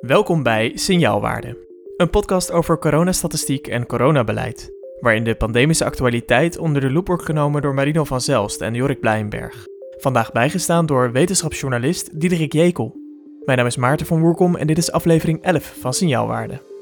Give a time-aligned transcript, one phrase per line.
[0.00, 6.90] Welkom bij Signaalwaarde, een podcast over coronastatistiek en coronabeleid, waarin de pandemische actualiteit onder de
[6.90, 9.64] loep wordt genomen door Marino van Zelst en Jorik Blijnberg.
[9.98, 12.96] Vandaag bijgestaan door wetenschapsjournalist Diederik Jekel.
[13.44, 16.75] Mijn naam is Maarten van Woerkom en dit is aflevering 11 van Signaalwaarde.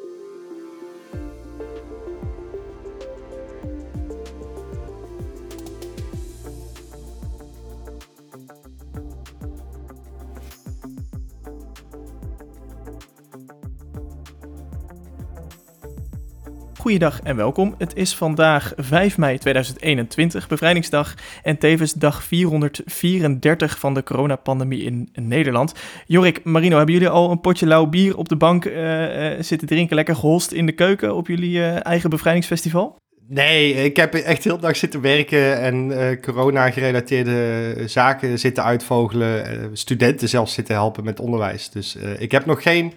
[16.94, 17.75] Goeiedag en welkom.
[17.79, 25.08] Het is vandaag 5 mei 2021, bevrijdingsdag en tevens dag 434 van de coronapandemie in
[25.12, 25.72] Nederland.
[26.07, 29.96] Jorik, Marino, hebben jullie al een potje lauw bier op de bank uh, zitten drinken,
[29.96, 32.97] lekker geholst in de keuken op jullie uh, eigen bevrijdingsfestival?
[33.28, 39.70] Nee, ik heb echt heel dag zitten werken en corona-gerelateerde zaken zitten uitvogelen.
[39.72, 41.70] studenten zelfs zitten helpen met onderwijs.
[41.70, 42.92] Dus ik heb nog geen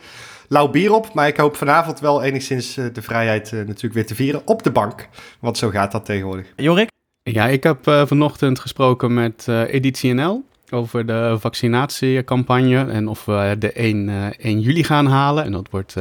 [0.47, 1.13] lauw bier op.
[1.13, 4.63] Maar ik hoop vanavond wel enigszins uh, de vrijheid uh, natuurlijk weer te vieren op
[4.63, 5.09] de bank.
[5.39, 6.53] Want zo gaat dat tegenwoordig.
[6.55, 6.89] Jorik?
[7.23, 13.55] Ja, ik heb uh, vanochtend gesproken met Editie NL over de vaccinatiecampagne en of we
[13.59, 15.43] de 1, 1 juli gaan halen.
[15.43, 15.95] En dat wordt,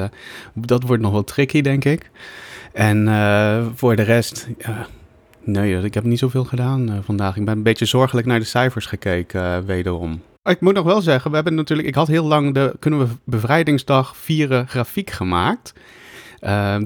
[0.55, 2.11] dat wordt nog wel tricky, denk ik.
[2.73, 3.07] En
[3.75, 4.49] voor de rest,
[5.45, 7.37] nee, ik heb niet zoveel gedaan vandaag.
[7.37, 10.21] Ik ben een beetje zorgelijk naar de cijfers gekeken, wederom.
[10.47, 13.07] Ik moet nog wel zeggen, we hebben natuurlijk, ik had heel lang de kunnen we
[13.25, 15.73] bevrijdingsdag vieren grafiek gemaakt.
[16.41, 16.77] Uh,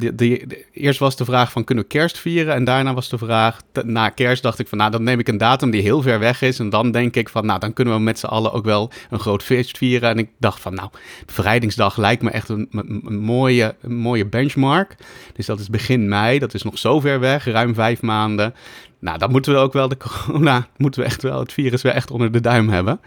[0.72, 4.08] eerst was de vraag van kunnen we kerst vieren en daarna was de vraag, na
[4.08, 6.58] kerst dacht ik van nou dan neem ik een datum die heel ver weg is
[6.58, 9.19] en dan denk ik van nou dan kunnen we met z'n allen ook wel een
[9.19, 10.11] groot feest vieren.
[10.11, 10.91] En ik dacht van nou
[11.27, 14.97] bevrijdingsdag lijkt me echt een, een, mooie, een mooie benchmark.
[15.34, 18.55] Dus dat is begin mei, dat is nog zo ver weg, ruim vijf maanden.
[18.98, 21.92] Nou dan moeten we ook wel de corona, moeten we echt wel het virus weer
[21.92, 23.00] echt onder de duim hebben.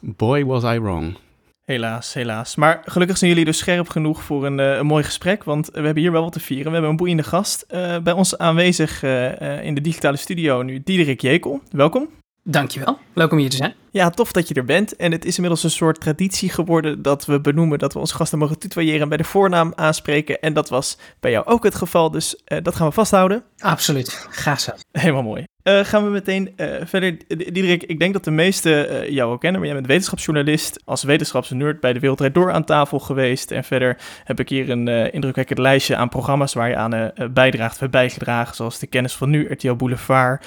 [0.00, 1.16] Boy, was I wrong.
[1.64, 2.56] Helaas, helaas.
[2.56, 5.80] Maar gelukkig zijn jullie dus scherp genoeg voor een, uh, een mooi gesprek, want we
[5.80, 6.66] hebben hier wel wat te vieren.
[6.66, 10.82] We hebben een boeiende gast uh, bij ons aanwezig uh, in de digitale studio nu,
[10.84, 11.60] Diederik Jekel.
[11.70, 12.08] Welkom.
[12.42, 13.74] Dankjewel, leuk om hier te zijn.
[13.90, 14.96] Ja, tof dat je er bent.
[14.96, 18.38] En het is inmiddels een soort traditie geworden dat we benoemen dat we onze gasten
[18.38, 20.40] mogen tutoyeren en bij de voornaam aanspreken.
[20.40, 23.42] En dat was bij jou ook het geval, dus dat gaan we vasthouden.
[23.58, 24.72] Absoluut, graag zo.
[24.92, 25.44] Helemaal mooi.
[25.66, 27.16] Uh, gaan we meteen uh, verder.
[27.28, 31.02] Diederik, ik denk dat de meesten uh, jou ook kennen, maar jij bent wetenschapsjournalist, als
[31.02, 33.50] wetenschapsnerd bij de Wereldrijd Door aan tafel geweest.
[33.50, 37.92] En verder heb ik hier een indrukwekkend lijstje aan programma's waar je aan bijdraagt, hebt
[37.92, 40.46] bijgedragen, zoals de Kennis van Nu, RTL Boulevard,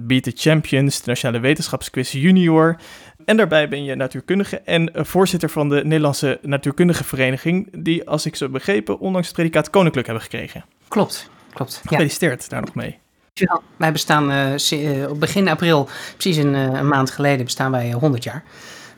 [0.00, 2.76] Beat the Champions, de Nationale Wetenschapsquiz Junior.
[3.24, 8.36] En daarbij ben je natuurkundige en voorzitter van de Nederlandse Natuurkundige Vereniging, die, als ik
[8.36, 10.64] zo begrepen, ondanks het predicaat koninklijk hebben gekregen.
[10.88, 11.82] Klopt, klopt.
[11.86, 12.99] Gefeliciteerd daar nog mee.
[13.32, 17.92] Ja, wij bestaan uh, op begin april, precies een, uh, een, maand geleden, bestaan wij
[17.92, 18.44] 100 jaar.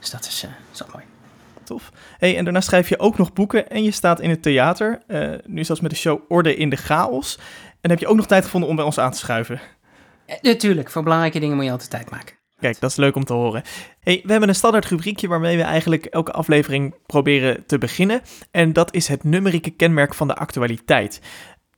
[0.01, 1.05] Dus dat is, zo mooi.
[1.65, 1.93] Tof.
[2.19, 5.03] Hey, en daarna schrijf je ook nog boeken en je staat in het theater.
[5.47, 7.39] nu zelfs met de show Orde in de Chaos.
[7.81, 9.61] En heb je ook nog tijd gevonden om bij ons aan te schuiven?
[10.41, 12.35] Natuurlijk, voor belangrijke dingen moet je altijd tijd maken.
[12.63, 13.63] Kijk, dat is leuk om te horen.
[14.01, 18.23] Hey, we hebben een standaard rubriekje waarmee we eigenlijk elke aflevering proberen te beginnen.
[18.51, 21.21] En dat is het numerieke kenmerk van de actualiteit.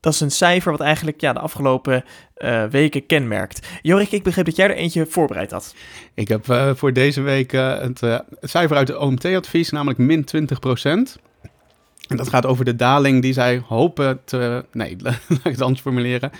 [0.05, 2.05] Dat is een cijfer wat eigenlijk ja, de afgelopen
[2.39, 3.67] uh, weken kenmerkt.
[3.83, 5.75] Jorik, ik begreep dat jij er eentje voorbereid had.
[6.15, 10.25] Ik heb uh, voor deze week uh, het, het, cijfer uit de OMT-advies, namelijk min
[10.25, 11.19] 20 procent.
[12.09, 14.65] En dat gaat over de daling die zij hopen te.
[14.73, 16.31] Nee, laat ik het anders formuleren.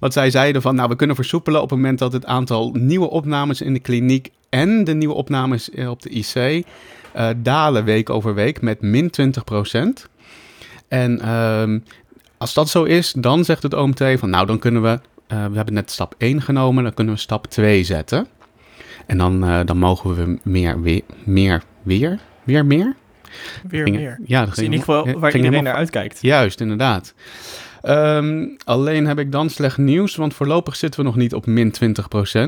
[0.00, 3.10] Wat zij zeiden van, nou, we kunnen versoepelen op het moment dat het aantal nieuwe
[3.10, 6.66] opnames in de kliniek en de nieuwe opnames op de IC
[7.36, 10.08] dalen week over week met min 20 procent.
[10.88, 11.78] En uh,
[12.38, 15.56] als dat zo is, dan zegt het OMT van nou, dan kunnen we, uh, we
[15.56, 18.26] hebben net stap 1 genomen, dan kunnen we stap 2 zetten.
[19.06, 22.94] En dan, uh, dan mogen we meer, weer, meer, weer, weer meer?
[23.68, 24.20] Weer ging, meer.
[24.24, 26.18] Ja, dat is in ieder geval waar iedereen naar uitkijkt.
[26.20, 27.14] Juist, inderdaad.
[27.82, 31.74] Um, alleen heb ik dan slecht nieuws, want voorlopig zitten we nog niet op min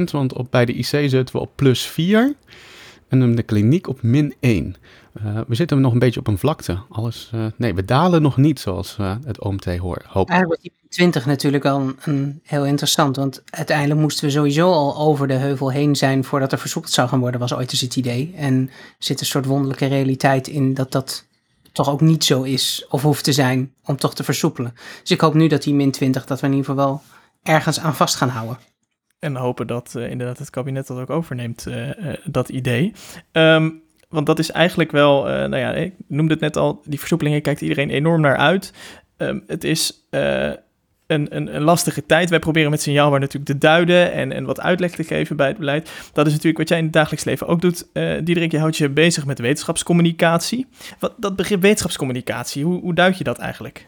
[0.00, 2.34] 20%, want op, bij de IC zitten we op plus 4
[3.08, 4.76] en de kliniek op min 1.
[5.24, 6.78] Uh, we zitten nog een beetje op een vlakte.
[6.88, 10.04] Alles, uh, nee, we dalen nog niet zoals uh, het OMT hoort.
[10.04, 10.28] Hoop.
[10.28, 13.16] Eigenlijk was die 20 natuurlijk al een, een, heel interessant.
[13.16, 17.08] Want uiteindelijk moesten we sowieso al over de heuvel heen zijn voordat er versoepeld zou
[17.08, 18.34] gaan worden, was ooit eens het idee.
[18.36, 21.26] En er zit een soort wonderlijke realiteit in dat dat
[21.72, 24.74] toch ook niet zo is of hoeft te zijn om toch te versoepelen.
[25.00, 27.02] Dus ik hoop nu dat die min 20, dat we in ieder geval wel
[27.42, 28.58] ergens aan vast gaan houden.
[29.18, 31.66] En hopen dat inderdaad het kabinet dat ook overneemt,
[32.24, 32.92] dat idee.
[33.32, 36.98] Um, want dat is eigenlijk wel, uh, nou ja, ik noemde het net al, die
[36.98, 38.72] versoepelingen kijkt iedereen enorm naar uit.
[39.16, 40.50] Um, het is uh,
[41.06, 42.30] een, een, een lastige tijd.
[42.30, 45.58] Wij proberen met signaalbaar natuurlijk te duiden en, en wat uitleg te geven bij het
[45.58, 45.90] beleid.
[46.12, 47.86] Dat is natuurlijk wat jij in het dagelijks leven ook doet.
[47.92, 50.66] Uh, Diederik, je houdt je bezig met wetenschapscommunicatie.
[50.98, 53.86] Wat, dat begrip wetenschapscommunicatie, hoe, hoe duid je dat eigenlijk?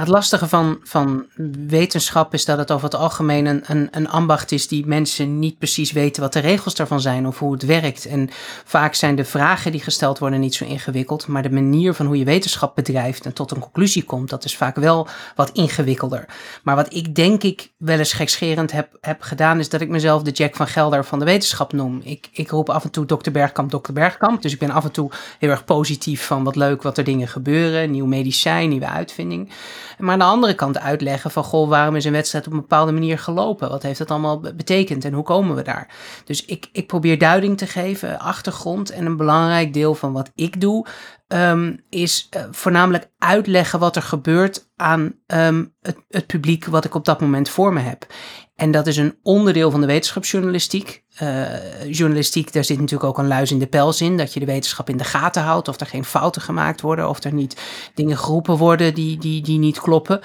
[0.00, 1.26] Het lastige van, van
[1.66, 5.58] wetenschap is dat het over het algemeen een, een, een, ambacht is die mensen niet
[5.58, 8.06] precies weten wat de regels daarvan zijn of hoe het werkt.
[8.06, 8.30] En
[8.64, 12.18] vaak zijn de vragen die gesteld worden niet zo ingewikkeld, maar de manier van hoe
[12.18, 16.24] je wetenschap bedrijft en tot een conclusie komt, dat is vaak wel wat ingewikkelder.
[16.62, 20.22] Maar wat ik denk ik wel eens gekscherend heb, heb gedaan, is dat ik mezelf
[20.22, 22.00] de Jack van Gelder van de wetenschap noem.
[22.04, 24.42] Ik, ik roep af en toe dokter Bergkamp, dokter Bergkamp.
[24.42, 27.28] Dus ik ben af en toe heel erg positief van wat leuk wat er dingen
[27.28, 29.50] gebeuren, nieuw medicijn, nieuwe uitvinding.
[29.98, 32.92] Maar aan de andere kant uitleggen van, goh, waarom is een wedstrijd op een bepaalde
[32.92, 33.68] manier gelopen?
[33.68, 35.94] Wat heeft dat allemaal betekend en hoe komen we daar?
[36.24, 38.90] Dus ik, ik probeer duiding te geven, achtergrond.
[38.90, 40.86] En een belangrijk deel van wat ik doe,
[41.28, 46.94] um, is uh, voornamelijk uitleggen wat er gebeurt aan um, het, het publiek wat ik
[46.94, 48.06] op dat moment voor me heb.
[48.54, 51.01] En dat is een onderdeel van de wetenschapsjournalistiek.
[51.20, 54.16] Uh, journalistiek, daar zit natuurlijk ook een luis in de pels in.
[54.16, 55.68] Dat je de wetenschap in de gaten houdt.
[55.68, 57.08] Of er geen fouten gemaakt worden.
[57.08, 57.60] Of er niet
[57.94, 60.20] dingen geroepen worden die, die, die niet kloppen.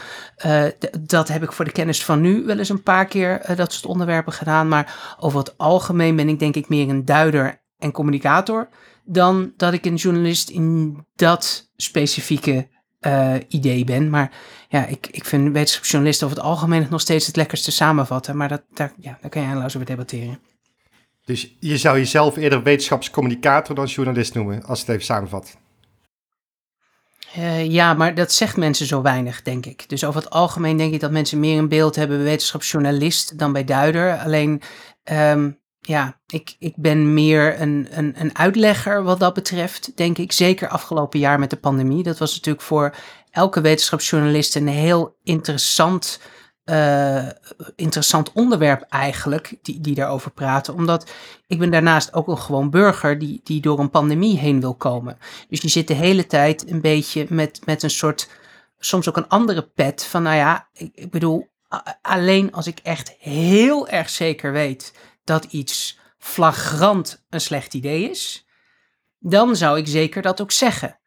[0.46, 0.64] Uh,
[1.00, 3.74] dat heb ik voor de kennis van nu wel eens een paar keer uh, dat
[3.74, 4.68] soort onderwerpen gedaan.
[4.68, 8.70] Maar over het algemeen ben ik denk ik meer een duider en communicator.
[9.06, 12.68] Dan dat ik een journalist in dat specifieke
[13.48, 14.10] idee ben.
[14.10, 14.32] Maar
[14.70, 18.38] ja, ik, ik vind wetenschapsjournalisten over het algemeen nog steeds het lekkerste samenvatten.
[18.38, 20.40] Maar dat, daar, ja, daar kan je eindeloos over debatteren.
[21.28, 25.58] Dus je zou jezelf eerder wetenschapscommunicator dan journalist noemen, als het even samenvat.
[27.38, 29.90] Uh, ja, maar dat zegt mensen zo weinig, denk ik.
[29.90, 33.54] Dus over het algemeen denk ik dat mensen meer een beeld hebben bij wetenschapsjournalist dan
[33.54, 34.18] bij duider.
[34.18, 34.62] Alleen
[35.12, 40.32] um, ja, ik, ik ben meer een, een, een uitlegger wat dat betreft, denk ik.
[40.32, 42.04] Zeker afgelopen jaar met de pandemie.
[42.04, 42.96] Dat was natuurlijk voor
[43.32, 46.20] elke wetenschapsjournalist een heel interessant,
[46.70, 47.28] uh,
[47.76, 50.74] interessant onderwerp eigenlijk, die, die daarover praten.
[50.74, 51.12] Omdat
[51.48, 55.18] ik ben daarnaast ook een gewoon burger die, die door een pandemie heen wil komen.
[55.50, 58.30] Dus je zit de hele tijd een beetje met, met een soort,
[58.80, 61.48] soms ook een andere pet van, nou ja, ik, ik bedoel,
[62.02, 64.94] alleen als ik echt heel erg zeker weet
[65.24, 68.48] dat iets flagrant een slecht idee is,
[69.20, 71.00] dan zou ik zeker dat ook zeggen.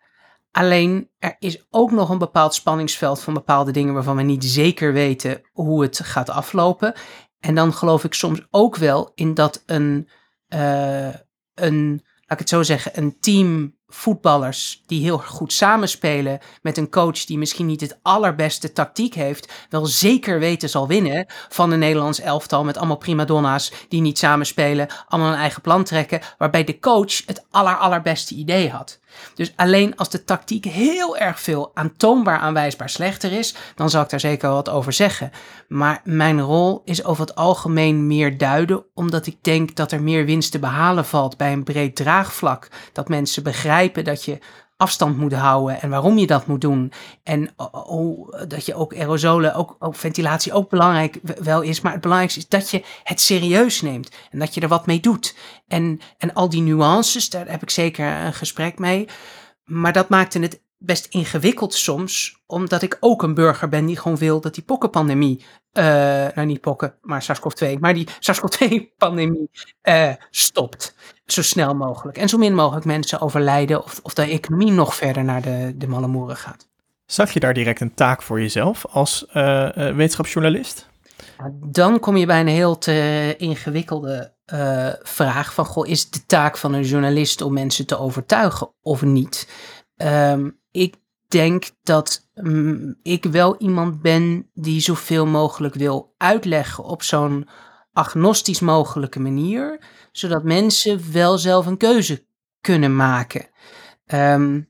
[0.52, 4.93] Alleen er is ook nog een bepaald spanningsveld van bepaalde dingen waarvan we niet zeker
[4.93, 6.94] weten hoe het gaat aflopen.
[7.41, 10.08] En dan geloof ik soms ook wel in dat een,
[10.49, 11.14] uh,
[11.55, 16.91] een laat ik het zo zeggen, een team voetballers die heel goed samenspelen met een
[16.91, 21.79] coach die misschien niet het allerbeste tactiek heeft, wel zeker weten zal winnen van een
[21.79, 26.64] Nederlands elftal met allemaal prima donna's die niet samenspelen, allemaal een eigen plan trekken, waarbij
[26.64, 28.99] de coach het aller allerbeste idee had.
[29.35, 34.09] Dus alleen als de tactiek heel erg veel aantoonbaar aanwijsbaar slechter is, dan zal ik
[34.09, 35.31] daar zeker wat over zeggen.
[35.69, 40.25] Maar mijn rol is over het algemeen meer duiden, omdat ik denk dat er meer
[40.25, 42.69] winst te behalen valt bij een breed draagvlak.
[42.93, 44.39] Dat mensen begrijpen dat je
[44.81, 46.93] afstand moet houden en waarom je dat moet doen.
[47.23, 51.81] En hoe, dat je ook aerosolen, ook, ook, ventilatie ook belangrijk wel is.
[51.81, 55.00] Maar het belangrijkste is dat je het serieus neemt en dat je er wat mee
[55.00, 55.37] doet.
[55.69, 59.09] En, en al die nuances, daar heb ik zeker een gesprek mee.
[59.65, 64.17] Maar dat maakte het best ingewikkeld soms, omdat ik ook een burger ben die gewoon
[64.17, 65.85] wil dat die pokkenpandemie, uh,
[66.35, 69.50] nou niet pokken, maar SARS-CoV-2, maar die SARS-CoV-2-pandemie
[69.83, 70.94] uh, eh, stopt.
[71.32, 72.19] Zo snel mogelijk.
[72.19, 75.88] En zo min mogelijk mensen overlijden of, of de economie nog verder naar de, de
[75.88, 76.69] malle moeren gaat.
[77.07, 80.88] Zag je daar direct een taak voor jezelf als uh, wetenschapsjournalist?
[81.52, 86.57] Dan kom je bij een heel te ingewikkelde uh, vraag van, goh, is de taak
[86.57, 89.49] van een journalist om mensen te overtuigen of niet?
[89.97, 90.95] Um, ik
[91.28, 97.49] denk dat um, ik wel iemand ben die zoveel mogelijk wil uitleggen op zo'n
[97.93, 102.25] agnostisch mogelijke manier, zodat mensen wel zelf een keuze
[102.61, 103.49] kunnen maken.
[104.07, 104.69] Um,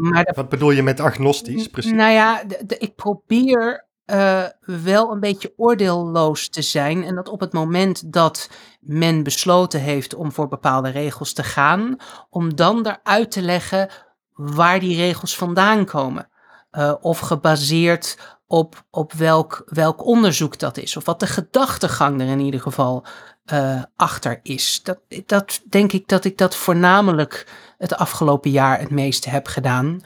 [0.00, 1.66] maar Wat bedoel je met agnostisch?
[1.66, 1.92] Precies.
[1.92, 2.42] Nou ja,
[2.78, 7.04] ik probeer uh, wel een beetje oordeelloos te zijn.
[7.04, 11.96] En dat op het moment dat men besloten heeft om voor bepaalde regels te gaan,
[12.30, 13.90] om dan eruit te leggen
[14.32, 16.28] waar die regels vandaan komen.
[16.72, 20.96] Uh, of gebaseerd op, op welk, welk onderzoek dat is.
[20.96, 23.04] Of wat de gedachtegang er in ieder geval
[23.52, 24.80] uh, achter is.
[24.82, 27.46] Dat, dat denk ik dat ik dat voornamelijk
[27.78, 30.00] het afgelopen jaar het meeste heb gedaan.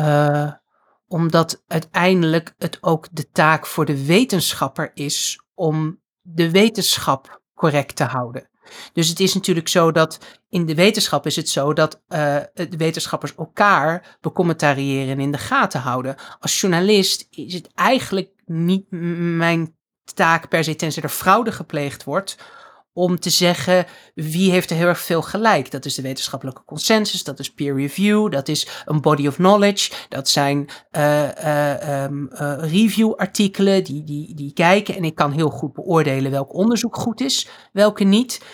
[0.00, 0.52] Uh,
[1.08, 8.04] omdat uiteindelijk het ook de taak voor de wetenschapper is om de wetenschap correct te
[8.04, 8.48] houden.
[8.92, 12.76] Dus het is natuurlijk zo dat in de wetenschap is het zo dat uh, de
[12.76, 16.16] wetenschappers elkaar becommentariëren en in de gaten houden.
[16.40, 19.76] Als journalist is het eigenlijk niet mijn
[20.14, 22.36] taak per se, tenzij er fraude gepleegd wordt,
[22.96, 25.70] om te zeggen wie heeft er heel erg veel gelijk.
[25.70, 29.92] Dat is de wetenschappelijke consensus, dat is peer review, dat is een body of knowledge,
[30.08, 32.06] dat zijn uh,
[32.58, 37.20] review artikelen die, die, die kijken en ik kan heel goed beoordelen welk onderzoek goed
[37.20, 38.44] is, welke niet.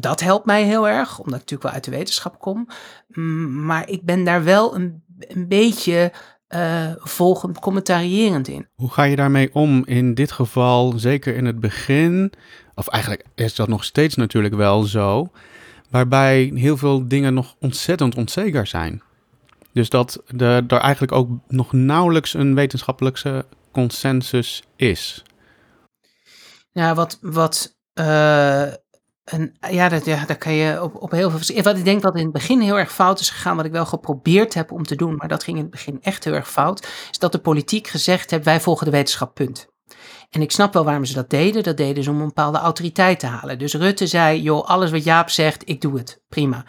[0.00, 2.68] dat helpt mij heel erg, omdat ik natuurlijk wel uit de wetenschap kom.
[3.08, 6.12] Mm, maar ik ben daar wel een, een beetje
[6.54, 8.68] uh, volgend commentarierend in.
[8.74, 12.32] Hoe ga je daarmee om in dit geval, zeker in het begin?
[12.74, 15.30] Of eigenlijk is dat nog steeds natuurlijk wel zo,
[15.90, 19.02] waarbij heel veel dingen nog ontzettend onzeker zijn.
[19.72, 25.22] Dus dat er eigenlijk ook nog nauwelijks een wetenschappelijke consensus is.
[26.72, 28.66] Ja, wat, wat uh,
[29.24, 31.62] en ja, dat, ja, daar kan je op, op heel veel.
[31.62, 33.86] Wat ik denk dat in het begin heel erg fout is gegaan, wat ik wel
[33.86, 36.86] geprobeerd heb om te doen, maar dat ging in het begin echt heel erg fout,
[37.10, 39.72] is dat de politiek gezegd heeft: wij volgen de wetenschap, punt.
[40.30, 41.62] En ik snap wel waarom ze dat deden.
[41.62, 43.58] Dat deden ze om een bepaalde autoriteit te halen.
[43.58, 46.22] Dus Rutte zei: joh, alles wat Jaap zegt, ik doe het.
[46.28, 46.64] Prima.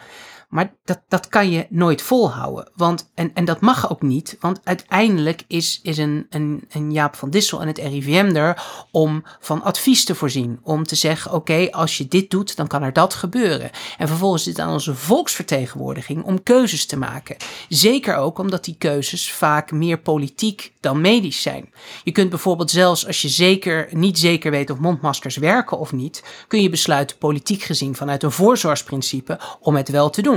[0.48, 2.68] Maar dat, dat kan je nooit volhouden.
[2.74, 4.36] Want, en, en dat mag ook niet.
[4.40, 9.24] Want uiteindelijk is, is een, een, een Jaap van Dissel en het RIVM er om
[9.40, 10.60] van advies te voorzien.
[10.62, 13.70] Om te zeggen, oké, als je dit doet, dan kan er dat gebeuren.
[13.98, 17.36] En vervolgens is het aan onze volksvertegenwoordiging om keuzes te maken.
[17.68, 21.72] Zeker ook omdat die keuzes vaak meer politiek dan medisch zijn.
[22.04, 26.24] Je kunt bijvoorbeeld zelfs als je zeker, niet zeker weet of mondmaskers werken of niet,
[26.48, 30.35] kun je besluiten politiek gezien vanuit een voorzorgsprincipe om het wel te doen.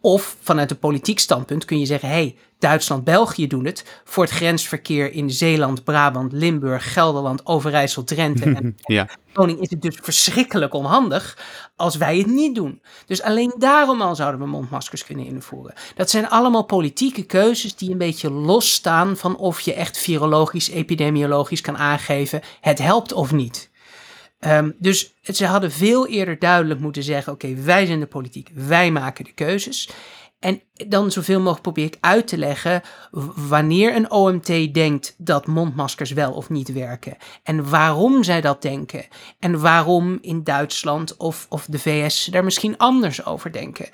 [0.00, 3.84] Of vanuit een politiek standpunt kun je zeggen: hey, Duitsland, België doen het.
[4.04, 9.08] Voor het grensverkeer in Zeeland, Brabant, Limburg, Gelderland, Overijssel, Drenthe en ja.
[9.32, 11.38] Koning is het dus verschrikkelijk onhandig
[11.76, 12.80] als wij het niet doen.
[13.06, 15.74] Dus alleen daarom al zouden we mondmaskers kunnen invoeren.
[15.94, 21.60] Dat zijn allemaal politieke keuzes die een beetje losstaan van of je echt virologisch, epidemiologisch
[21.60, 23.67] kan aangeven het helpt of niet.
[24.40, 28.90] Um, dus ze hadden veel eerder duidelijk moeten zeggen: oké, wij zijn de politiek, wij
[28.90, 29.90] maken de keuzes.
[30.38, 32.82] En dan zoveel mogelijk probeer ik uit te leggen
[33.48, 37.16] wanneer een OMT denkt dat mondmaskers wel of niet werken.
[37.42, 39.06] En waarom zij dat denken.
[39.38, 43.88] En waarom in Duitsland of, of de VS daar misschien anders over denken.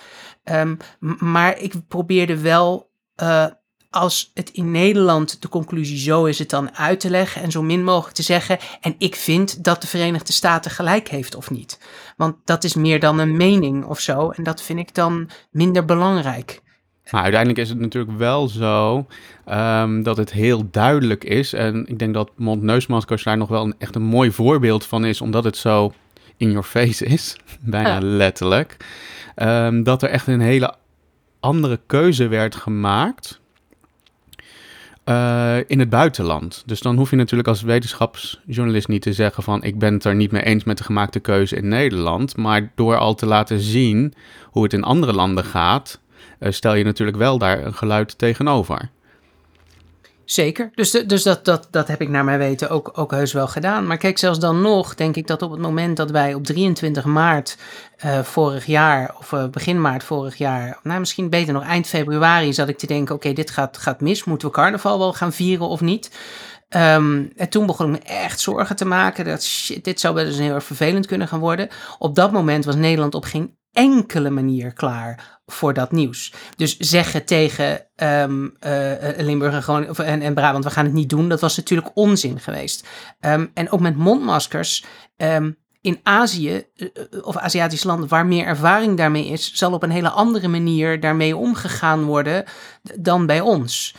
[0.45, 0.77] Um,
[1.19, 2.91] maar ik probeerde wel
[3.23, 3.47] uh,
[3.95, 7.63] als het in Nederland de conclusie zo is het dan uit te leggen en zo
[7.63, 8.59] min mogelijk te zeggen.
[8.81, 11.79] En ik vind dat de Verenigde Staten gelijk heeft of niet.
[12.17, 14.31] Want dat is meer dan een mening of zo.
[14.31, 16.63] En dat vind ik dan minder belangrijk.
[17.11, 19.07] Maar uiteindelijk is het natuurlijk wel zo
[19.51, 21.53] um, dat het heel duidelijk is.
[21.53, 25.21] En ik denk dat mondneusmaskers daar nog wel een, echt een mooi voorbeeld van is,
[25.21, 25.93] omdat het zo
[26.37, 28.77] in your face is, bijna letterlijk.
[29.37, 30.75] Um, dat er echt een hele
[31.41, 33.43] andere keuze werd gemaakt
[35.05, 36.63] uh, in het buitenland.
[36.67, 40.15] Dus dan hoef je natuurlijk als wetenschapsjournalist niet te zeggen van ik ben het er
[40.15, 42.37] niet mee eens met de gemaakte keuze in Nederland.
[42.37, 44.15] Maar door al te laten zien
[44.51, 46.01] hoe het in andere landen gaat,
[46.41, 48.91] uh, stel je natuurlijk wel daar een geluid tegenover.
[50.25, 50.71] Zeker.
[50.75, 53.87] Dus, dus dat, dat, dat heb ik naar mijn weten ook, ook heus wel gedaan.
[53.87, 57.05] Maar kijk, zelfs dan nog denk ik dat op het moment dat wij op 23
[57.05, 57.57] maart
[58.05, 62.53] uh, vorig jaar, of uh, begin maart vorig jaar, nou misschien beter nog eind februari,
[62.53, 64.25] zat ik te denken: oké, dit gaat, gaat mis.
[64.25, 66.11] Moeten we carnaval wel gaan vieren of niet?
[66.69, 70.25] Um, en toen begon ik me echt zorgen te maken dat shit, dit zou wel
[70.25, 71.69] eens heel erg vervelend kunnen gaan worden.
[71.99, 76.33] Op dat moment was Nederland op geen enkele manier klaar voor dat nieuws.
[76.57, 81.09] Dus zeggen tegen um, uh, Limburg en, gewoon, en, en Brabant, we gaan het niet
[81.09, 82.89] doen, dat was natuurlijk onzin geweest.
[83.21, 84.85] Um, en ook met mondmaskers.
[85.17, 86.67] Um, in Azië
[87.23, 91.37] of Aziatische landen waar meer ervaring daarmee is, zal op een hele andere manier daarmee
[91.37, 92.45] omgegaan worden
[93.01, 93.95] dan bij ons.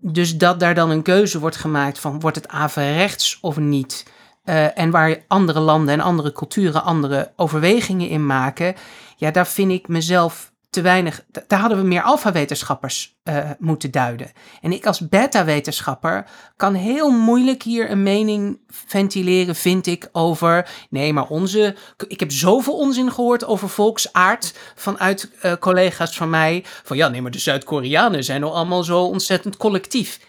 [0.00, 4.04] Dus dat daar dan een keuze wordt gemaakt van wordt het averechts of niet.
[4.46, 8.74] Uh, en waar andere landen en andere culturen andere overwegingen in maken,
[9.16, 11.24] ja, daar vind ik mezelf te weinig.
[11.46, 14.32] Daar hadden we meer alfa-wetenschappers uh, moeten duiden.
[14.60, 16.26] En ik als beta-wetenschapper
[16.56, 20.68] kan heel moeilijk hier een mening ventileren, vind ik, over.
[20.90, 21.76] Nee, maar onze.
[22.08, 26.64] Ik heb zoveel onzin gehoord over volksaard vanuit uh, collega's van mij.
[26.84, 30.20] Van ja, nee, maar de Zuid-Koreanen zijn nou allemaal zo ontzettend collectief.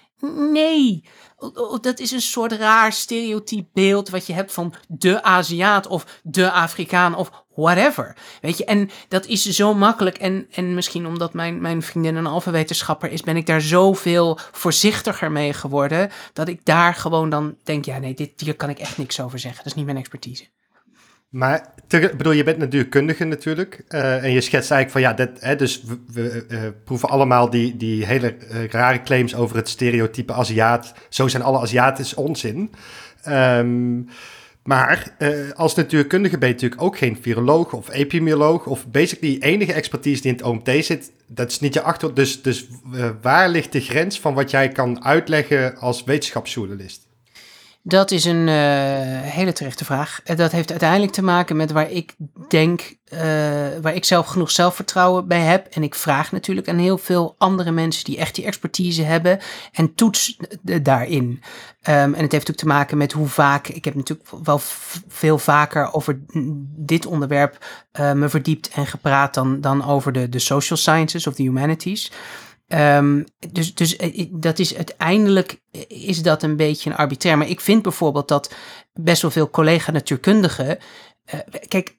[0.51, 1.03] Nee,
[1.81, 6.51] dat is een soort raar stereotyp beeld wat je hebt van de Aziat of de
[6.51, 8.15] Afrikaan of whatever.
[8.41, 10.17] Weet je, en dat is zo makkelijk.
[10.17, 15.31] En, en misschien omdat mijn, mijn vriendin een alfawetenschapper is, ben ik daar zoveel voorzichtiger
[15.31, 16.11] mee geworden.
[16.33, 19.39] Dat ik daar gewoon dan denk: ja, nee, dit, hier kan ik echt niks over
[19.39, 19.63] zeggen.
[19.63, 20.47] Dat is niet mijn expertise.
[21.29, 23.83] Maar te- bedoel, je bent natuurkundige natuurlijk.
[23.87, 27.77] eh, en je schetst eigenlijk van ja, dat, hè, dus we, eh, proeven allemaal die,
[27.77, 30.93] die hele eh, rare claims over het stereotype Aziat.
[31.09, 32.71] Zo zijn alle Aziaten is onzin.
[33.21, 34.01] Ehm,
[34.63, 35.15] maar
[35.55, 38.65] als natuurkundige ben je natuurlijk ook geen viroloog of epidemioloog.
[38.65, 42.13] Of basically enige expertise die in het OMT zit, dat is niet je achter.
[42.13, 42.67] Dus, dus
[43.21, 47.06] waar ligt de grens van wat jij kan uitleggen als wetenschapsjournalist?
[47.87, 48.55] Dat is een eh,
[49.31, 50.19] hele terechte vraag.
[50.23, 52.15] Eh, Dat heeft uiteindelijk te maken met waar ik
[52.47, 53.19] denk, eh,
[53.81, 55.67] waar ik zelf genoeg zelfvertrouwen bij heb.
[55.67, 59.39] En ik vraag natuurlijk aan heel veel andere mensen die echt die expertise hebben
[59.71, 61.41] en toets daarin.
[61.81, 64.59] Ehm, en het heeft ook te maken met hoe vaak, ik heb natuurlijk wel
[65.07, 66.19] veel vaker over
[66.75, 71.43] dit onderwerp me verdiept en gepraat dan, dan over de, de social sciences of de
[71.43, 72.11] humanities.
[72.67, 77.37] Ehm, dus dus eh, dat is uiteindelijk eh, is dat een beetje een arbitrair.
[77.37, 78.53] Maar ik vind bijvoorbeeld dat
[78.93, 80.77] best wel veel collega-natuurkundigen.
[81.25, 81.97] eh, kijk,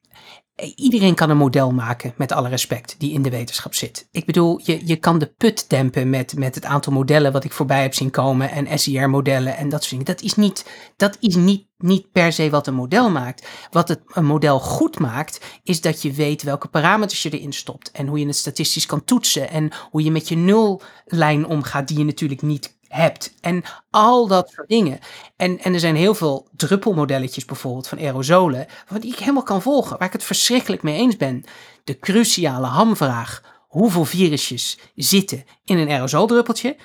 [0.74, 4.08] iedereen kan een model maken, met alle respect, die in de wetenschap zit.
[4.10, 7.52] Ik bedoel, je, je kan de put dempen met, met het aantal modellen wat ik
[7.52, 8.50] voorbij heb zien komen.
[8.50, 10.04] En SIR-modellen en dat soort dingen.
[10.06, 13.46] Dat is, niet, dat is niet, niet per se wat een model maakt.
[13.70, 17.90] Wat het een model goed maakt, is dat je weet welke parameters je erin stopt.
[17.90, 19.50] En hoe je het statistisch kan toetsen.
[19.50, 23.34] En hoe je met je nullijn omgaat, die je natuurlijk niet hebt.
[23.40, 24.98] En al dat soort dingen.
[25.36, 29.98] En, en er zijn heel veel druppelmodelletjes bijvoorbeeld van aerosolen, wat ik helemaal kan volgen,
[29.98, 31.44] waar ik het verschrikkelijk mee eens ben.
[31.84, 36.76] De cruciale hamvraag, hoeveel virusjes zitten in een aerosoldruppeltje?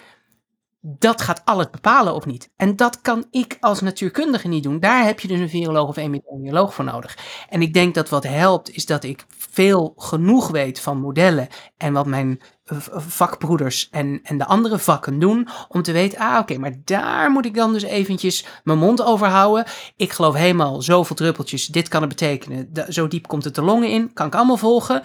[0.86, 2.50] Dat gaat alles bepalen of niet.
[2.56, 4.80] En dat kan ik als natuurkundige niet doen.
[4.80, 7.18] Daar heb je dus een viroloog of epidemioloog voor nodig.
[7.50, 11.48] En ik denk dat wat helpt is dat ik veel genoeg weet van modellen
[11.78, 15.48] en wat mijn eh, vakbroeders en, en de andere vakken doen.
[15.68, 19.28] Om te weten, ah oké, maar daar moet ik dan dus eventjes mijn mond over
[19.28, 19.66] houden.
[19.96, 22.70] Ik geloof helemaal zoveel druppeltjes, dit kan het betekenen.
[22.90, 25.02] Zo diep komt het de longen in, kan ik allemaal volgen.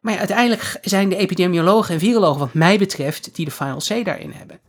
[0.00, 4.02] Maar ja, uiteindelijk zijn de epidemiologen en virologen wat mij betreft die de final say
[4.02, 4.60] daarin hebben.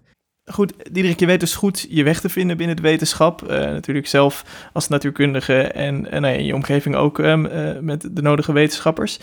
[0.45, 3.43] Goed, Diederik, je weet dus goed je weg te vinden binnen de wetenschap.
[3.43, 8.09] Eh, natuurlijk zelf als natuurkundige en, en ja, in je omgeving ook ehm, eh, met
[8.11, 9.19] de nodige wetenschappers.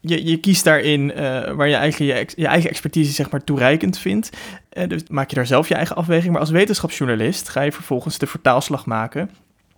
[0.00, 3.98] Je, je kiest daarin eh, waar je eigen, je, je eigen expertise zeg maar toereikend
[3.98, 4.30] vindt.
[4.68, 6.32] Eh, dus maak je daar zelf je eigen afweging.
[6.32, 9.30] Maar als wetenschapsjournalist ga je vervolgens de vertaalslag maken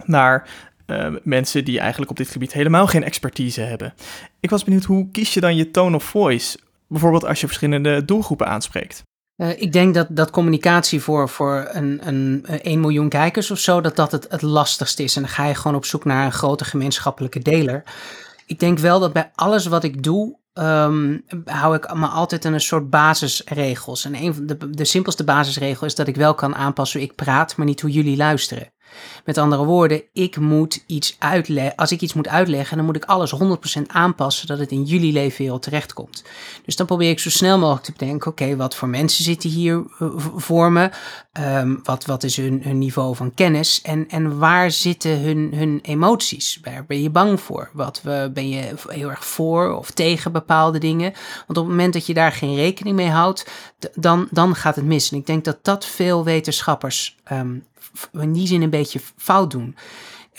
[0.05, 0.49] naar
[0.87, 3.95] eh, mensen die eigenlijk op dit gebied helemaal geen expertise hebben.
[4.41, 6.59] Ik was benieuwd, hoe kies je dan je tone of voice?
[6.89, 9.03] Bijvoorbeeld als je verschillende doelgroepen aanspreekt.
[9.41, 13.59] Eh, ik denk dat, dat communicatie voor, voor een, een, een 1 miljoen kijkers of
[13.59, 15.17] zo, dat dat het, het lastigste is.
[15.17, 17.83] En dan ga je gewoon op zoek naar een grote gemeenschappelijke deler.
[18.47, 22.53] Ik denk wel dat bij alles wat ik doe, ehm, hou ik me altijd aan
[22.53, 24.05] een soort basisregels.
[24.05, 27.15] En een van de, de simpelste basisregel is dat ik wel kan aanpassen hoe ik
[27.15, 28.73] praat, maar niet hoe jullie luisteren.
[29.25, 31.77] Met andere woorden, ik moet iets uitleggen.
[31.77, 33.35] Als ik iets moet uitleggen, dan moet ik alles
[33.79, 36.25] 100% aanpassen dat het in jullie leefwereld terechtkomt.
[36.65, 39.85] Dus dan probeer ik zo snel mogelijk te bedenken: oké, wat voor mensen zitten hier
[39.99, 40.91] eh, voor me?
[41.33, 43.81] Ehm, wat, wat is hun, hun niveau van kennis?
[43.83, 46.61] En, en waar zitten hun, hun emoties?
[46.65, 47.71] Waar ben je bang voor?
[47.73, 51.13] Wat we, ben je heel erg voor of tegen bepaalde dingen?
[51.47, 53.51] Want op het moment dat je daar geen rekening mee houdt,
[53.95, 55.11] dan, dan gaat het mis.
[55.11, 57.35] En ik denk dat dat veel wetenschappers f-
[58.13, 59.77] in die zin een beetje fout doen.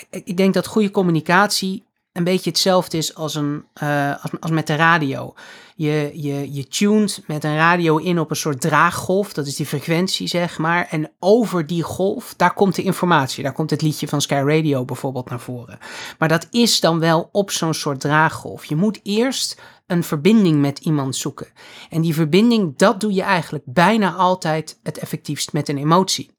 [0.10, 4.68] Ik denk dat goede communicatie een beetje hetzelfde is als, een, eh, als, als met
[4.68, 5.34] de radio.
[5.76, 9.66] Je, je, je tuned met een radio in op een soort draaggolf, dat is die
[9.66, 10.88] frequentie zeg maar.
[10.90, 13.44] En over die golf, daar komt de informatie.
[13.44, 15.78] Daar komt het liedje van Sky Radio bijvoorbeeld naar voren.
[16.20, 18.66] Maar dat is dan wel op zo'n soort draaggolf.
[18.66, 21.48] Je moet eerst een verbinding met iemand zoeken.
[21.90, 26.32] En die verbinding, dat doe je eigenlijk bijna altijd het effectiefst met een emotie.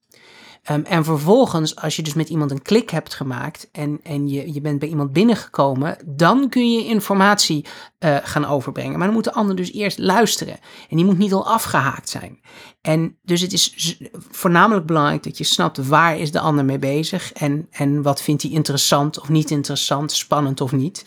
[0.70, 4.52] Um, en vervolgens, als je dus met iemand een klik hebt gemaakt en, en je,
[4.52, 7.64] je bent bij iemand binnengekomen, dan kun je informatie
[7.98, 8.98] uh, gaan overbrengen.
[8.98, 10.58] Maar dan moet de ander dus eerst luisteren.
[10.88, 12.40] En die moet niet al afgehaakt zijn.
[12.80, 13.98] En dus het is
[14.30, 18.42] voornamelijk belangrijk dat je snapt waar is de ander mee bezig en, en wat vindt
[18.42, 21.04] hij interessant of niet interessant, spannend of niet.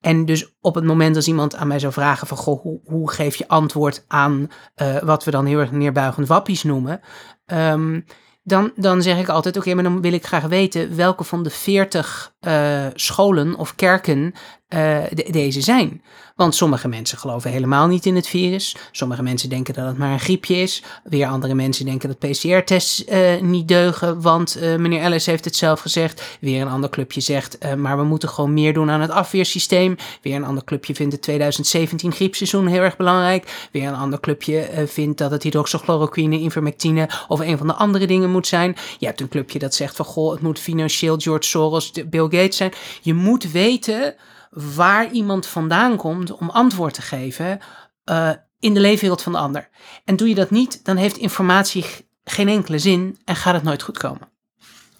[0.00, 3.10] En dus op het moment als iemand aan mij zou vragen van, goh, hoe, hoe
[3.10, 7.00] geef je antwoord aan uh, wat we dan heel erg neerbuigend wappies noemen,
[7.46, 8.04] um,
[8.42, 11.50] dan, dan zeg ik altijd, oké, maar dan wil ik graag weten welke van de
[11.50, 14.34] veertig uh, scholen of kerken
[14.70, 16.02] de, deze zijn.
[16.40, 18.76] Want sommige mensen geloven helemaal niet in het virus.
[18.90, 20.82] Sommige mensen denken dat het maar een griepje is.
[21.04, 25.56] Weer andere mensen denken dat PCR-tests uh, niet deugen, want uh, meneer Ellis heeft het
[25.56, 26.22] zelf gezegd.
[26.40, 29.96] Weer een ander clubje zegt, maar we moeten gewoon meer doen aan het afweersysteem.
[30.22, 33.68] Weer een ander clubje vindt het 2017 griepseizoen heel erg belangrijk.
[33.72, 38.30] Weer een ander clubje vindt dat het hydroxychloroquine, ivermectine of een van de andere dingen
[38.30, 38.76] moet zijn.
[38.98, 42.56] Je hebt een clubje dat zegt van, goh, het moet financieel George Soros, Bill Gates
[42.56, 42.72] zijn.
[43.02, 44.14] Je moet weten
[44.50, 47.58] waar iemand vandaan komt om antwoord te geven
[48.04, 49.68] uh, in de leefwereld van de ander.
[50.04, 51.84] En doe je dat niet, dan heeft informatie
[52.24, 54.28] geen enkele zin en gaat het nooit goed komen.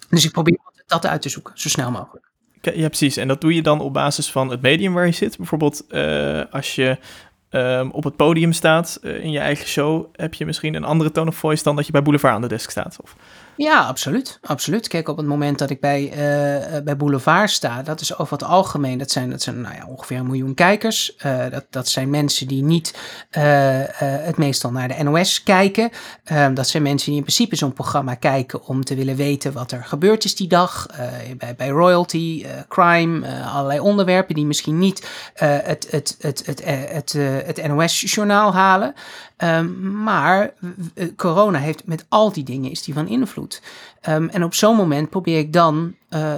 [0.09, 2.29] Dus ik probeer dat uit te zoeken, zo snel mogelijk.
[2.61, 3.17] Ja, precies.
[3.17, 5.37] En dat doe je dan op basis van het medium waar je zit.
[5.37, 6.97] Bijvoorbeeld uh, als je
[7.49, 11.11] um, op het podium staat uh, in je eigen show, heb je misschien een andere
[11.11, 12.97] tone of voice dan dat je bij Boulevard aan de desk staat.
[13.01, 13.15] Of...
[13.61, 14.39] Ja, absoluut.
[14.41, 14.87] absoluut.
[14.87, 18.43] Kijk, op het moment dat ik bij, uh, bij Boulevard sta, dat is over het
[18.47, 21.15] algemeen, dat zijn, dat zijn nou ja, ongeveer een miljoen kijkers.
[21.25, 22.97] Uh, dat, dat zijn mensen die niet
[23.29, 25.89] het meestal naar de NOS kijken.
[26.23, 29.71] Ehm, dat zijn mensen die in principe zo'n programma kijken om te willen weten wat
[29.71, 30.87] er gebeurd is die dag.
[31.37, 37.13] bij, bij royalty, crime, allerlei onderwerpen die misschien niet het, het, het, het, het,
[37.45, 38.93] het, NOS-journaal halen.
[39.37, 40.53] Um, maar
[41.15, 43.50] corona heeft met al die dingen is die van invloed.
[44.09, 46.33] Um, en op zo'n moment probeer ik dan uh,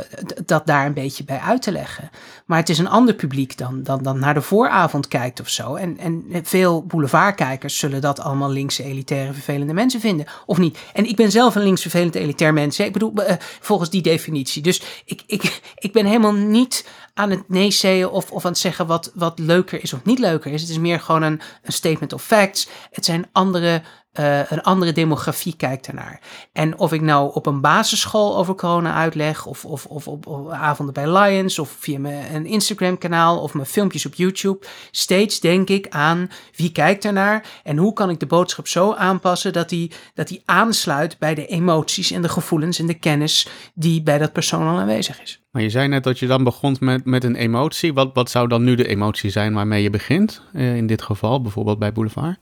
[0.45, 2.09] dat daar een beetje bij uit te leggen.
[2.45, 5.75] Maar het is een ander publiek dan, dan, dan naar de vooravond kijkt of zo.
[5.75, 10.25] En, en veel boulevardkijkers zullen dat allemaal linkse, elitaire, vervelende mensen vinden.
[10.45, 10.77] Of niet.
[10.93, 12.79] En ik ben zelf een links, vervelend, elitair mens.
[12.79, 14.61] Ik bedoel, uh, volgens die definitie.
[14.61, 18.87] Dus ik, ik, ik ben helemaal niet aan het neezeeën of, of aan het zeggen
[18.87, 20.61] wat, wat leuker is of niet leuker is.
[20.61, 22.67] Het is meer gewoon een, een statement of facts.
[22.91, 23.81] Het zijn andere
[24.19, 26.21] uh, een andere demografie kijkt ernaar.
[26.51, 30.93] En of ik nou op een basisschool over corona uitleg, of, of, of op, avonden
[30.93, 36.29] bij Lions, of via mijn Instagram-kanaal, of mijn filmpjes op YouTube, steeds denk ik aan
[36.55, 40.41] wie kijkt ernaar en hoe kan ik de boodschap zo aanpassen dat die, dat die
[40.45, 44.79] aansluit bij de emoties en de gevoelens en de kennis die bij dat persoon al
[44.79, 45.41] aanwezig is.
[45.51, 47.93] Maar je zei net dat je dan begon met, met een emotie.
[47.93, 50.41] Wat, wat zou dan nu de emotie zijn waarmee je begint?
[50.53, 52.37] Uh, in dit geval, bijvoorbeeld bij Boulevard?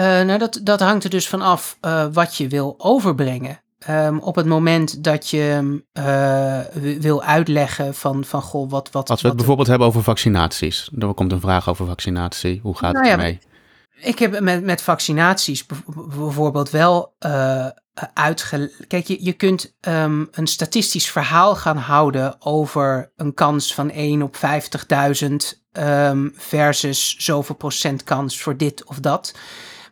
[0.00, 3.60] Uh, nou, dat, dat hangt er dus van af uh, wat je wil overbrengen.
[3.88, 6.58] Um, op het moment dat je uh,
[7.00, 9.10] wil uitleggen van, van goh, wat, wat.
[9.10, 10.90] Als we het bijvoorbeeld hebben over vaccinaties.
[10.98, 12.60] Er komt een vraag over vaccinatie.
[12.62, 13.38] Hoe gaat nou het ermee?
[13.40, 17.66] Ja, ik heb met, met vaccinaties bijvoorbeeld wel uh,
[18.14, 18.72] uitge...
[18.88, 24.22] Kijk, je, je kunt um, een statistisch verhaal gaan houden over een kans van 1
[24.22, 25.32] op 50.000
[25.72, 29.34] um, versus zoveel procent kans voor dit of dat.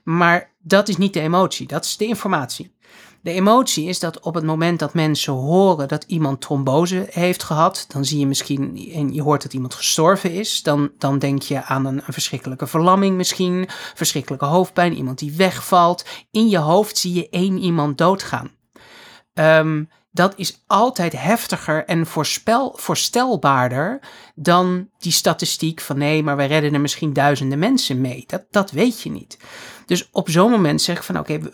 [0.04, 2.78] Maar dat is niet de emotie, dat is de informatie.
[3.22, 7.84] De emotie is dat op het moment dat mensen horen dat iemand trombose heeft gehad,
[7.88, 11.64] dan zie je misschien, en je hoort dat iemand gestorven is, dan, dan denk je
[11.64, 16.04] aan een, verschrikkelijke verlamming misschien, verschrikkelijke hoofdpijn, iemand die wegvalt.
[16.30, 18.50] In je hoofd zie je één iemand doodgaan.
[19.34, 24.00] Um, dat is altijd heftiger en voorspel, voorstelbaarder
[24.34, 28.24] dan die statistiek van nee, maar we redden er misschien duizenden mensen mee.
[28.26, 29.38] Dat, dat weet je niet.
[29.86, 31.52] Dus op zo'n moment zeg ik van oké, okay,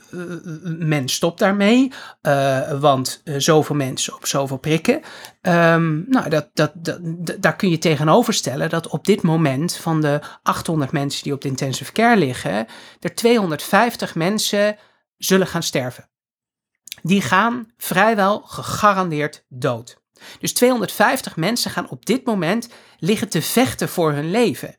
[0.79, 1.93] men stopt daarmee,
[2.23, 5.01] uh, want uh, zoveel mensen op zoveel prikken.
[5.43, 7.01] Um, nou, dat, dat, dat,
[7.41, 11.41] daar kun je tegenover stellen dat op dit moment van de 800 mensen die op
[11.41, 12.67] de intensive care liggen,
[13.01, 14.77] er 250 mensen
[15.17, 16.09] zullen gaan sterven
[17.07, 20.01] die gaan vrijwel gegarandeerd dood.
[20.41, 24.77] Dus 250 mensen gaan op dit moment liggen te vechten voor hun leven.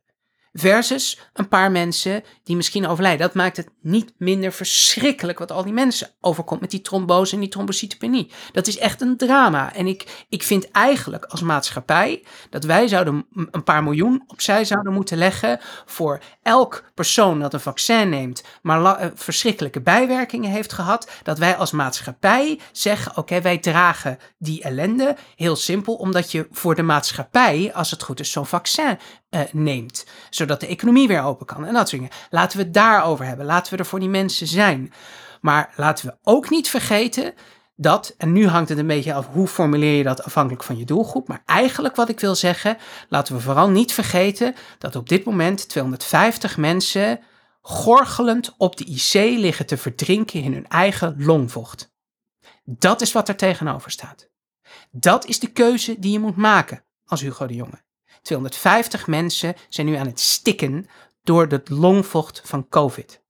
[0.59, 3.25] Versus een paar mensen die misschien overlijden.
[3.27, 7.39] Dat maakt het niet minder verschrikkelijk wat al die mensen overkomt met die trombose en
[7.39, 8.31] die trombocytopenie.
[8.51, 9.73] Dat is echt een drama.
[9.73, 14.93] En ik, ik vind eigenlijk als maatschappij dat wij zouden een paar miljoen opzij zouden
[14.93, 21.11] moeten leggen voor elk persoon dat een vaccin neemt, maar eh, verschrikkelijke bijwerkingen heeft gehad.
[21.23, 25.15] Dat wij als maatschappij zeggen: oké, wij dragen die ellende.
[25.35, 28.97] Heel simpel, omdat je voor de maatschappij, als het goed is, zo'n vaccin
[29.29, 30.05] uh, neemt.
[30.29, 32.17] Zodat de economie weer open kan en dat soort dingen.
[32.29, 33.45] Laten we het daarover hebben.
[33.45, 34.93] Laten we er voor die mensen zijn.
[35.41, 37.33] Maar laten we ook niet vergeten
[37.75, 40.85] dat, en nu hangt het een beetje af hoe formuleer je dat afhankelijk van je
[40.85, 41.27] doelgroep.
[41.27, 42.77] Maar eigenlijk wat ik wil zeggen,
[43.09, 47.19] laten we vooral niet vergeten dat op dit moment 250 mensen
[47.61, 51.91] gorgelend op de IC liggen te verdrinken in hun eigen longvocht.
[52.63, 54.29] Dat is wat er tegenover staat.
[54.91, 57.85] Dat is de keuze die je moet maken als Hugo de Jonge.
[58.27, 60.87] 250 mensen zijn nu aan het stikken
[61.23, 63.21] door het longvocht van COVID.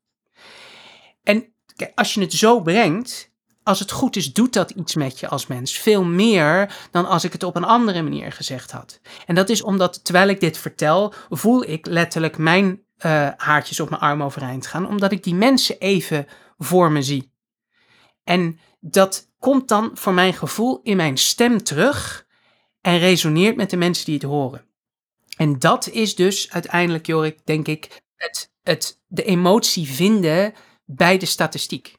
[1.24, 1.54] En
[1.96, 3.32] als je het zo brengt,
[3.64, 5.78] als het goed is, doet dat iets met je als mens.
[5.78, 9.00] Veel meer dan als ik het op een andere manier gezegd had.
[9.26, 12.66] En dat is omdat, terwijl ik dit vertel, voel ik letterlijk mijn
[13.06, 17.32] uh, haartjes op mijn arm overeind gaan, omdat ik die mensen even voor me zie.
[18.24, 22.26] En dat komt dan voor mijn gevoel in mijn stem terug
[22.82, 24.67] en resoneert met de mensen die het horen.
[25.38, 30.54] En dat is dus uiteindelijk, Jorik, denk ik, het, het, de emotie vinden
[30.86, 31.96] bij de statistiek.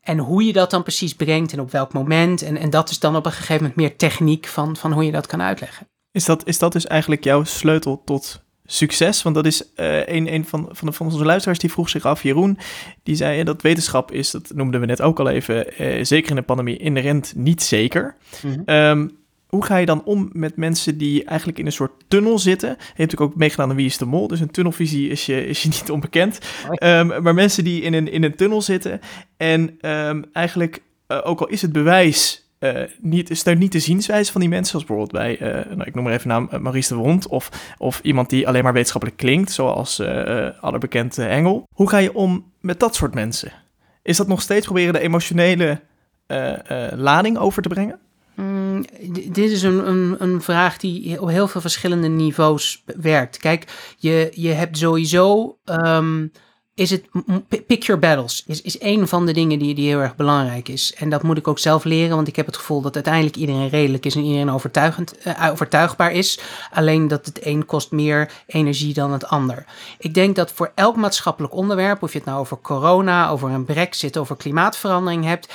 [0.00, 2.42] En hoe je dat dan precies brengt en op welk moment.
[2.42, 5.12] En, en dat is dan op een gegeven moment meer techniek van, van hoe je
[5.12, 5.86] dat kan uitleggen.
[6.10, 9.22] Is dat, is dat dus eigenlijk jouw sleutel tot succes?
[9.22, 12.04] Want dat is uh, een, een van, van, de, van onze luisteraars die vroeg zich
[12.04, 12.58] af, Jeroen,
[13.02, 16.36] die zei dat wetenschap is, dat noemden we net ook al even, uh, zeker in
[16.36, 18.16] de pandemie, inherent niet zeker.
[18.42, 18.74] Mm -hmm.
[18.74, 19.21] um,
[19.56, 22.68] hoe ga je dan om met mensen die eigenlijk in een soort tunnel zitten?
[22.68, 25.46] Je hebt natuurlijk ook meegedaan aan Wie is de Mol, dus een tunnelvisie is je,
[25.46, 26.38] is je niet onbekend.
[26.82, 29.00] Um, maar mensen die in een, in een tunnel zitten
[29.36, 33.78] en um, eigenlijk, uh, ook al is het bewijs uh, niet, is er niet de
[33.78, 36.94] zienswijze van die mensen, zoals bijvoorbeeld bij, uh, nou, ik noem maar even naam, Maurice
[36.94, 40.00] de Wond, of, of iemand die alleen maar wetenschappelijk klinkt, zoals
[40.60, 41.68] allerbekende Engel.
[41.74, 43.52] Hoe ga je om met dat soort mensen?
[44.02, 45.80] Is dat nog steeds proberen de emotionele
[46.94, 48.00] lading over te brengen?
[48.36, 53.36] Mm, dit is een, een, een vraag die op heel veel verschillende niveaus werkt.
[53.36, 55.58] Kijk, je, je hebt sowieso.
[55.64, 56.32] Um,
[56.74, 57.08] is het
[57.66, 60.94] pick your battles is, is een van de dingen die, die heel erg belangrijk is.
[60.94, 63.68] En dat moet ik ook zelf leren, want ik heb het gevoel dat uiteindelijk iedereen
[63.68, 66.40] redelijk is en iedereen overtuigend, uh, overtuigbaar is.
[66.70, 69.64] Alleen dat het een kost meer energie dan het ander.
[69.98, 73.64] Ik denk dat voor elk maatschappelijk onderwerp, of je het nou over corona, over een
[73.64, 75.52] brexit, over klimaatverandering hebt,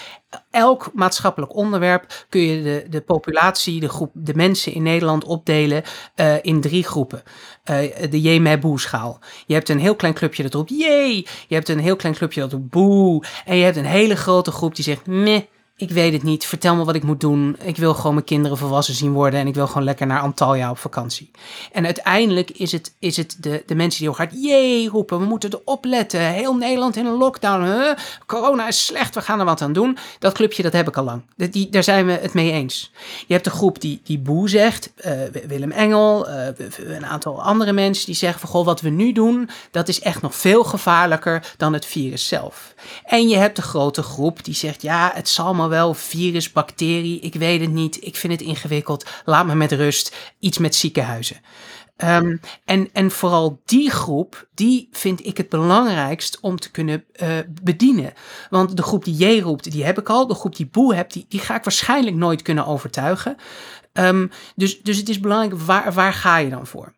[0.51, 5.83] elk maatschappelijk onderwerp kun je de, de populatie, de groep, de mensen in Nederland opdelen
[6.15, 7.23] uh, in drie groepen.
[7.71, 9.19] Uh, de Jemeboe-schaal.
[9.45, 11.27] Je hebt een heel klein clubje dat roept jee.
[11.47, 13.23] Je hebt een heel klein clubje dat roept boe.
[13.45, 15.41] En je hebt een hele grote groep die zegt meh.
[15.79, 16.45] Ik weet het niet.
[16.45, 17.57] Vertel me wat ik moet doen.
[17.63, 19.39] Ik wil gewoon mijn kinderen volwassen zien worden.
[19.39, 21.31] En ik wil gewoon lekker naar Antalya op vakantie.
[21.71, 25.19] En uiteindelijk is het, is het de, de mensen die heel hard jee roepen.
[25.19, 26.21] We moeten erop letten.
[26.21, 27.95] Heel Nederland in een lockdown.
[28.25, 29.15] Corona is slecht.
[29.15, 29.97] We gaan er wat aan doen.
[30.19, 31.21] Dat clubje, dat heb ik al lang.
[31.35, 32.91] Die, daar zijn we het mee eens.
[33.27, 34.91] Je hebt een groep die, die boe zegt.
[35.05, 35.11] Uh,
[35.47, 36.29] Willem Engel.
[36.29, 38.49] Uh, een aantal andere mensen die zeggen van...
[38.49, 42.73] Goh, wat we nu doen, dat is echt nog veel gevaarlijker dan het virus zelf.
[43.03, 44.81] En je hebt de grote groep die zegt...
[44.81, 49.05] Ja, het zal maar wel virus, bacterie, ik weet het niet, ik vind het ingewikkeld,
[49.25, 51.41] laat me met rust, iets met ziekenhuizen.
[52.03, 57.37] Um, en, en vooral die groep, die vind ik het belangrijkst om te kunnen uh,
[57.63, 58.13] bedienen.
[58.49, 60.27] Want de groep die J roept, die heb ik al.
[60.27, 63.35] De groep die Boe hebt, die, die ga ik waarschijnlijk nooit kunnen overtuigen.
[63.93, 66.93] Um, dus, dus het is belangrijk, waar, waar ga je dan voor?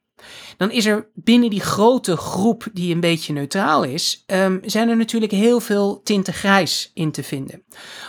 [0.58, 4.97] Dan is er binnen die grote groep die een beetje neutraal is, um, zijn er
[4.97, 7.63] natuurlijk heel veel tinten grijs in te vinden.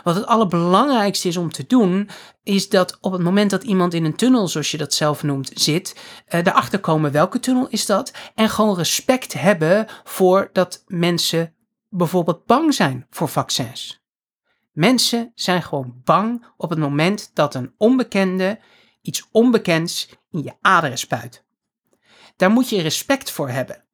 [0.05, 2.09] Wat het allerbelangrijkste is om te doen,
[2.43, 5.51] is dat op het moment dat iemand in een tunnel, zoals je dat zelf noemt,
[5.55, 5.97] zit,
[6.47, 11.55] uh, komen welke tunnel is dat en gewoon respect hebben voor dat mensen
[11.89, 14.03] bijvoorbeeld bang zijn voor vaccins.
[14.73, 18.59] Mensen zijn gewoon bang op het moment dat een onbekende
[19.03, 21.45] iets onbekends in je aderen spuit.
[22.41, 23.85] Daar moet je respect voor hebben.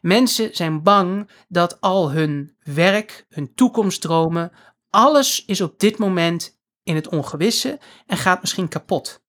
[0.00, 4.52] Mensen zijn bang dat al hun werk, hun toekomstdromen,
[4.90, 9.22] alles is op dit moment in het ongewisse en gaat misschien kapot.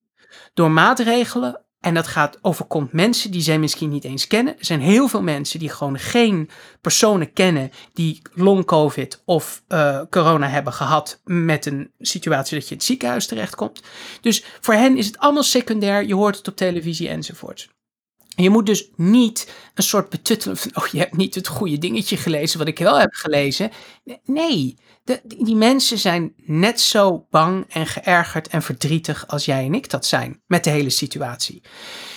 [0.53, 4.57] Door maatregelen, en dat gaat overkomt mensen die zij misschien niet eens kennen.
[4.57, 6.49] Er zijn heel veel mensen die gewoon geen
[6.81, 12.77] personen kennen die long-covid of uh, corona hebben gehad met een situatie dat je in
[12.77, 13.81] het ziekenhuis terechtkomt.
[14.21, 17.69] Dus voor hen is het allemaal secundair, je hoort het op televisie enzovoort.
[18.43, 22.17] Je moet dus niet een soort betuttelen van, oh, je hebt niet het goede dingetje
[22.17, 23.71] gelezen wat ik wel heb gelezen.
[24.23, 29.73] Nee, de, die mensen zijn net zo bang en geërgerd en verdrietig als jij en
[29.73, 31.63] ik dat zijn met de hele situatie.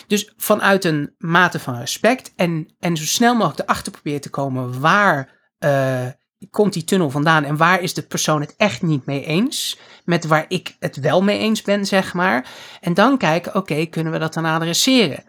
[0.06, 4.80] Dus vanuit een mate van respect en, en zo snel mogelijk erachter proberen te komen
[4.80, 6.06] waar uh,
[6.50, 10.26] komt die tunnel vandaan en waar is de persoon het echt niet mee eens, met
[10.26, 12.50] waar ik het wel mee eens ben, zeg maar.
[12.80, 15.24] En dan kijken, oké, kunnen we dat dan adresseren?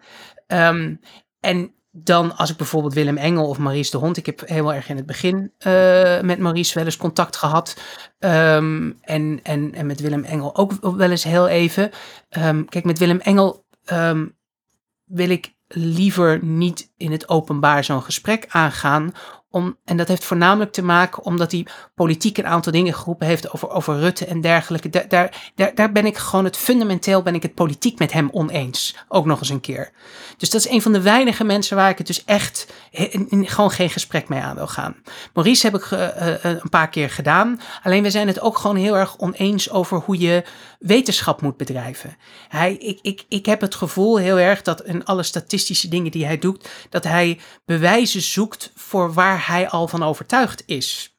[0.48, 1.00] Um,
[1.40, 4.18] en dan als ik bijvoorbeeld Willem Engel of Maurice de Hond.
[4.18, 7.78] Ik heb heel erg in het begin uh, met Maurice wel eens contact gehad.
[8.20, 11.92] Um, en, en, en met Willem Engel ook wel eens heel even.
[12.30, 13.66] Um, kijk, met Willem Engel
[15.04, 19.12] wil ik liever niet in het openbaar zo'n gesprek aangaan
[19.54, 23.54] om, en dat heeft voornamelijk te maken omdat hij politiek een aantal dingen geroepen heeft
[23.54, 24.90] over, over Rutte en dergelijke.
[24.90, 25.08] Daar,
[25.56, 28.96] daar, daar, ben ik gewoon het fundamenteel ben ik het politiek met hem oneens.
[29.08, 29.92] Ook nog eens een keer.
[30.38, 32.74] Dus dat is een van de weinige mensen waar ik het dus echt
[33.30, 34.96] gewoon geen gesprek mee aan wil gaan.
[35.34, 37.60] Maurice heb ik uh, een paar keer gedaan.
[37.84, 40.44] Alleen we zijn het ook gewoon heel erg oneens over hoe je
[40.84, 42.18] wetenschap moet bedrijven.
[42.48, 46.26] Hij, ik, ik, ik heb het gevoel heel erg dat in alle statistische dingen die
[46.26, 51.18] hij doet, dat hij bewijzen zoekt voor waar hij al van overtuigd is.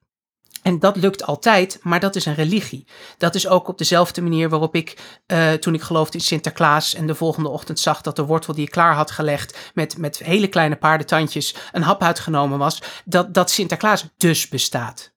[0.62, 2.86] En dat lukt altijd, maar dat is een religie.
[3.18, 7.06] Dat is ook op dezelfde manier waarop ik, uh, toen ik geloofde in Sinterklaas en
[7.06, 10.48] de volgende ochtend zag dat de wortel die ik klaar had gelegd met, met hele
[10.48, 15.13] kleine paardentandjes een hap uitgenomen was, dat, dat Sinterklaas dus bestaat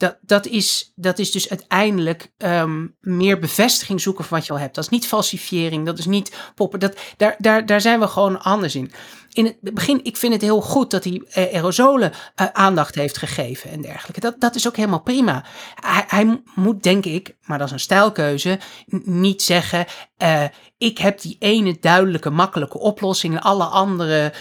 [0.00, 4.58] dat, dat, is, dat is dus uiteindelijk um, meer bevestiging zoeken van wat je al
[4.58, 4.74] hebt.
[4.74, 6.80] Dat is niet falsifiering, dat is niet poppen.
[6.80, 8.92] Dat, daar, daar, daar zijn we gewoon anders in
[9.32, 13.18] in het begin, ik vind het heel goed dat hij uh, aerosolen uh, aandacht heeft
[13.18, 14.20] gegeven en dergelijke.
[14.20, 15.44] Dat, dat is ook helemaal prima.
[15.74, 18.58] Hij, hij moet, denk ik, maar dat is een stijlkeuze,
[19.04, 19.86] niet zeggen:
[20.18, 20.44] uh,
[20.78, 24.32] ik heb die ene duidelijke, makkelijke oplossing en alle andere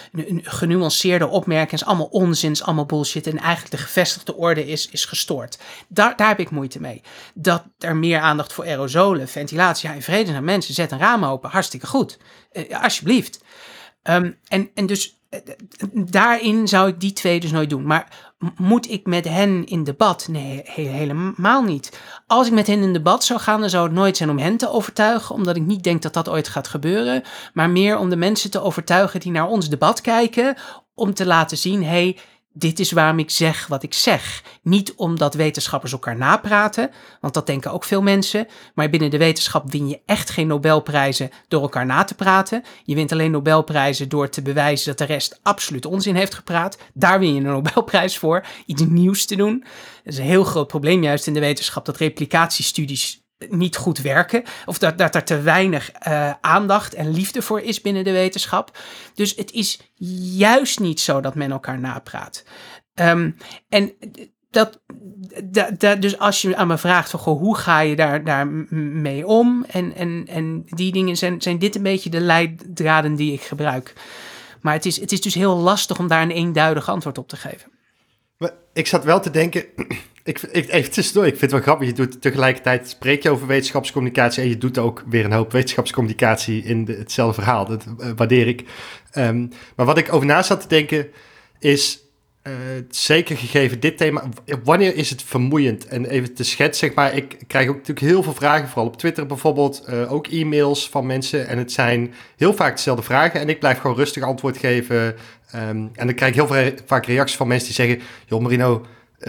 [0.42, 5.60] genuanceerde opmerkingen is allemaal onzin, allemaal bullshit en eigenlijk de gevestigde orde is, is gestoord.
[5.88, 7.02] Daar, daar heb ik moeite mee.
[7.34, 11.26] Dat er meer aandacht voor aerosolen, ventilatie, ja, in vrede naar mensen, zet een raam
[11.26, 12.18] open, hartstikke goed.
[12.72, 13.40] alsjeblieft.
[14.04, 15.40] Um, en, en dus eh,
[15.94, 17.86] daarin zou ik die twee dus nooit doen.
[17.86, 20.28] Maar moet ik met hen in debat?
[20.28, 22.00] Nee, helemaal niet.
[22.28, 24.58] Als ik met hen in debat zou gaan, dan zou het nooit zijn om hen
[24.58, 27.24] te overtuigen, omdat ik niet denk dat dat ooit gaat gebeuren.
[27.54, 30.56] Maar meer om de mensen te overtuigen die naar ons debat kijken,
[30.94, 32.18] om te laten zien: hey,
[32.54, 34.44] dit is waarom ik zeg wat ik zeg.
[34.62, 38.48] Niet omdat wetenschappers elkaar napraten, want dat denken ook veel mensen.
[38.74, 42.64] Maar binnen de wetenschap win je echt geen Nobelprijzen door elkaar na te praten.
[42.84, 46.78] Je wint alleen Nobelprijzen door te bewijzen dat de rest absoluut onzin heeft gepraat.
[46.94, 49.60] Daar win je een Nobelprijs voor, iets nieuws te doen.
[50.04, 53.19] Dat is een heel groot probleem juist in de wetenschap, dat replicatiestudies
[53.50, 54.44] niet goed werken.
[54.66, 58.78] Of dat, dat er te weinig uh, aandacht en liefde voor is binnen de wetenschap.
[59.14, 59.94] Dus het is
[60.38, 62.44] juist niet zo dat men elkaar napraat.
[62.96, 63.36] Um,
[63.70, 63.94] en
[64.50, 64.82] dat,
[65.44, 68.48] dat, dat, dus als je aan me vraagt van goh, hoe ga je daar, daar
[68.48, 69.66] mee om?
[69.68, 73.94] En, en, en die dingen zijn, zijn dit een beetje de leiddraden die ik gebruik.
[74.62, 77.36] Maar het is, het is dus heel lastig om daar een eenduidig antwoord op te
[77.36, 77.72] geven.
[78.74, 79.66] Ik zat wel te denken,
[80.30, 81.88] ik, ik, even tussendoor, ik vind het wel grappig.
[81.88, 86.64] Je doet tegelijkertijd, spreek je over wetenschapscommunicatie en je doet ook weer een hoop wetenschapscommunicatie
[86.64, 87.66] in de, hetzelfde verhaal.
[87.66, 88.64] Dat uh, waardeer ik.
[89.18, 91.08] Um, maar wat ik over na zat te denken
[91.60, 92.00] is,
[92.44, 92.54] uh,
[92.90, 94.24] zeker gegeven dit thema,
[94.64, 95.88] wanneer is het vermoeiend?
[95.88, 98.98] En even te schetsen, zeg maar, ik krijg ook natuurlijk heel veel vragen, vooral op
[98.98, 101.48] Twitter bijvoorbeeld, uh, ook e-mails van mensen.
[101.48, 105.16] En het zijn heel vaak dezelfde vragen en ik blijf gewoon rustig antwoord geven.
[105.56, 108.88] Um, en dan krijg ik heel vaak reacties van mensen die zeggen, joh Marino, eh,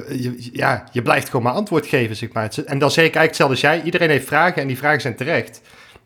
[0.08, 2.50] je, ja, je blijft gewoon maar antwoord geven, zeg maar.
[2.66, 3.82] En dan zeg ik eigenlijk hetzelfde als jij.
[3.82, 5.60] Iedereen heeft vragen en die vragen zijn terecht.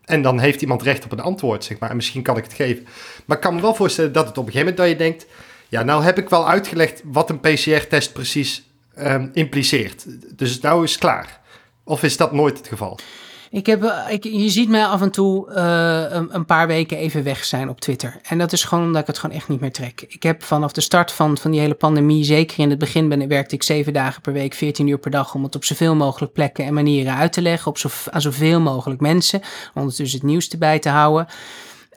[0.05, 1.89] En dan heeft iemand recht op een antwoord, zeg maar.
[1.89, 2.87] En misschien kan ik het geven.
[3.25, 5.25] Maar ik kan me wel voorstellen dat het op een gegeven moment dat je denkt...
[5.69, 8.69] Ja, nou heb ik wel uitgelegd wat een PCR-test precies
[8.99, 10.05] um, impliceert.
[10.37, 11.39] Dus nou is het klaar.
[11.83, 12.99] Of is dat nooit het geval?
[13.55, 16.97] Ik heb, eh, ik, je ziet mij af en toe uh, een, een, paar weken
[16.97, 18.17] even weg zijn op Twitter.
[18.23, 20.05] En dat is gewoon omdat ik het gewoon echt niet meer trek.
[20.07, 23.27] Ik heb vanaf de start van, van die hele pandemie, zeker in het begin ben,
[23.27, 26.33] werkte ik zeven dagen per week, 14 uur per dag, om het op zoveel mogelijk
[26.33, 29.41] plekken en manieren uit te leggen, op zo, aan zoveel mogelijk mensen,
[29.73, 31.27] om dus het nieuws erbij te houden.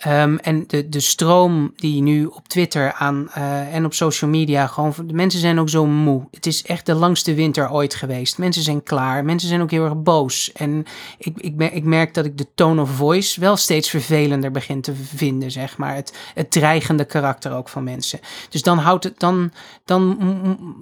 [0.07, 4.67] Um, en de, de stroom die nu op Twitter aan, uh, en op social media,
[4.67, 6.27] gewoon, de mensen zijn ook zo moe.
[6.31, 8.39] Het is echt de langste winter ooit geweest.
[8.39, 9.25] Mensen zijn klaar.
[9.25, 10.53] Mensen zijn ook heel erg boos.
[10.53, 10.85] En
[11.19, 14.95] ik, ik, ik merk dat ik de tone of voice wel steeds vervelender begin te
[14.95, 15.95] vinden, zeg maar.
[15.95, 18.21] Het, het dreigende karakter ook van mensen.
[18.51, 19.53] Dus dan houdt het, dan,
[19.85, 20.17] dan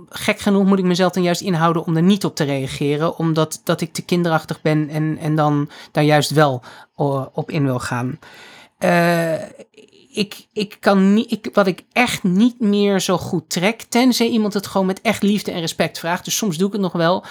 [0.08, 3.60] gek genoeg moet ik mezelf dan juist inhouden om er niet op te reageren, omdat
[3.64, 6.62] dat ik te kinderachtig ben en, en dan daar juist wel
[7.32, 8.18] op in wil gaan.
[8.78, 9.42] Uh,
[10.16, 14.54] ik, ik kan niet, ik, wat ik echt niet meer zo goed trek, tenzij iemand
[14.54, 16.24] het gewoon met echt liefde en respect vraagt.
[16.24, 17.24] Dus soms doe ik het nog wel.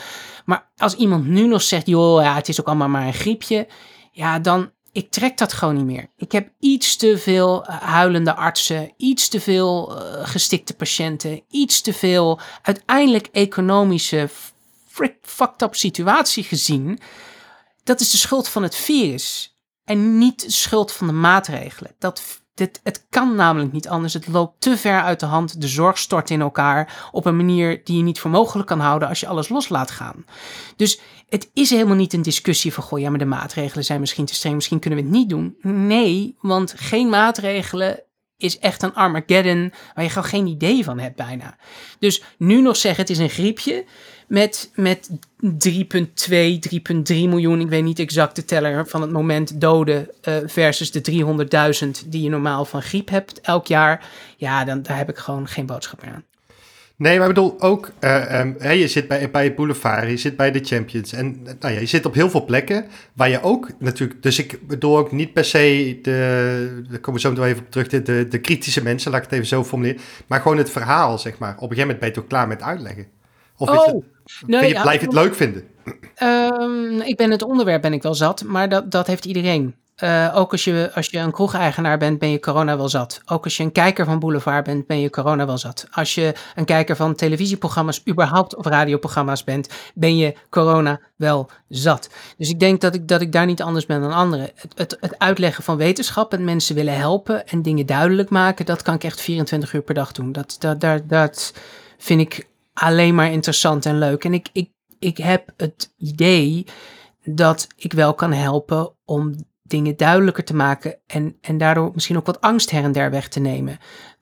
[0.46, 3.68] Maar als iemand nu nog zegt, joh, ja, het is ook allemaal maar een griepje.
[4.12, 6.10] Ja, dan, ik trek dat gewoon niet meer.
[6.18, 11.82] Ik heb iets te veel eh, huilende artsen, iets te veel uh, gestikte patiënten, iets
[11.82, 14.30] te veel uiteindelijk economische
[15.22, 17.00] fucked up situatie gezien.
[17.84, 19.55] Dat is de schuld van het virus
[19.86, 21.96] en niet schuld van de maatregelen.
[22.00, 24.14] Dat, dit, het kan namelijk niet anders.
[24.14, 25.62] Het loopt te ver uit de hand.
[25.62, 29.08] De zorg stort in elkaar op een manier die je niet voor mogelijk kan houden
[29.08, 30.26] als je alles los laat gaan.
[30.76, 34.26] Dus het is helemaal niet een discussie van, goh, ja, maar de maatregelen zijn misschien
[34.26, 35.58] te streng, misschien kunnen we het niet doen.
[35.62, 38.04] Nee, want geen maatregelen
[38.38, 41.58] is echt een Armageddon waar je gewoon geen idee van hebt bijna.
[42.00, 43.86] Dus nu nog zeggen het is een griepje
[44.28, 45.18] met, met 3,2,
[45.50, 46.38] 3,3
[47.06, 51.12] miljoen, ik weet niet exact de teller van het moment doden uh, versus de
[52.04, 54.06] 300.000 die je normaal van griep hebt elk jaar.
[54.38, 56.24] Ja, dan, daar heb ik gewoon geen boodschap meer aan.
[56.98, 60.36] Nee, maar ik bedoel ook, uh, um, je zit bij, bij het Boulevard, je zit
[60.36, 61.14] bij de Champions.
[61.14, 64.24] En nou ja, je zit op heel veel plekken waar je ook natuurlijk...
[64.24, 67.72] Dus ik bedoel ook niet per se, de, daar komen we zo nog even op
[67.72, 70.02] terug, de, de, de, kritische mensen, laat ik het even zo formuleren.
[70.28, 71.56] Maar gewoon het verhaal, zeg maar.
[71.56, 73.08] Op een gegeven moment ben je toch klaar met uitleggen?
[73.58, 74.04] Of oh, is het,
[74.46, 75.64] nee, je, blijf je het leuk vinden?
[76.24, 79.76] Um, ik ben het onderwerp ben ik wel zat, maar dat, dat heeft iedereen.
[80.04, 83.22] Uh, ook als je, als je een kroegeigenaar bent, ben je corona wel zat.
[83.26, 85.88] Ook als je een kijker van Boulevard bent, ben je corona wel zat.
[85.92, 92.10] Als je een kijker van televisieprogramma's, überhaupt of radioprogramma's bent, ben je corona wel zat.
[92.38, 94.50] Dus ik denk dat ik, dat ik daar niet anders ben dan anderen.
[94.56, 98.82] Het, het, het uitleggen van wetenschap en mensen willen helpen en dingen duidelijk maken, dat
[98.82, 100.32] kan ik echt 24 uur per dag doen.
[100.32, 101.54] Dat, dat, dat, dat
[101.98, 104.24] vind ik alleen maar interessant en leuk.
[104.24, 106.66] En ik, ik, ik heb het idee
[107.24, 112.26] dat ik wel kan helpen om dingen duidelijker te maken en, en daardoor misschien ook
[112.26, 113.78] wat angst her en der weg te nemen.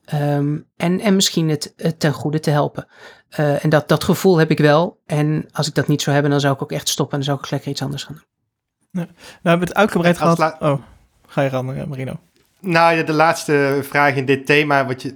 [0.06, 2.88] Ehm, en, en misschien het, het, ten goede te helpen.
[3.40, 5.02] Uh, en dat, dat gevoel heb ik wel.
[5.06, 7.36] En als ik dat niet zou hebben, dan zou ik ook echt stoppen en dan
[7.36, 8.26] zou ik lekker iets anders gaan doen.
[8.92, 9.08] Nou,
[9.42, 10.62] we hebben het uitgebreid gehad.
[10.62, 10.82] Oh,
[11.28, 12.20] ga je gaan, eh, Marino.
[12.60, 15.16] Nou ja, de laatste vraag in dit thema, wat je,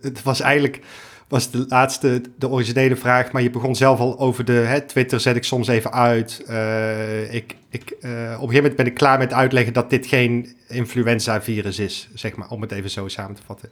[0.00, 0.84] het was eigenlijk
[1.28, 3.32] was de laatste, de originele vraag.
[3.32, 6.44] Maar je begon zelf al over de hè, Twitter, zet ik soms even uit.
[6.48, 10.06] Uh, ik, ik, uh, op een gegeven moment ben ik klaar met uitleggen dat dit
[10.06, 13.70] geen influenza-virus is, zeg maar, om het even zo samen te vatten.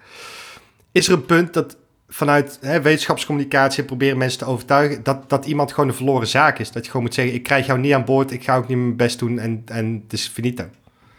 [0.92, 1.76] Is er een punt dat
[2.08, 6.70] vanuit hè, wetenschapscommunicatie proberen mensen te overtuigen dat, dat iemand gewoon een verloren zaak is?
[6.70, 8.78] Dat je gewoon moet zeggen, ik krijg jou niet aan boord, ik ga ook niet
[8.78, 10.64] mijn best doen en, en het is finito.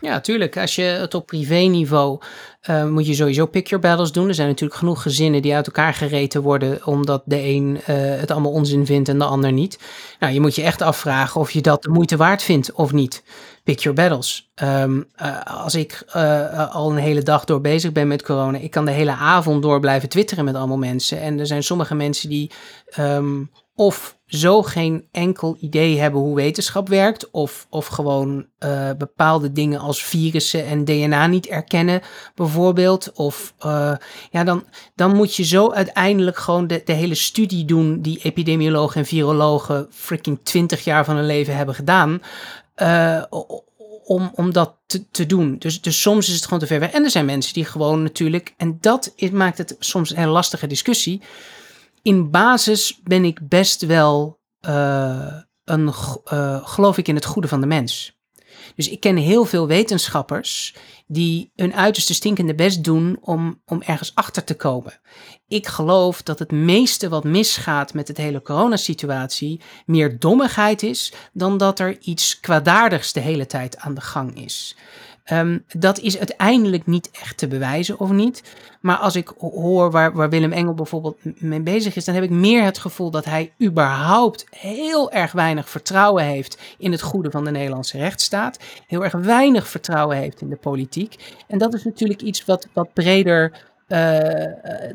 [0.01, 0.57] Ja, tuurlijk.
[0.57, 2.19] Als je het op privé-niveau
[2.69, 4.27] uh, moet je sowieso pick your battles doen.
[4.27, 7.85] Er zijn natuurlijk genoeg gezinnen die uit elkaar gereten worden omdat de een uh,
[8.19, 9.79] het allemaal onzin vindt en de ander niet.
[10.19, 13.23] Nou, je moet je echt afvragen of je dat de moeite waard vindt of niet.
[13.63, 14.51] Pick your battles.
[14.63, 16.03] Um, uh, als ik
[16.71, 19.79] al een hele dag door bezig ben met corona, ik kan de hele avond door
[19.79, 21.21] blijven twitteren met allemaal mensen.
[21.21, 22.51] En er zijn sommige mensen die
[22.99, 29.51] um, of zo geen enkel idee hebben hoe wetenschap werkt, of, of gewoon uh, bepaalde
[29.51, 32.01] dingen als virussen en DNA niet erkennen,
[32.35, 33.11] bijvoorbeeld.
[33.13, 33.93] Of uh,
[34.31, 34.63] ja, dan,
[34.95, 39.87] dan moet je zo uiteindelijk gewoon de, de hele studie doen die epidemiologen en virologen
[39.91, 42.21] freaking 20 jaar van hun leven hebben gedaan.
[42.81, 43.23] Uh,
[44.07, 45.55] om, om dat te, te doen.
[45.59, 46.91] Dus, dus soms is het gewoon te ver weg.
[46.91, 51.21] En er zijn mensen die gewoon natuurlijk, en dat maakt het soms een lastige discussie
[52.07, 55.33] in basis ben ik best wel uh,
[55.63, 55.93] een,
[56.33, 58.19] uh, geloof ik in het goede van de mens.
[58.75, 60.75] Dus ik ken heel veel wetenschappers
[61.07, 64.99] die hun uiterste stinkende best doen om, om ergens achter te komen.
[65.47, 71.57] Ik geloof dat het meeste wat misgaat met het hele coronasituatie meer dommigheid is dan
[71.57, 74.75] dat er iets kwaadaardigs de hele tijd aan de gang is.
[75.33, 78.43] Um, dat is uiteindelijk niet echt te bewijzen of niet.
[78.81, 82.29] Maar als ik hoor waar, waar Willem Engel bijvoorbeeld mee bezig is, dan heb ik
[82.29, 87.43] meer het gevoel dat hij überhaupt heel erg weinig vertrouwen heeft in het goede van
[87.43, 88.59] de Nederlandse rechtsstaat.
[88.87, 91.35] Heel erg weinig vertrouwen heeft in de politiek.
[91.47, 94.19] En dat is natuurlijk iets wat, wat breder uh,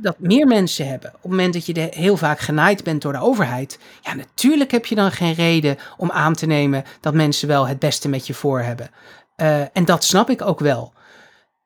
[0.00, 1.08] dat meer mensen hebben.
[1.14, 4.86] Op het moment dat je heel vaak genaaid bent door de overheid, ja, natuurlijk heb
[4.86, 8.34] je dan geen reden om aan te nemen dat mensen wel het beste met je
[8.34, 8.90] voor hebben.
[9.42, 10.92] Uh, en dat snap ik ook wel.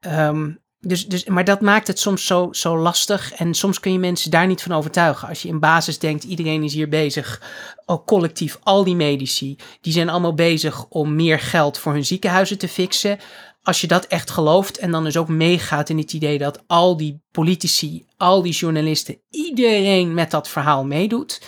[0.01, 3.33] Um, dus, dus, maar dat maakt het soms zo, zo lastig.
[3.33, 5.29] En soms kun je mensen daar niet van overtuigen.
[5.29, 7.43] Als je in basis denkt, iedereen is hier bezig,
[7.87, 12.59] ook collectief, al die medici, die zijn allemaal bezig om meer geld voor hun ziekenhuizen
[12.59, 13.19] te fixen.
[13.63, 16.97] Als je dat echt gelooft en dan dus ook meegaat in het idee dat al
[16.97, 21.43] die politici, al die journalisten, iedereen met dat verhaal meedoet.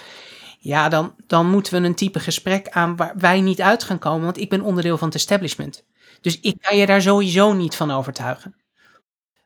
[0.58, 4.24] Ja, dan, dan moeten we een type gesprek aan waar wij niet uit gaan komen,
[4.24, 5.84] want ik ben onderdeel van het establishment.
[6.20, 8.54] Dus ik kan je daar sowieso niet van overtuigen.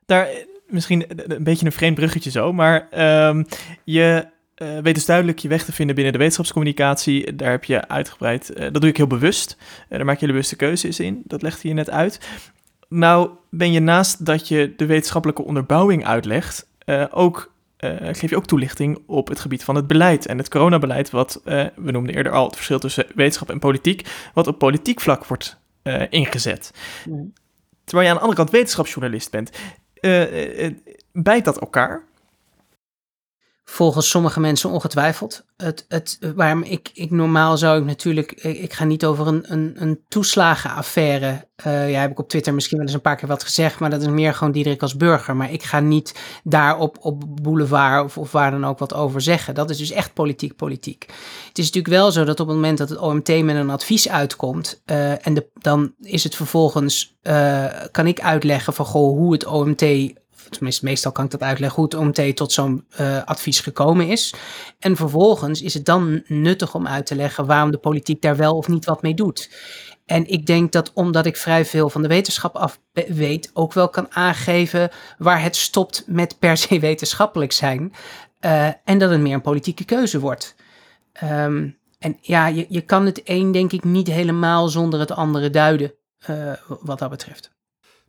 [0.05, 0.27] Daar
[0.67, 2.87] misschien een beetje een vreemd bruggetje zo, maar
[3.27, 3.45] um,
[3.83, 7.35] je uh, weet dus duidelijk je weg te vinden binnen de wetenschapscommunicatie.
[7.35, 9.57] Daar heb je uitgebreid, uh, dat doe ik heel bewust.
[9.89, 11.21] Daar maak je bewuste keuzes in.
[11.25, 12.19] Dat legde je net uit.
[12.89, 16.67] Nou ben je naast dat je de wetenschappelijke onderbouwing uitlegt,
[17.11, 17.51] ook
[18.11, 21.91] geef je ook toelichting op het gebied van het beleid en het coronabeleid, wat we
[21.91, 26.03] noemden eerder al het verschil tussen wetenschap en politiek, wat op politiek vlak wordt uh,
[26.09, 26.71] ingezet.
[27.05, 27.33] Mm.
[27.83, 29.51] Terwijl je aan de andere kant wetenschapsjournalist bent.
[30.01, 30.71] Uh,
[31.11, 32.03] bijt dat elkaar?
[33.65, 35.45] Volgens sommige mensen ongetwijfeld.
[35.57, 39.75] Het, het, waarom ik, ik normaal zou ik natuurlijk, ik, ga niet over een, een,
[39.75, 41.47] een toeslagenaffaire.
[41.65, 43.89] Uh, ja, heb ik op Twitter misschien wel eens een paar keer wat gezegd, maar
[43.89, 45.35] dat is meer gewoon Diederik als burger.
[45.35, 49.55] Maar ik ga niet daar op, boulevard of, waar dan ook wat over zeggen.
[49.55, 51.05] Dat is dus echt politiek politiek.
[51.47, 54.09] Het is natuurlijk wel zo dat op het moment dat het OMT met een advies
[54.09, 59.45] uitkomt uh, en dan is het vervolgens, uh, kan ik uitleggen van goh, hoe het
[59.45, 59.83] OMT
[60.49, 64.33] tenminste meestal kan ik dat uitleggen, hoe het OMT tot zo'n uh, advies gekomen is.
[64.79, 68.55] En vervolgens is het dan nuttig om uit te leggen waarom de politiek daar wel
[68.57, 69.49] of niet wat mee doet.
[70.05, 73.89] En ik denk dat omdat ik vrij veel van de wetenschap af weet, ook wel
[73.89, 77.93] kan aangeven waar het stopt met per se wetenschappelijk zijn.
[78.45, 80.55] Uh, en dat het meer een politieke keuze wordt.
[81.23, 85.49] Um, en ja, je, je kan het een denk ik niet helemaal zonder het andere
[85.49, 85.93] duiden,
[86.29, 87.51] uh, wat dat betreft.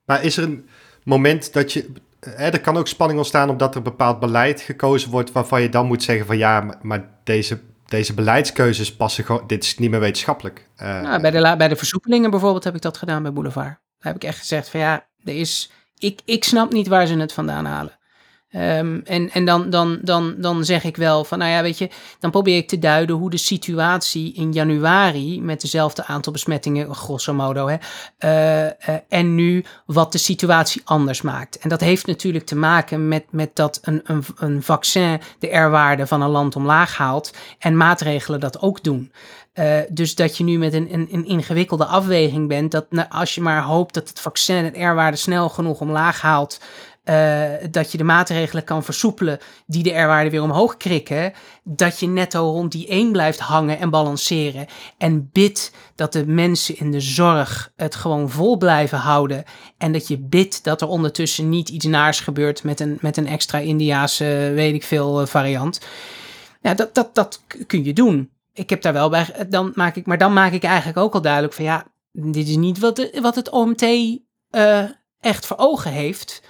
[0.05, 0.68] Maar is er een
[1.05, 1.93] moment dat je
[2.37, 6.03] er kan ook spanning ontstaan omdat er bepaald beleid gekozen wordt waarvan je dan moet
[6.03, 10.68] zeggen van ja, maar deze, deze beleidskeuzes passen gewoon, dit is niet meer wetenschappelijk.
[10.83, 13.66] Uh, nou, bij, de, bij de versoepelingen bijvoorbeeld heb ik dat gedaan bij Boulevard.
[13.99, 17.16] Daar heb ik echt gezegd van ja, er is, ik, ik snap niet waar ze
[17.16, 17.99] het vandaan halen.
[18.57, 21.89] Um, en en dan, dan, dan, dan zeg ik wel van, nou ja, weet je,
[22.19, 27.33] dan probeer ik te duiden hoe de situatie in januari met dezelfde aantal besmettingen, grosso
[27.33, 27.77] modo, hè,
[28.25, 31.59] uh, uh, en nu wat de situatie anders maakt.
[31.59, 36.07] En dat heeft natuurlijk te maken met, met dat een, een, een vaccin de R-waarde
[36.07, 39.13] van een land omlaag haalt en maatregelen dat ook doen.
[39.55, 43.35] Uh, dus dat je nu met een, een, een, ingewikkelde afweging bent, dat nou, als
[43.35, 46.61] je maar hoopt dat het vaccin het R-waarde snel genoeg omlaag haalt,
[47.05, 51.33] uh, dat je de maatregelen kan versoepelen die de R-waarde weer omhoog krikken,
[51.65, 54.67] dat je netto rond die 1 blijft hangen en balanceren.
[54.99, 59.45] En bid dat de mensen in de zorg het gewoon vol blijven houden.
[59.79, 63.27] En dat je bidt dat er ondertussen niet iets naars gebeurt met een, met een
[63.27, 65.81] extra Indiaanse, weet ik veel, uh, variant.
[66.61, 68.31] Ja, dat, dat, dat kun je doen.
[68.53, 71.21] Ik heb daar wel bij, dan maak ik, maar dan maak ik eigenlijk ook al
[71.21, 73.85] duidelijk van ja, dit is niet wat, de, wat het OMT
[75.21, 76.43] echt voor ogen heeft.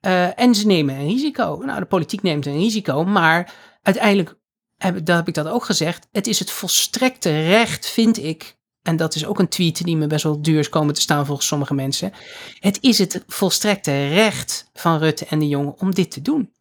[0.00, 1.62] Uh, en ze nemen een risico.
[1.64, 4.38] Nou, de politiek neemt een risico, maar uiteindelijk
[4.76, 6.08] heb, dat heb ik dat ook gezegd.
[6.12, 8.58] Het is het volstrekte recht, vind ik.
[8.82, 11.26] En dat is ook een tweet die me best wel duur is komen te staan
[11.26, 12.12] volgens sommige mensen.
[12.58, 16.52] Het is het volstrekte recht van Rutte en de jongen om dit te doen.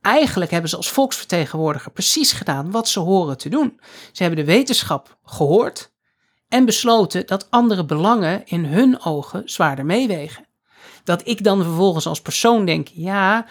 [0.00, 3.80] Eigenlijk hebben ze als volksvertegenwoordiger precies gedaan wat ze horen te doen.
[4.12, 5.92] Ze hebben de wetenschap gehoord
[6.48, 10.45] en besloten dat andere belangen in hun ogen zwaarder meewegen.
[11.06, 13.46] Dat ik dan vervolgens als persoon denk, ja,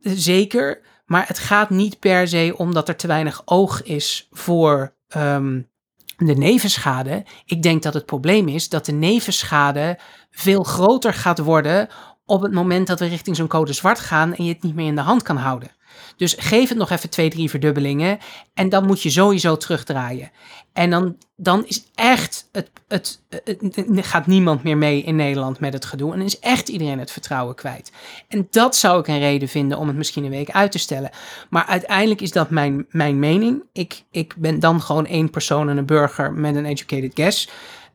[0.00, 0.80] zeker.
[1.06, 5.68] Maar het gaat niet per se omdat er te weinig oog is voor um,
[6.16, 7.24] de nevenschade.
[7.44, 9.98] Ik denk dat het probleem is dat de nevenschade
[10.30, 11.88] veel groter gaat worden
[12.24, 14.86] op het moment dat we richting zo'n code zwart gaan en je het niet meer
[14.86, 15.75] in de hand kan houden.
[16.16, 18.18] Dus geef het nog even twee, drie verdubbelingen.
[18.54, 20.30] En dan moet je sowieso terugdraaien.
[20.72, 25.72] En dan, dan is echt het, het, het, gaat niemand meer mee in Nederland met
[25.72, 26.12] het gedoe.
[26.12, 27.92] En is echt iedereen het vertrouwen kwijt.
[28.28, 31.10] En dat zou ik een reden vinden om het misschien een week uit te stellen.
[31.50, 33.62] Maar uiteindelijk is dat mijn, mijn mening.
[33.72, 37.48] Ik, ik ben dan gewoon één persoon en een burger met een educated guess.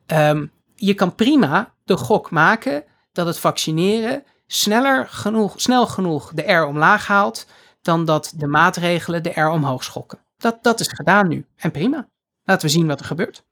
[0.06, 6.52] Um, je kan prima de gok maken dat het vaccineren sneller genoeg, snel genoeg de
[6.52, 7.46] R omlaag haalt
[7.82, 10.18] dan dat de maatregelen de R omhoog schokken.
[10.36, 11.44] Dat, dat is gedaan nu.
[11.56, 12.08] En prima.
[12.44, 13.44] Laten we zien wat er gebeurt.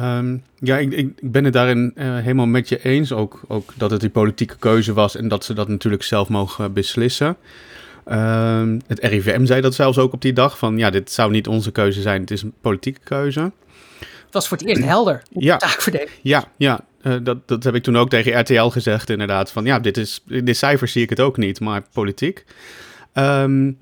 [0.00, 3.12] Um, ja, ik, ik, ben het daarin uh, helemaal met je eens.
[3.12, 6.72] Ook, ook dat het die politieke keuze was en dat ze dat natuurlijk zelf mogen
[6.72, 7.36] beslissen.
[8.06, 11.48] Um, het RIVM zei dat zelfs ook op die dag: van ja, dit zou niet
[11.48, 13.40] onze keuze zijn, het is een politieke keuze.
[14.24, 15.22] Het was voor het eerst helder.
[15.30, 15.60] Ja,
[16.22, 16.80] ja, ja.
[17.02, 19.50] Uh, dat, dat heb ik toen ook tegen RTL gezegd, inderdaad.
[19.50, 22.44] Van ja, dit is, in de cijfers zie ik het ook niet, maar politiek.
[23.14, 23.78] Um,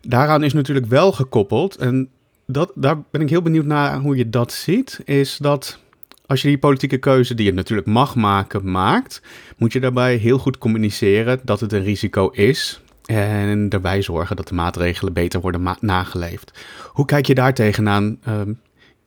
[0.00, 2.08] daaraan is natuurlijk wel gekoppeld, en
[2.46, 5.78] dat, daar ben ik heel benieuwd naar hoe je dat ziet, is dat
[6.26, 9.22] als je die politieke keuze, die je natuurlijk mag maken, maakt,
[9.56, 12.82] moet je daarbij heel goed communiceren dat het een risico is.
[13.04, 16.52] En daarbij zorgen dat de maatregelen beter worden nageleefd.
[16.88, 18.18] Hoe kijk je daar tegenaan?
[18.28, 18.60] Um,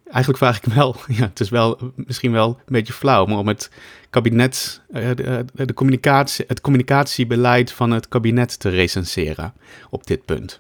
[0.09, 3.47] eigenlijk vraag ik wel, ja, het is wel misschien wel een beetje flauw, maar om
[3.47, 3.69] het
[4.09, 9.53] kabinet, uh, de, de communicatie, het communicatiebeleid van het kabinet te recenseren
[9.89, 10.59] op dit punt.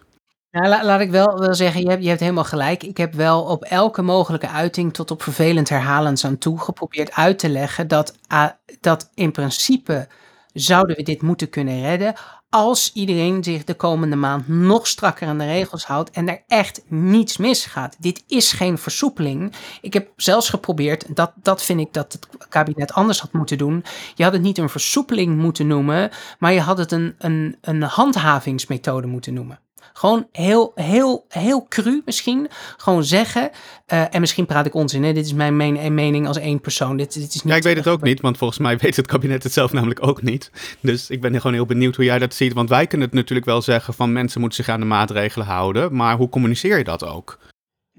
[0.51, 2.83] Laat ik wel, wel zeggen, je hebt, je hebt helemaal gelijk.
[2.83, 7.39] Ik heb wel op elke mogelijke uiting tot op vervelend herhalends aan toe geprobeerd uit
[7.39, 8.45] te leggen dat, uh,
[8.79, 10.07] dat in principe
[10.53, 12.13] zouden we dit moeten kunnen redden
[12.49, 16.81] als iedereen zich de komende maand nog strakker aan de regels houdt en er echt
[16.87, 17.95] niets misgaat.
[17.99, 19.53] Dit is geen versoepeling.
[19.81, 23.83] Ik heb zelfs geprobeerd, dat, dat vind ik dat het kabinet anders had moeten doen.
[24.15, 27.81] Je had het niet een versoepeling moeten noemen, maar je had het een, een, een
[27.81, 29.59] handhavingsmethode moeten noemen.
[29.93, 32.47] Gewoon heel, heel, heel cru misschien.
[32.77, 33.49] Gewoon zeggen.
[33.85, 35.03] eh, en misschien praat ik onzin.
[35.03, 35.13] Hè?
[35.13, 36.97] Dit is mijn men- mening als één persoon.
[36.97, 39.07] Dit, dit is niet Ja, ik weet het ook niet, want volgens mij weet het
[39.07, 40.51] kabinet het zelf namelijk ook niet.
[40.79, 42.53] Dus ik ben gewoon heel benieuwd hoe jij dat ziet.
[42.53, 45.95] Want wij kunnen het natuurlijk wel zeggen van mensen moeten zich aan de maatregelen houden.
[45.95, 47.37] Maar hoe communiceer je dat ook?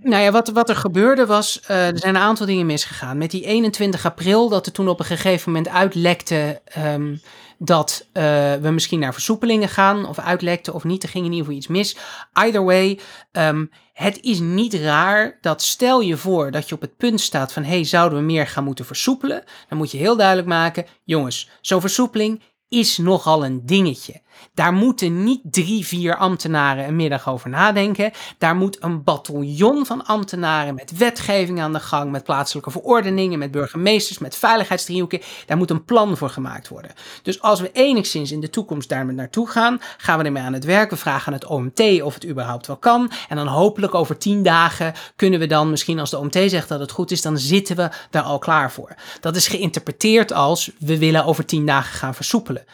[0.00, 3.18] Nou ja, wat, wat er gebeurde was, eh, er zijn een aantal dingen misgegaan.
[3.18, 7.16] Met die 21 april, dat er toen op een gegeven moment uitlekte ehm,
[7.58, 8.22] dat eh,
[8.54, 11.66] we misschien naar versoepelingen gaan, of uitlekte of niet, er ging in ieder geval iets
[11.66, 11.96] mis.
[12.32, 13.00] Either way,
[13.32, 17.52] ehm, het is niet raar dat stel je voor dat je op het punt staat
[17.52, 19.44] van, hey, zouden we meer gaan moeten versoepelen?
[19.68, 24.20] Dan moet je heel duidelijk maken, jongens, zo'n versoepeling is nogal een dingetje.
[24.54, 28.12] Daar moeten niet drie, vier ambtenaren een middag over nadenken.
[28.38, 33.50] Daar moet een bataljon van ambtenaren met wetgeving aan de gang, met plaatselijke verordeningen, met
[33.50, 35.20] burgemeesters, met veiligheidsdriehoeken.
[35.46, 36.90] Daar moet een plan voor gemaakt worden.
[37.22, 40.64] Dus als we enigszins in de toekomst daarmee naartoe gaan, gaan we ermee aan het
[40.64, 40.90] werk.
[40.90, 43.10] We vragen aan het OMT of het überhaupt wel kan.
[43.28, 46.80] En dan hopelijk over tien dagen kunnen we dan, misschien als de OMT zegt dat
[46.80, 48.94] het goed is, dan zitten we daar al klaar voor.
[49.20, 52.64] Dat is geïnterpreteerd als we willen over tien dagen gaan versoepelen.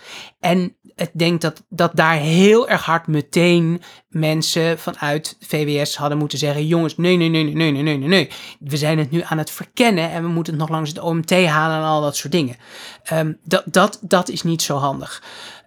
[0.40, 6.38] En ik denk dat, dat daar heel erg hard meteen mensen vanuit VWS hadden moeten
[6.38, 8.30] zeggen: jongens, nee, nee, nee, nee, nee, nee, nee, nee.
[8.61, 11.30] We zijn het nu aan het verkennen en we moeten het nog langs het OMT
[11.47, 12.57] halen en al dat soort dingen.
[13.03, 15.22] Ehm, dat, dat, dat is niet zo handig.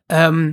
[0.06, 0.52] Ehm,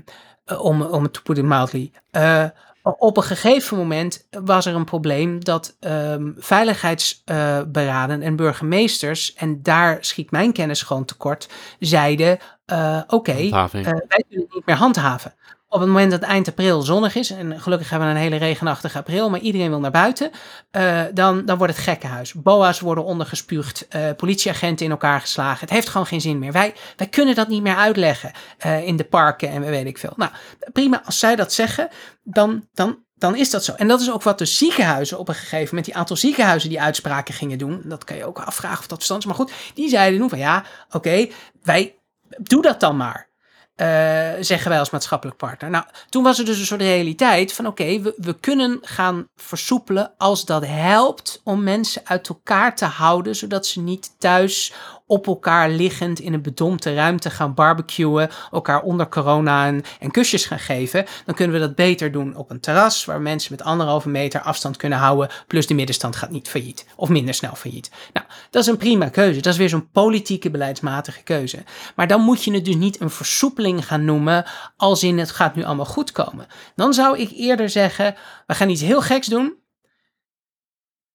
[0.59, 1.93] om, om het to put it mildly.
[2.11, 2.45] Eh,
[2.83, 9.99] op een gegeven moment was er een probleem dat ehm, veiligheidsberaden en burgemeesters, en daar
[10.01, 11.49] schiet mijn kennis gewoon tekort,
[11.79, 15.35] zeiden: eh, Oké, eh, wij kunnen het niet meer handhaven.
[15.69, 18.99] Op het moment dat eind april zonnig is, en gelukkig hebben we een hele regenachtige
[18.99, 20.31] april, maar iedereen wil naar buiten,
[20.71, 22.33] eh, dan, dan wordt het gekkenhuis.
[22.33, 25.61] Boa's worden ondergespuugd, politieagenten in elkaar geslagen.
[25.61, 26.53] Het heeft gewoon geen zin meer.
[26.53, 30.13] Wij, wij kunnen dat niet meer uitleggen eh, in de parken en weet ik veel.
[30.17, 30.31] Nou,
[30.73, 31.89] prima, als zij dat zeggen,
[32.23, 33.73] dan, dan, dan is dat zo.
[33.73, 36.81] En dat is ook wat de ziekenhuizen op een gegeven moment, die aantal ziekenhuizen die
[36.81, 39.89] uitspraken gingen doen, dat kan je ook afvragen of dat verstand is, maar goed, die
[39.89, 41.29] zeiden toen van ja, oké,
[41.63, 41.95] wij,
[42.39, 43.33] doe dat dan maar.
[43.75, 45.71] Eh, zeggen wij als maatschappelijk partner.
[45.71, 50.13] Nou, toen was er dus een soort realiteit van oké, we, we kunnen gaan versoepelen
[50.17, 54.73] als dat helpt om mensen uit elkaar te houden, zodat ze niet thuis
[55.07, 60.47] op elkaar liggend in een bedompte ruimte gaan barbecuen, elkaar onder corona en, en kusjes
[60.47, 61.07] gaan geven.
[61.25, 64.77] Dan kunnen we dat beter doen op een terras waar mensen met anderhalve meter afstand
[64.77, 67.91] kunnen houden, plus de middenstand gaat niet failliet of minder snel failliet.
[68.13, 69.41] Nou, dat is een prima keuze.
[69.41, 71.65] Dat is weer zo'n politieke beleidsmatige keuze.
[71.97, 74.45] Maar dan moet je het dus niet een versoepeling gaan noemen
[74.77, 76.47] als in het gaat nu allemaal goed komen.
[76.75, 78.15] Dan zou ik eerder zeggen,
[78.47, 79.63] we gaan iets heel geks doen.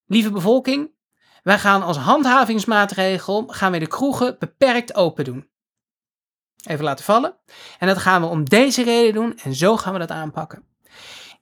[0.05, 0.91] Lieve bevolking,
[1.49, 5.49] wij gaan als handhavingsmaatregel gaan we de kroegen beperkt open doen.
[6.67, 7.35] Even laten vallen.
[7.79, 10.63] En dat gaan we om deze reden doen en zo gaan we dat aanpakken.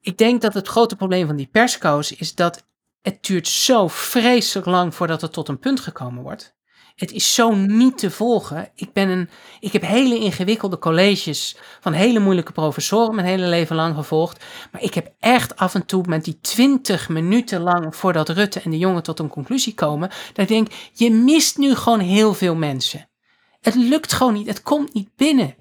[0.01, 2.67] Ik denk dat het grote probleem van die persco's is dat
[3.01, 6.56] het duurt zo vreselijk lang voordat het tot een punt gekomen wordt.
[6.97, 8.69] Het is zo niet te volgen.
[8.75, 9.29] Ik, ben een,
[9.59, 14.45] ik heb hele ingewikkelde colleges van hele moeilijke professoren mijn hele leven lang gevolgd.
[14.71, 18.71] Maar ik heb echt af en toe met die twintig minuten lang voordat Rutte en
[18.71, 20.09] de jongen tot een conclusie komen.
[20.09, 23.09] Dat ik denk, je mist nu gewoon heel veel mensen.
[23.61, 24.47] Het lukt gewoon niet.
[24.47, 25.55] Het komt niet binnen.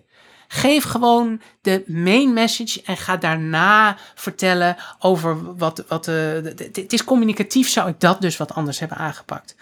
[0.48, 5.84] Geef gewoon de main message en ga daarna vertellen over wat.
[5.88, 6.32] wat uh,
[6.72, 9.56] het is communicatief, zou ik dat dus wat anders hebben aangepakt.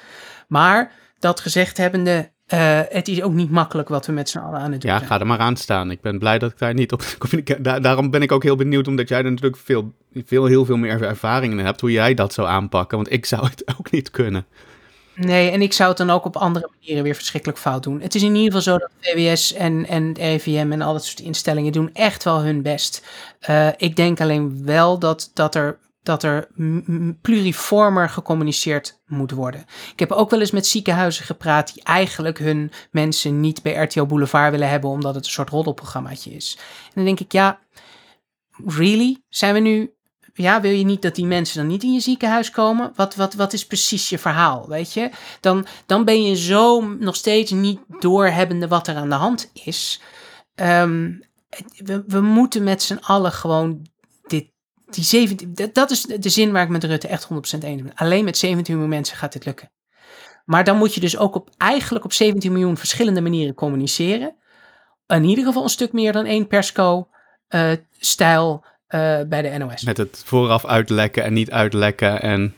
[0.48, 4.60] Maar dat gezegd hebbende, uh, het is ook niet makkelijk wat we met z'n allen
[4.60, 5.10] aan het doen ja, zijn.
[5.10, 5.90] ga er maar aan staan.
[5.90, 7.02] Ik ben blij dat ik daar niet op
[7.58, 9.92] Daar, daarom ben ik ook heel benieuwd, omdat jij er natuurlijk veel,
[10.24, 12.96] veel, heel veel meer ervaring in hebt, hoe jij dat zou aanpakken.
[12.96, 14.46] Want ik zou het ook niet kunnen.
[15.14, 18.00] Nee, en ik zou het dan ook op andere manieren weer verschrikkelijk fout doen.
[18.00, 21.20] Het is in ieder geval zo dat VWS en, en RIVM en al dat soort
[21.20, 23.06] instellingen doen echt wel hun best.
[23.48, 26.48] Uh, ik denk alleen wel dat, dat er dat er
[27.20, 29.64] pluriformer gecommuniceerd moet worden.
[29.92, 34.06] Ik heb ook wel eens met ziekenhuizen gepraat die eigenlijk hun mensen niet bij RTO
[34.06, 36.58] Boulevard willen hebben omdat het een soort roddelprogrammaatje is.
[36.84, 37.58] En dan denk ik, ja,
[38.64, 39.22] really?
[39.28, 39.94] Zijn we nu
[40.34, 42.92] ja, wil je niet dat die mensen dan niet in je ziekenhuis komen?
[42.94, 45.10] Wat, wat, wat is precies je verhaal, weet je?
[45.40, 50.00] Dan, dan ben je zo nog steeds niet doorhebbende wat er aan de hand is.
[50.54, 51.20] Um,
[51.76, 53.86] we, we moeten met z'n allen gewoon
[54.94, 57.94] die 17, dat is de zin waar ik met Rutte echt 100% eens ben.
[57.94, 59.70] Alleen met 17 miljoen mensen gaat dit lukken.
[60.44, 64.36] Maar dan moet je dus ook op, eigenlijk op 17 miljoen verschillende manieren communiceren.
[65.06, 69.82] In ieder geval een stuk meer dan één persco-stijl uh, bij de NOS.
[69.82, 72.54] Met het vooraf uitlekken en niet uitlekken en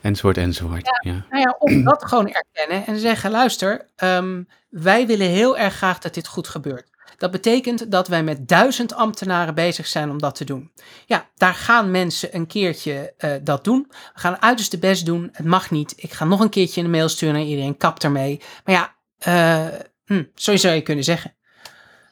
[0.00, 0.86] enzovoort enzovoort.
[0.86, 1.24] Ja, ja.
[1.30, 5.98] Nou ja, of dat gewoon erkennen en zeggen, luister, um, wij willen heel erg graag
[5.98, 6.92] dat dit goed gebeurt.
[7.24, 10.70] Dat betekent dat wij met duizend ambtenaren bezig zijn om dat te doen.
[11.06, 13.86] Ja, daar gaan mensen een keertje uh, dat doen.
[13.88, 15.28] We gaan uiterste best doen.
[15.32, 15.94] Het mag niet.
[15.96, 17.76] Ik ga nog een keertje de mail sturen naar iedereen.
[17.76, 18.40] Kap ermee.
[18.64, 18.94] Maar ja,
[19.28, 21.34] uh, hm, zo zou je kunnen zeggen.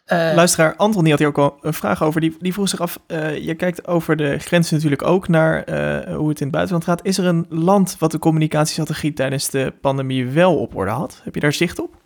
[0.07, 2.21] Uh, Luisteraar Anton die had hier ook al een vraag over.
[2.21, 6.17] Die, die vroeg zich af, uh, je kijkt over de grenzen natuurlijk ook naar uh,
[6.17, 7.05] hoe het in het buitenland gaat.
[7.05, 11.21] Is er een land wat de communicatiestrategie tijdens de pandemie wel op orde had?
[11.25, 12.01] Heb je daar zicht op?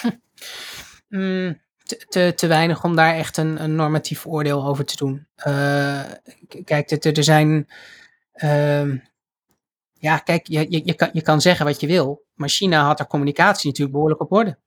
[0.00, 0.10] Hm.
[1.08, 1.60] Mm,
[2.08, 5.26] te, te, weinig om daar echt een, een normatief oordeel over te doen.
[6.64, 7.68] kijk, er, er zijn...
[8.32, 8.96] Ehm,
[9.98, 13.00] ja, kijk, je, je, je, kan, je kan zeggen wat je wil, maar China had
[13.00, 14.58] er communicatie natuurlijk behoorlijk op orde.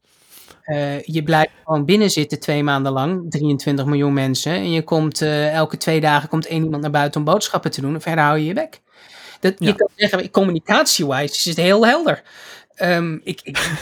[0.66, 4.52] Uh, je blijft gewoon binnen zitten twee maanden lang, 23 miljoen mensen.
[4.52, 7.82] En je komt uh, elke twee dagen komt één iemand naar buiten om boodschappen te
[7.82, 7.94] doen.
[7.94, 8.82] En verder hou je je bek.
[9.40, 9.68] Dat, ja.
[9.68, 12.24] Je kan zeggen, communicatie-wise is het heel helder.
[12.82, 13.58] Um, ik, ik,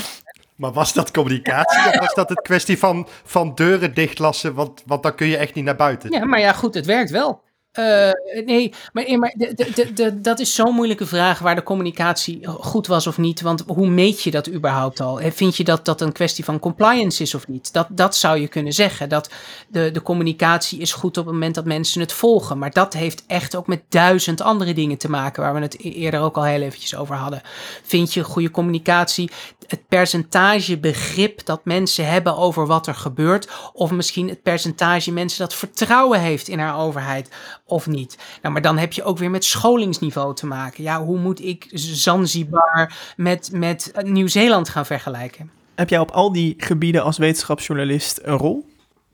[0.58, 4.54] maar was dat communicatie of was dat het kwestie van, van deuren dichtlassen?
[4.54, 6.10] Want, want dan kun je echt niet naar buiten.
[6.10, 7.42] Ja, maar ja, goed, het werkt wel.
[7.78, 8.10] Uh,
[8.44, 12.86] nee, maar, maar de, de, de, dat is zo'n moeilijke vraag waar de communicatie goed
[12.86, 13.40] was of niet.
[13.40, 15.20] Want hoe meet je dat überhaupt al?
[15.22, 17.72] Vind je dat dat een kwestie van compliance is of niet?
[17.72, 19.08] Dat, dat zou je kunnen zeggen.
[19.08, 19.30] Dat
[19.68, 22.58] de, de communicatie is goed op het moment dat mensen het volgen.
[22.58, 25.42] Maar dat heeft echt ook met duizend andere dingen te maken.
[25.42, 27.40] Waar we het e-, eerder ook al heel eventjes over hadden.
[27.82, 29.30] Vind je goede communicatie?
[29.66, 33.48] Het percentage begrip dat mensen hebben over wat er gebeurt.
[33.72, 37.28] Of misschien het percentage mensen dat vertrouwen heeft in haar overheid
[37.68, 38.18] of niet.
[38.42, 40.82] Nou, maar dan heb je ook weer met scholingsniveau te maken.
[40.82, 45.50] Ja, hoe moet ik Zanzibar met, met Nieuw-Zeeland gaan vergelijken?
[45.74, 48.68] Heb jij op al die gebieden als wetenschapsjournalist een rol?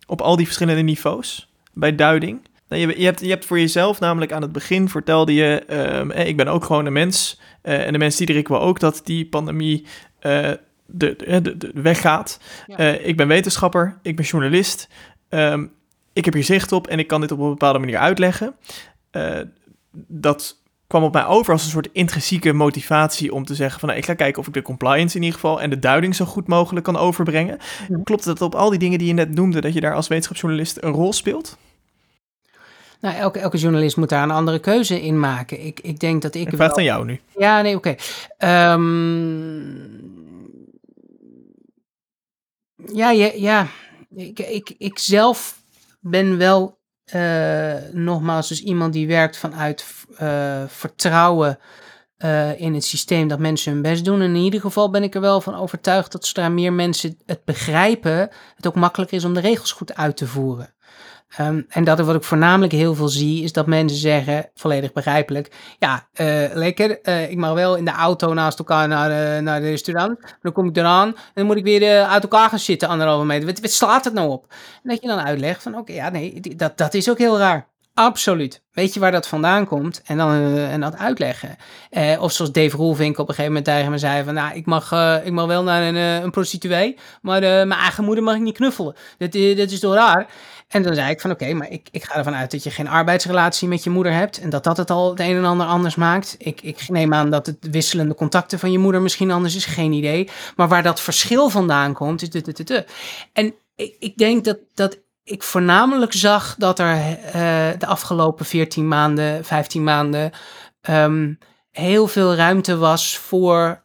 [0.07, 1.48] Op al die verschillende niveaus?
[1.72, 2.40] Bij duiding?
[2.68, 5.64] Nou, je, je, hebt, je hebt voor jezelf namelijk aan het begin vertelde je...
[5.98, 7.40] Um, ik ben ook gewoon een mens.
[7.62, 9.86] Uh, en de mensen die ik wil ook dat die pandemie...
[10.20, 10.50] Uh,
[10.86, 12.40] de, de, de, de, weggaat.
[12.66, 12.78] Ja.
[12.78, 14.88] Uh, ik ben wetenschapper, ik ben journalist.
[15.28, 15.72] Um,
[16.14, 18.56] ik heb hier zicht op en ik kan dit op een bepaalde manier uitleggen.
[19.12, 19.40] Uh,
[20.06, 24.00] dat kwam op mij over als een soort intrinsieke motivatie om te zeggen van nou,
[24.00, 26.46] ik ga kijken of ik de compliance in ieder geval en de duiding zo goed
[26.46, 27.58] mogelijk kan overbrengen.
[27.88, 27.98] Ja.
[28.04, 30.76] Klopt dat op al die dingen die je net noemde, dat je daar als wetenschapsjournalist
[30.80, 31.58] een rol speelt?
[33.00, 35.66] Nou, elke, elke journalist moet daar een andere keuze in maken.
[35.66, 36.46] Ik, ik denk dat ik.
[36.46, 36.76] Ik vraag wel...
[36.76, 37.20] aan jou nu.
[37.38, 37.96] Ja, nee, oké.
[38.38, 38.72] Okay.
[38.72, 40.12] Um...
[42.94, 43.66] Ja, ja, ja.
[44.14, 45.62] Ik, ik, ik zelf
[46.07, 46.78] ben wel
[47.14, 49.86] uh, nogmaals dus iemand die werkt vanuit
[50.22, 51.59] uh, vertrouwen
[52.18, 54.20] uh, in het systeem dat mensen hun best doen.
[54.20, 57.44] En in ieder geval ben ik er wel van overtuigd dat zodra meer mensen het
[57.44, 60.73] begrijpen, het ook makkelijker is om de regels goed uit te voeren.
[61.40, 65.52] Um, en dat wat ik voornamelijk heel veel zie, is dat mensen zeggen, volledig begrijpelijk,
[65.78, 69.60] ja, uh, lekker, uh, ik mag wel in de auto naast elkaar naar de, naar
[69.60, 72.58] de restaurant, dan kom ik eraan en dan moet ik weer uh, uit elkaar gaan
[72.58, 73.46] zitten, anderhalve meter.
[73.46, 74.46] Wat, wat slaat het nou op?
[74.82, 77.72] En dat je dan uitlegt van, oké, ja, nee, dat, dat is ook heel raar.
[77.94, 78.62] Absoluut.
[78.72, 80.02] Weet je waar dat vandaan komt?
[80.04, 81.56] En dan en dat uitleggen.
[82.18, 84.34] Of zoals Dave Roelvink op een gegeven moment tegen me zei van...
[84.34, 84.92] Nou, ik mag,
[85.24, 88.94] ik mag wel naar een, een prostituee, maar mijn eigen moeder mag ik niet knuffelen.
[89.18, 90.26] Dat, dat is toch raar?
[90.74, 92.88] En dan zei ik van oké, maar ik, ik ga ervan uit dat je geen
[92.88, 94.40] arbeidsrelatie met je moeder hebt.
[94.40, 96.34] En dat dat het al het een en ander anders maakt.
[96.38, 99.64] Ik, ik neem aan dat het wisselende contacten van je moeder misschien anders is.
[99.64, 100.28] Geen idee.
[100.56, 102.42] Maar waar dat verschil vandaan komt, is...
[103.32, 107.32] En ik, ik denk dat, dat ik voornamelijk zag dat er uh,
[107.78, 110.30] de afgelopen 14 maanden, 15 maanden
[110.90, 111.38] um,
[111.70, 113.84] heel veel ruimte was voor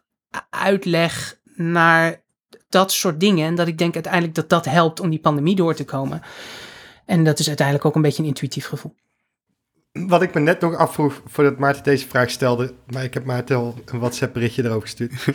[0.50, 2.22] uitleg naar
[2.68, 3.46] dat soort dingen.
[3.46, 6.22] En dat ik denk uiteindelijk dat dat helpt om die pandemie door te komen.
[7.10, 8.94] En dat is uiteindelijk ook een beetje een intuïtief gevoel.
[9.92, 13.56] Wat ik me net nog afvroeg voordat Maarten deze vraag stelde, maar ik heb Maarten
[13.56, 15.26] al een WhatsApp berichtje erover gestuurd.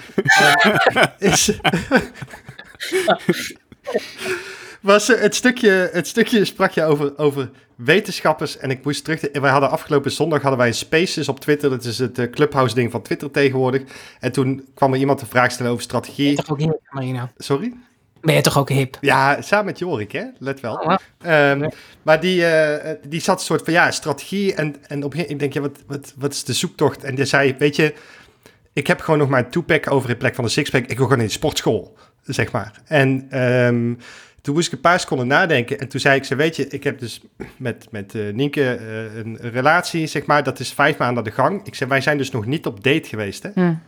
[1.31, 1.59] is,
[4.81, 9.31] was het stukje, het stukje sprak je over, over wetenschappers en ik moest terug.
[9.31, 11.69] Wij hadden afgelopen zondag hadden wij een Spaces op Twitter.
[11.69, 13.81] Dat is het clubhouse ding van Twitter tegenwoordig.
[14.19, 16.35] En toen kwam er iemand een vraag stellen over strategie.
[17.37, 17.73] Sorry?
[18.25, 18.97] Ben je toch ook hip?
[19.01, 20.23] Ja, samen met Jorik, hè?
[20.39, 20.73] Let wel.
[20.75, 20.95] Oh,
[21.25, 21.69] um, nee.
[22.01, 22.75] Maar die, uh,
[23.07, 24.53] die zat een soort van ja, strategie.
[24.53, 27.03] En, en op een ik denk, ja, wat, wat, wat is de zoektocht?
[27.03, 27.93] En die zei, weet je,
[28.73, 30.85] ik heb gewoon nog maar een two-pack over in plek van een six-pack.
[30.85, 32.71] Ik wil gewoon in de sportschool, zeg maar.
[32.85, 33.97] En um,
[34.41, 35.79] toen moest ik een paar seconden nadenken.
[35.79, 37.21] En toen zei ik ze, weet je, ik heb dus
[37.57, 40.43] met, met uh, Nienke uh, een relatie, zeg maar.
[40.43, 41.65] Dat is vijf maanden aan de gang.
[41.65, 43.49] Ik zei, wij zijn dus nog niet op date geweest, hè.
[43.53, 43.81] Mm.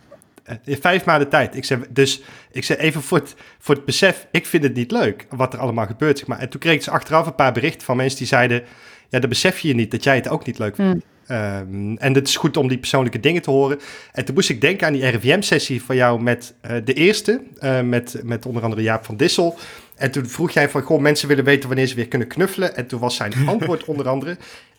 [0.64, 1.56] In vijf maanden tijd.
[1.56, 2.22] Ik zei, dus
[2.52, 5.60] ik zei even voor het, voor het besef, ik vind het niet leuk wat er
[5.60, 6.18] allemaal gebeurt.
[6.18, 6.39] Zeg maar.
[6.39, 8.64] En toen kreeg ik dus achteraf een paar berichten van mensen die zeiden,
[9.10, 10.93] ja, dan besef je niet dat jij het ook niet leuk vindt.
[10.93, 11.02] Mm.
[11.32, 13.80] Um, en het is goed om die persoonlijke dingen te horen.
[14.12, 17.82] En toen moest ik denken aan die RIVM-sessie van jou met uh, de eerste, uh,
[17.82, 19.58] met, met onder andere Jaap van Dissel.
[19.95, 22.76] En toen vroeg jij van, goh, mensen willen weten wanneer ze weer kunnen knuffelen.
[22.76, 24.38] En toen was zijn antwoord onder andere,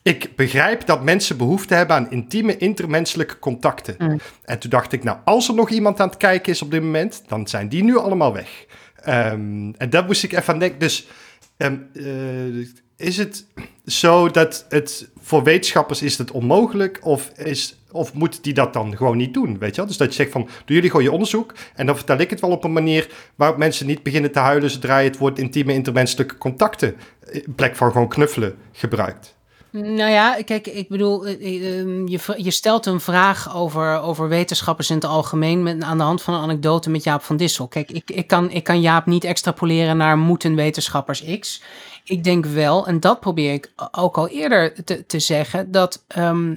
[0.09, 3.95] ik begrijp dat mensen behoefte hebben aan intieme intermenselijke contacten.
[3.99, 4.21] Mm.
[4.45, 6.83] En toen dacht ik, nou, als er nog iemand aan het kijken is op dit
[6.83, 8.67] moment, dan zijn die nu allemaal weg.
[9.03, 10.79] Ehm, en dat moest ik even aan denken.
[10.79, 11.09] Dus
[11.57, 13.47] ehm, eh, is het
[13.87, 16.99] zo dat het voor wetenschappers is het onmogelijk?
[17.03, 19.59] Of, is, of moet die dat dan gewoon niet doen?
[19.59, 19.87] Weet je wel?
[19.87, 21.55] Dus dat je zegt van, doe jullie gewoon je onderzoek.
[21.75, 24.71] En dan vertel ik het wel op een manier waarop mensen niet beginnen te huilen
[24.71, 26.97] zodra je het woord intieme intermenselijke contacten
[27.31, 29.37] in plek van gewoon knuffelen gebruikt.
[29.83, 34.29] Nou ja, kijk, ik bedoel, eh, eh, ehm, je, je stelt een vraag over, over
[34.29, 37.69] wetenschappers in het algemeen met, aan de hand van een anekdote met Jaap van Dissel.
[37.69, 41.63] Kijk, ik, ik, kan, ik kan Jaap niet extrapoleren naar moeten wetenschappers X.
[42.09, 46.55] Ik denk wel, en dat probeer ik ook al eerder te, zeggen, dat ehm,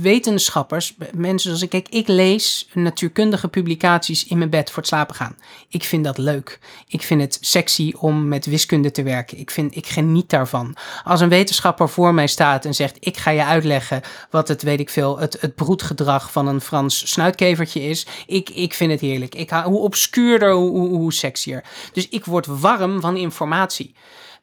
[0.00, 5.14] wetenschappers, mensen zoals ik, kijk, ik lees natuurkundige publicaties in mijn bed voor het slapen
[5.14, 5.36] gaan.
[5.68, 6.58] Ik vind dat leuk.
[6.88, 9.38] Ik vind het sexy om met wiskunde te werken.
[9.38, 10.76] Ik, vind, ik geniet daarvan.
[11.04, 14.80] Als een wetenschapper voor mij staat en zegt: Ik ga je uitleggen wat het, weet
[14.80, 18.06] ik veel, het, het broedgedrag van een Frans snuitkevertje is.
[18.26, 19.34] Ik, ik vind het heerlijk.
[19.34, 21.64] Ik, hoe obscuurder, hoe, hoe, hoe sexier.
[21.92, 23.94] Dus ik word warm van informatie.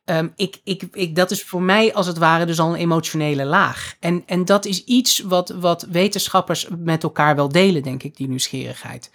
[0.05, 3.45] Ehm, ik, ik, ik, dat is voor mij als het ware dus al een emotionele
[3.45, 3.95] laag.
[3.99, 8.27] En, en dat is iets wat, wat wetenschappers met elkaar wel delen, denk ik, die
[8.27, 9.11] nieuwsgierigheid.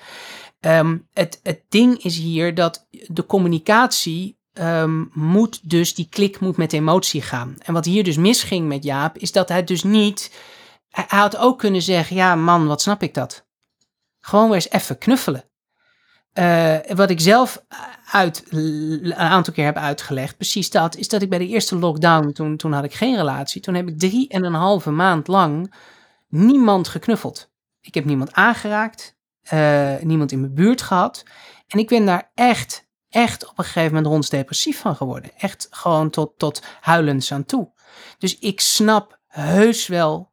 [0.60, 6.56] Ehm, het, het ding is hier dat de communicatie ehm, moet dus, die klik moet
[6.56, 7.54] met emotie gaan.
[7.58, 10.32] En wat hier dus misging met Jaap, is dat hij dus niet,
[10.90, 13.46] hij had ook kunnen zeggen, ja man, wat snap ik dat?
[14.20, 15.45] Gewoon weer eens even knuffelen.
[16.36, 17.64] Eh, wat ik zelf
[18.10, 22.32] uit, een aantal keer heb uitgelegd, precies dat, is dat ik bij de eerste lockdown,
[22.32, 25.74] toen, toen had ik geen relatie, toen heb ik drie en een halve maand lang
[26.28, 27.50] niemand geknuffeld.
[27.80, 31.22] Ik heb niemand aangeraakt, eh, niemand in mijn buurt gehad.
[31.66, 35.30] En ik ben daar echt, echt op een gegeven moment rondsdepressief van geworden.
[35.36, 37.72] Echt gewoon tot, tot huilens aan toe.
[38.18, 40.32] Dus ik snap heus wel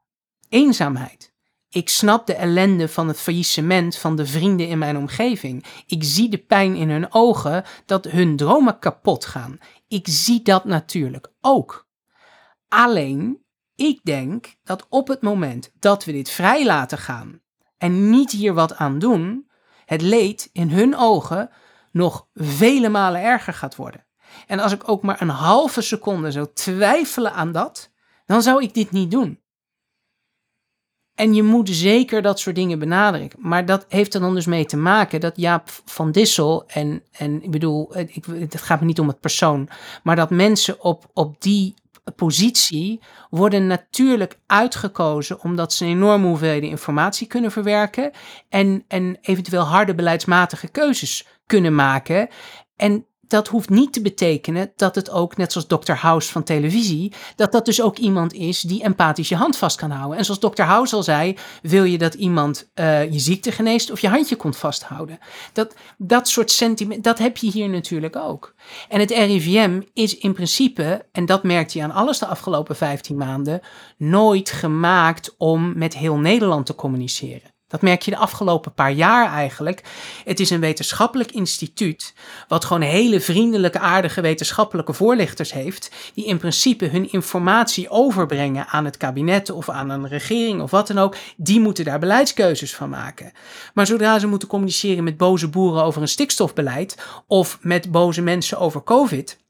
[0.50, 1.33] eenzaamheid.
[1.74, 5.66] Ik snap de ellende van het faillissement van de vrienden in mijn omgeving.
[5.86, 9.58] Ik zie de pijn in hun ogen dat hun dromen kapot gaan.
[9.88, 11.88] Ik zie dat natuurlijk ook.
[12.68, 13.44] Alleen,
[13.76, 17.42] ik denk dat op het moment dat we dit vrij laten gaan
[17.78, 19.50] en niet hier wat aan doen,
[19.86, 21.50] het leed in hun ogen
[21.92, 24.06] nog vele malen erger gaat worden.
[24.48, 27.92] En als ik ook maar een halve seconde zou twijfelen aan dat,
[28.26, 29.43] dan zou ik dit niet doen.
[31.16, 33.40] En je moet zeker dat soort dingen benadrukken.
[33.42, 37.44] Maar dat heeft er dan dus mee te maken dat Jaap van Dissel, en, en
[37.44, 39.70] ik bedoel, ik, het gaat me niet om het persoon,
[40.04, 41.74] maar dat mensen op, op die
[42.16, 43.00] positie
[43.30, 48.12] worden natuurlijk uitgekozen omdat ze een enorme hoeveelheden informatie kunnen verwerken
[48.50, 52.28] en, en eventueel harde beleidsmatige keuzes kunnen maken.
[52.76, 55.92] En dat hoeft niet te betekenen dat het ook, net zoals Dr.
[55.92, 59.92] House van televisie, dat dat dus ook iemand is die empathisch je hand vast kan
[59.92, 60.18] houden.
[60.18, 60.62] En zoals Dr.
[60.62, 64.58] House al zei, wil je dat iemand uh, je ziekte geneest of je handje komt
[64.58, 65.20] vasthouden.
[65.54, 68.56] Dat, dat soort sentiment, dat heb je hier natuurlijk ook.
[68.90, 73.18] En het RIVM is in principe, en dat merkte je aan alles de afgelopen 15
[73.18, 73.62] maanden,
[73.98, 77.53] nooit gemaakt om met heel Nederland te communiceren.
[77.74, 79.84] Dat merk je de afgelopen paar jaar eigenlijk.
[80.26, 82.14] Het is een wetenschappelijk instituut,
[82.48, 88.86] wat gewoon hele vriendelijke, aardige wetenschappelijke voorlichters heeft, die in principe hun informatie overbrengen aan
[88.86, 91.16] het kabinet of aan een regering of wat dan ook.
[91.38, 93.32] Die moeten daar beleidskeuzes van maken.
[93.74, 96.98] Maar zodra ze moeten communiceren met boze boeren over een stikstofbeleid
[97.28, 99.43] of met boze mensen over COVID,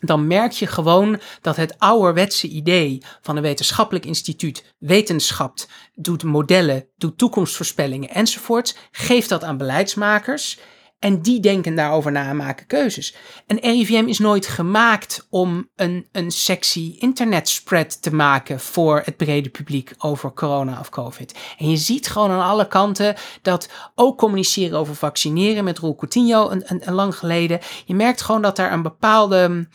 [0.00, 6.86] dan merk je gewoon dat het ouderwetse idee van een wetenschappelijk instituut wetenschapt, doet modellen,
[6.96, 10.58] doet toekomstvoorspellingen enzovoorts, geeft dat aan beleidsmakers
[11.06, 13.14] en die denken daarover na en maken keuzes.
[13.46, 19.48] Een RIVM is nooit gemaakt om een, een sexy internetspread te maken voor het brede
[19.48, 21.38] publiek over corona of covid.
[21.58, 26.50] En je ziet gewoon aan alle kanten dat ook communiceren over vaccineren met Roel Coutinho
[26.50, 27.60] een, een, lang geleden.
[27.84, 29.68] Je merkt gewoon dat daar een bepaalde,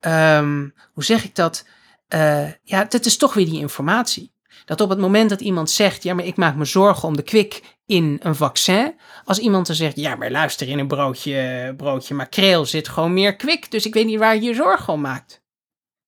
[0.00, 1.64] um, hoe zeg ik dat?
[2.14, 4.32] Uh, ja, het is toch weer die informatie.
[4.64, 7.22] Dat op het moment dat iemand zegt, ja, maar ik maak me zorgen om de
[7.22, 8.94] kwik in een vaccin.
[9.24, 13.36] Als iemand dan zegt, ja, maar luister, in een broodje, broodje makreel zit gewoon meer
[13.36, 15.42] kwik, dus ik weet niet waar je je zorgen om maakt.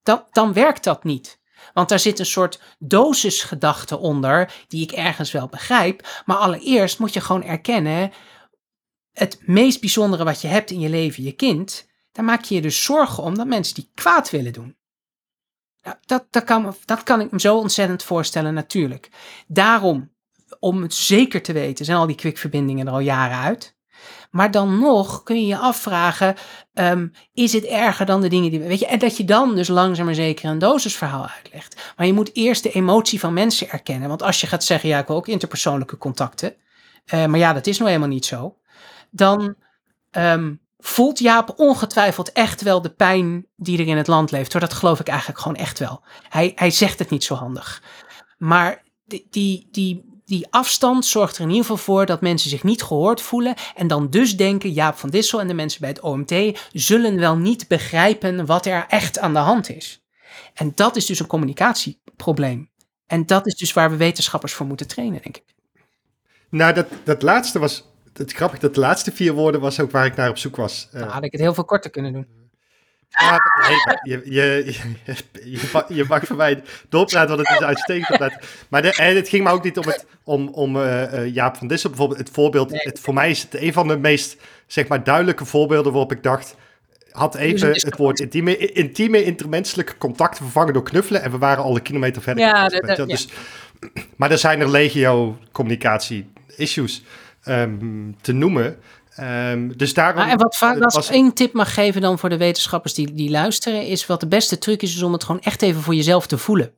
[0.03, 1.41] Dan, dan werkt dat niet.
[1.72, 6.22] Want daar zit een soort dosisgedachte onder, die ik ergens wel begrijp.
[6.24, 8.12] Maar allereerst moet je gewoon erkennen,
[9.12, 12.61] het meest bijzondere wat je hebt in je leven, je kind, daar maak je je
[12.61, 14.76] dus zorgen om dat mensen die kwaad willen doen.
[15.83, 19.09] Nou, dat, dat, kan, dat kan ik me zo ontzettend voorstellen, natuurlijk.
[19.47, 20.12] Daarom,
[20.59, 23.78] om het zeker te weten, zijn al die kwikverbindingen er al jaren uit.
[24.30, 26.34] Maar dan nog kun je je afvragen,
[26.74, 28.66] ehm, is het erger dan de dingen die we...
[28.66, 31.92] Weet je, en dat je dan dus langzaam maar zeker een dosisverhaal uitlegt.
[31.96, 34.09] Maar je moet eerst de emotie van mensen erkennen.
[34.09, 36.55] Want als je gaat zeggen, ja, ik wil ook interpersoonlijke contacten.
[37.14, 38.57] Uh, maar ja, dat is nou helemaal niet zo.
[39.11, 39.55] Dan
[40.11, 44.53] um, voelt Jaap ongetwijfeld echt wel de pijn die er in het land leeft.
[44.53, 46.03] Hoor, dat geloof ik eigenlijk gewoon echt wel.
[46.28, 47.82] Hij, hij zegt het niet zo handig.
[48.38, 52.62] Maar die, die, die die afstand zorgt er in ieder geval voor dat mensen zich
[52.62, 56.01] niet gehoord voelen en dan dus denken Jaap van Dissel en de mensen bij het
[56.01, 60.05] OMT zullen wel niet begrijpen wat er echt aan de hand is.
[60.55, 62.70] En dat is dus een communicatieprobleem.
[63.07, 65.55] En dat is dus waar we wetenschappers voor moeten trainen, denk ik.
[66.51, 70.07] Nou, dat, dat laatste was, het grappig, dat de laatste vier woorden was ook waar
[70.07, 70.89] ik naar op zoek was.
[70.93, 72.39] Nou, had ik het heel veel korter kunnen doen.
[74.03, 74.65] Je, je,
[75.45, 78.35] je, je, mag voor mij doorpraten, want het is uitstekend.
[78.69, 81.67] Maar de, en het ging me ook niet om, het, om, om uh, Jaap van
[81.67, 82.19] Dissel bijvoorbeeld.
[82.19, 84.37] Het voorbeeld, het, voor mij is het een van de meest
[84.67, 86.57] zeg maar, duidelijke voorbeelden waarop ik dacht...
[87.11, 91.77] Had even het woord intieme, intieme intermenselijke contacten vervangen door knuffelen en we waren al
[91.77, 92.45] een kilometer verder.
[92.45, 93.29] Ja, dat, dus,
[94.17, 97.03] Maar er zijn er legio communicatie issues
[97.49, 98.77] um, te noemen.
[99.23, 102.37] Um, dus daarom, en wat vaak, als ik één tip mag geven dan voor de
[102.37, 105.62] wetenschappers die, die luisteren, is wat de beste truc is, is om het gewoon echt
[105.62, 106.73] even voor jezelf te voelen.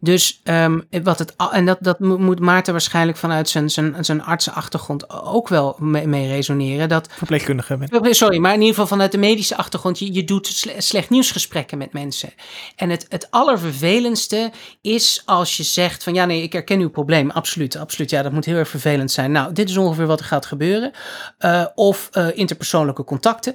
[0.00, 5.10] Dus um, wat het, en dat, dat moet Maarten waarschijnlijk vanuit zijn, zijn, zijn artsenachtergrond
[5.10, 6.88] ook wel mee, mee resoneren.
[6.88, 7.78] Dat, Verpleegkundige.
[8.10, 9.98] Sorry, maar in ieder geval vanuit de medische achtergrond.
[9.98, 12.32] Je, je doet slecht nieuwsgesprekken met mensen.
[12.76, 17.30] En het, het allervervelendste is als je zegt van ja nee, ik herken uw probleem.
[17.30, 18.10] Absoluut, absoluut.
[18.10, 19.32] Ja, dat moet heel erg vervelend zijn.
[19.32, 20.92] Nou, dit is ongeveer wat er gaat gebeuren.
[21.38, 23.54] Uh, of uh, interpersoonlijke contacten.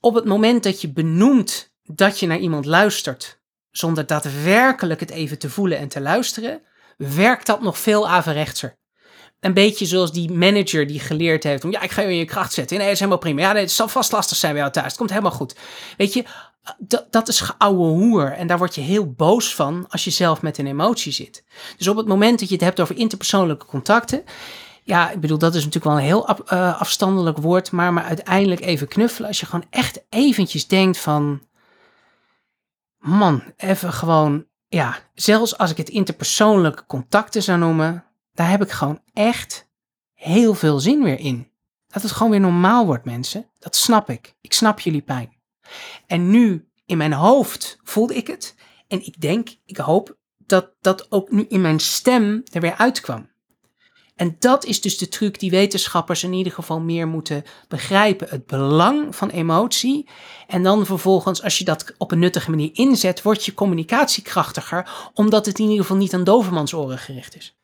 [0.00, 3.35] Op het moment dat je benoemt dat je naar iemand luistert
[3.76, 6.62] zonder daadwerkelijk het even te voelen en te luisteren,
[6.96, 8.76] werkt dat nog veel averechtser.
[9.40, 12.24] Een beetje zoals die manager die geleerd heeft om, ja, ik ga je in je
[12.24, 12.76] kracht zetten.
[12.76, 13.40] Nee, dat is helemaal prima.
[13.40, 14.86] Ja, het zal vast lastig zijn bij jou thuis.
[14.86, 15.56] Het komt helemaal goed.
[15.96, 16.24] Weet je,
[16.78, 18.32] dat, dat is geouwe hoer.
[18.32, 21.44] En daar word je heel boos van als je zelf met een emotie zit.
[21.76, 24.24] Dus op het moment dat je het hebt over interpersoonlijke contacten.
[24.84, 27.70] Ja, ik bedoel, dat is natuurlijk wel een heel uh, afstandelijk woord.
[27.70, 29.28] Maar, maar uiteindelijk even knuffelen.
[29.28, 31.40] Als je gewoon echt eventjes denkt van
[33.06, 38.70] man, even gewoon, ja, zelfs als ik het interpersoonlijke contacten zou noemen, daar heb ik
[38.70, 39.68] gewoon echt
[40.14, 41.50] heel veel zin weer in.
[41.86, 43.46] Dat het gewoon weer normaal wordt, mensen.
[43.58, 44.34] Dat snap ik.
[44.40, 45.36] Ik snap jullie pijn.
[46.06, 48.54] En nu in mijn hoofd voelde ik het.
[48.88, 53.28] En ik denk, ik hoop dat dat ook nu in mijn stem er weer uitkwam.
[54.16, 58.26] En dat is dus de truc die wetenschappers in ieder geval meer moeten begrijpen.
[58.30, 60.08] Het belang van emotie.
[60.46, 65.10] En dan vervolgens, als je dat op een nuttige manier inzet, wordt je communicatie krachtiger,
[65.14, 67.56] omdat het in ieder geval niet aan dovermansoren gericht is.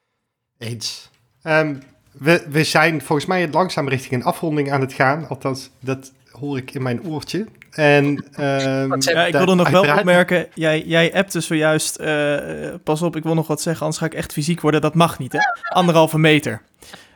[0.59, 1.11] Eens.
[1.43, 1.83] Um,
[2.13, 5.29] we, we zijn volgens mij langzaam richting een afronding aan het gaan.
[5.29, 7.47] Althans, dat hoor ik in mijn oortje.
[7.73, 8.05] En,
[8.41, 12.39] um, ja, ik wilde nog wel opmerken, jij, jij appte zojuist, uh,
[12.85, 14.81] pas op, ik wil nog wat zeggen, anders ga ik echt fysiek worden.
[14.81, 15.39] Dat mag niet, hè?
[15.63, 16.63] Anderhalve meter.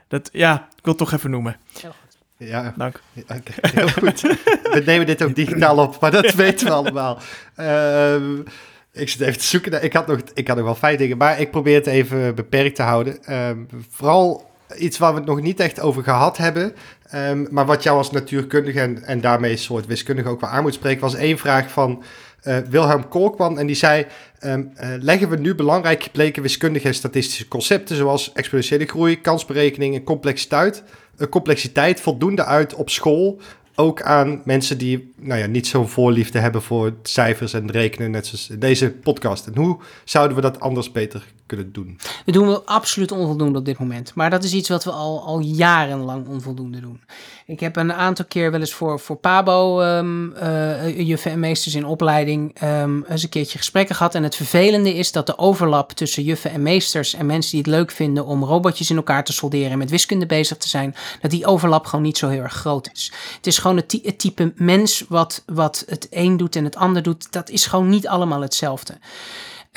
[0.08, 1.56] Dat, ja, ik wil het toch even noemen.
[2.38, 3.00] Ja, dank.
[3.22, 4.20] Okay, heel goed.
[4.20, 7.18] we nemen dit ook digitaal op, maar dat weten we allemaal.
[7.60, 8.14] Uh,
[8.92, 9.70] ik zit even te zoeken.
[9.70, 12.34] Naar, ik, had nog, ik had nog wel vijf dingen, maar ik probeer het even
[12.34, 13.18] beperkt te houden.
[13.28, 13.50] Uh,
[13.90, 14.45] vooral
[14.78, 16.74] iets waar we het nog niet echt over gehad hebben.
[17.14, 20.62] Um, maar wat jou als natuurkundige en, en daarmee een soort wiskundige ook wel aan
[20.62, 22.02] moet spreken, was één vraag van
[22.44, 23.58] uh, Wilhelm Kolkman.
[23.58, 24.06] En die zei:
[24.44, 29.94] um, uh, Leggen we nu belangrijk gebleken wiskundige en statistische concepten zoals exponentiële groei, kansberekening
[29.94, 30.82] en complexiteit,
[31.18, 33.40] uh, complexiteit voldoende uit op school?
[33.74, 38.26] Ook aan mensen die nou ja, niet zo'n voorliefde hebben voor cijfers en rekenen, net
[38.26, 39.46] zoals deze podcast.
[39.46, 41.98] En hoe zouden we dat anders beter kunnen doen?
[42.24, 44.14] We doen we absoluut onvoldoende op dit moment.
[44.14, 47.00] Maar dat is iets wat we al, al jarenlang onvoldoende doen.
[47.46, 51.74] Ik heb een aantal keer wel eens voor, voor Pabo, um, uh, juffen en meesters
[51.74, 54.14] in opleiding, um, eens een keertje gesprekken gehad.
[54.14, 57.70] En het vervelende is dat de overlap tussen juffen en meesters en mensen die het
[57.70, 61.30] leuk vinden om robotjes in elkaar te solderen en met wiskunde bezig te zijn, dat
[61.30, 63.12] die overlap gewoon niet zo heel erg groot is.
[63.36, 67.02] Het is gewoon het, het type mens wat, wat het een doet en het ander
[67.02, 67.32] doet.
[67.32, 68.98] Dat is gewoon niet allemaal hetzelfde.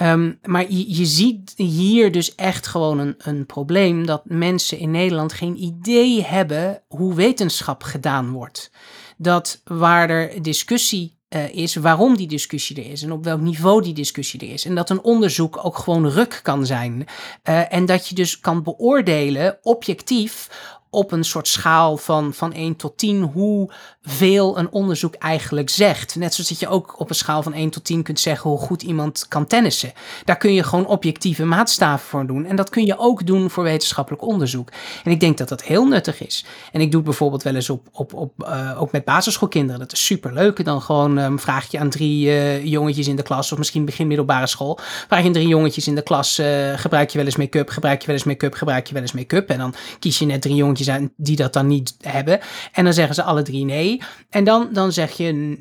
[0.02, 4.92] Um, maar je, je, ziet hier dus echt gewoon een, een probleem dat mensen in
[4.92, 8.72] Nederland geen idee hebben hoe wetenschap gedaan wordt.
[9.18, 13.82] Dat waar er discussie uh, is, waarom die discussie er is en op welk niveau
[13.82, 14.66] die discussie er is.
[14.66, 17.06] En dat een onderzoek ook gewoon ruk kan zijn.
[17.50, 20.50] Uh, en dat je dus kan beoordelen, objectief,
[20.90, 26.16] op een soort schaal van, van 1 tot 10 hoeveel een onderzoek eigenlijk zegt.
[26.16, 28.60] Net zoals dat je ook op een schaal van 1 tot 10 kunt zeggen hoe
[28.60, 29.94] goed iemand kan tennissen.
[30.26, 32.46] Daar kun je gewoon objectieve maatstaven voor doen.
[32.46, 34.70] En dat kun je ook doen voor wetenschappelijk onderzoek.
[35.04, 36.46] En ik denk dat dat heel nuttig is.
[36.72, 39.80] En ik doe het bijvoorbeeld wel eens op, op, op, uh, ook met basisschoolkinderen.
[39.80, 40.66] Dat is super leuk.
[40.66, 44.08] Dan gewoon um, vraag je aan drie uh, jongetjes in de klas, of misschien begin
[44.08, 44.80] middelbare school.
[45.08, 47.70] Vraag je aan drie jongetjes in de klas: uh, gebruik je wel eens make-up?
[47.70, 48.54] Gebruik je wel eens make-up?
[48.54, 49.50] Gebruik je wel eens make-up?
[49.50, 52.40] En dan kies je net drie jongetjes uit die dat dan niet hebben.
[52.72, 54.02] En dan zeggen ze alle drie nee.
[54.30, 55.58] En dan, dan zeg je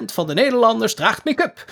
[0.00, 1.64] 0% van de Nederlanders draagt make-up.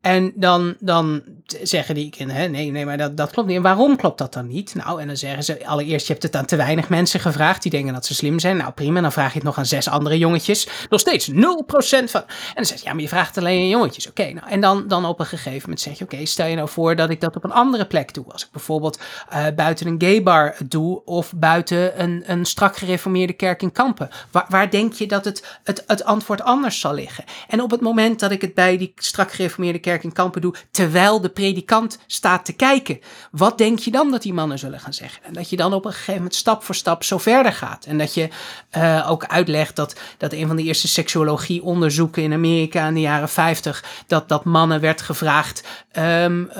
[0.00, 1.22] En dan, dan
[1.62, 3.56] zeggen die kinderen, nee, nee, maar dat, dat klopt niet.
[3.56, 4.74] En waarom klopt dat dan niet?
[4.74, 7.70] Nou, en dan zeggen ze, allereerst, je hebt het aan te weinig mensen gevraagd die
[7.70, 8.56] denken dat ze slim zijn.
[8.56, 10.68] Nou, prima, dan vraag je het nog aan zes andere jongetjes.
[10.88, 12.20] Nog steeds 0% van.
[12.20, 14.08] En dan zeg je, ja, maar je vraagt alleen aan jongetjes.
[14.08, 16.68] Oké, nou, en dan, dan op een gegeven moment zeg je, oké, stel je nou
[16.68, 18.24] voor dat ik dat op een andere plek doe.
[18.28, 19.00] Als ik bijvoorbeeld
[19.32, 24.08] uh, buiten een gay bar doe of buiten een, een strak gereformeerde kerk in Kampen.
[24.30, 27.24] Waar, waar denk je dat het, het, het antwoord anders zal liggen?
[27.48, 30.54] En op het moment dat ik het bij die strak gereformeerde kerk in Kampen doe,
[30.70, 33.00] terwijl de predikant staat te kijken.
[33.30, 35.24] Wat denk je dan dat die mannen zullen gaan zeggen?
[35.24, 37.84] En dat je dan op een gegeven moment stap voor stap zo verder gaat.
[37.84, 38.28] En dat je
[38.76, 43.00] uh, ook uitlegt dat, dat een van de eerste seksuologie onderzoeken in Amerika in de
[43.00, 46.56] jaren 50, dat, dat mannen werd gevraagd, um, uh,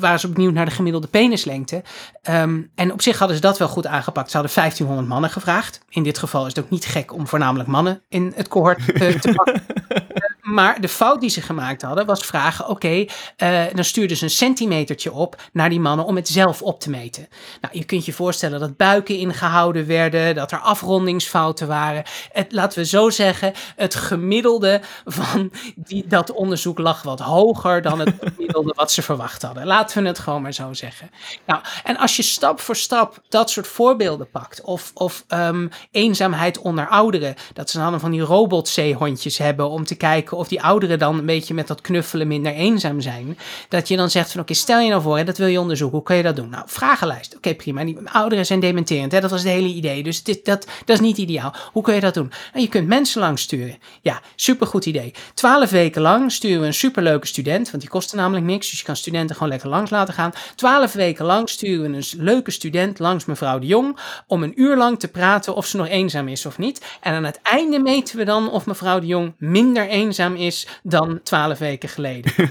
[0.00, 1.82] waren ze opnieuw naar de gemiddelde penislengte.
[2.30, 4.30] Um, en op zich hadden ze dat wel goed aangepakt.
[4.30, 5.80] Ze hadden 1500 mannen gevraagd.
[5.88, 9.20] In dit geval is het ook niet gek om voornamelijk mannen in het cohort uh,
[9.20, 9.62] te pakken.
[10.48, 14.30] maar de fout die ze gemaakt hadden was vragen: oké, uh, dan stuurden ze een
[14.30, 17.28] centimetertje op naar die mannen om het zelf op te meten.
[17.60, 22.02] Nou, je kunt je voorstellen dat buiken ingehouden werden, dat er afrondingsfouten waren.
[22.32, 27.98] Het, laten we zo zeggen, het gemiddelde van die, dat onderzoek lag wat hoger dan
[27.98, 29.66] het gemiddelde wat ze verwacht hadden.
[29.66, 31.10] Laten we het gewoon maar zo zeggen.
[31.46, 36.58] Nou, en als je stap voor stap dat soort voorbeelden pakt, of, of um, eenzaamheid
[36.58, 40.98] onder ouderen, dat ze dan van die robotzeehondjes hebben om te kijken of die ouderen
[40.98, 43.38] dan een beetje met dat knuffelen minder eenzaam zijn.
[43.68, 45.96] Dat je dan zegt van oké, stel je nou voor, hè, dat wil je onderzoeken.
[45.96, 46.48] Hoe kun je dat doen?
[46.48, 47.36] Nou, vragenlijst.
[47.36, 47.84] Oké, prima.
[47.84, 49.12] Die ouderen zijn dementerend.
[49.12, 49.20] Hè?
[49.20, 50.02] Dat was het hele idee.
[50.02, 51.54] Dus dit, dat, dat is niet ideaal.
[51.72, 52.30] Hoe kun je dat doen?
[52.52, 53.78] Nou, je kunt mensen lang sturen.
[54.00, 55.14] Ja, supergoed idee.
[55.34, 57.70] Twaalf weken lang sturen we een superleuke student.
[57.70, 58.70] Want die kosten namelijk niks.
[58.70, 60.32] Dus je kan studenten gewoon lekker langs laten gaan.
[60.54, 63.98] Twaalf weken lang sturen we een leuke student langs mevrouw de Jong.
[64.26, 66.84] Om een uur lang te praten of ze nog eenzaam is of niet.
[67.00, 71.22] En aan het einde meten we dan of mevrouw de Jong minder eenzaam is dan
[71.22, 72.32] twaalf weken geleden.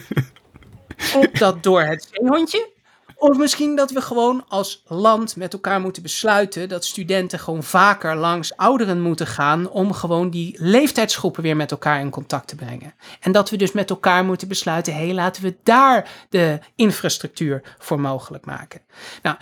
[1.15, 2.75] of dat door het zeehondje.
[3.19, 8.15] Of misschien dat we gewoon als land met elkaar moeten besluiten dat studenten gewoon vaker
[8.15, 12.93] langs ouderen moeten gaan om gewoon die leeftijdsgroepen weer met elkaar in contact te brengen.
[13.19, 17.61] En dat we dus met elkaar moeten besluiten, hé, hey, laten we daar de infrastructuur
[17.77, 18.81] voor mogelijk maken.
[19.21, 19.37] Nou,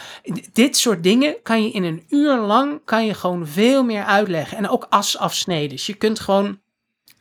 [0.54, 4.58] dit soort dingen kan je in een uur lang, kan je gewoon veel meer uitleggen.
[4.58, 5.70] En ook asafsneden.
[5.70, 6.60] Dus je kunt gewoon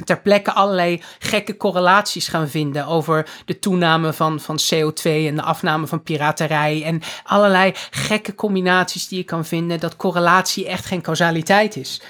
[0.05, 5.43] ter plekke allerlei gekke correlaties gaan vinden over de toename van, van CO2 en de
[5.43, 11.03] afname van piraterij en allerlei gekke combinaties die je kan vinden, dat correlatie echt geen
[11.03, 12.01] causaliteit is.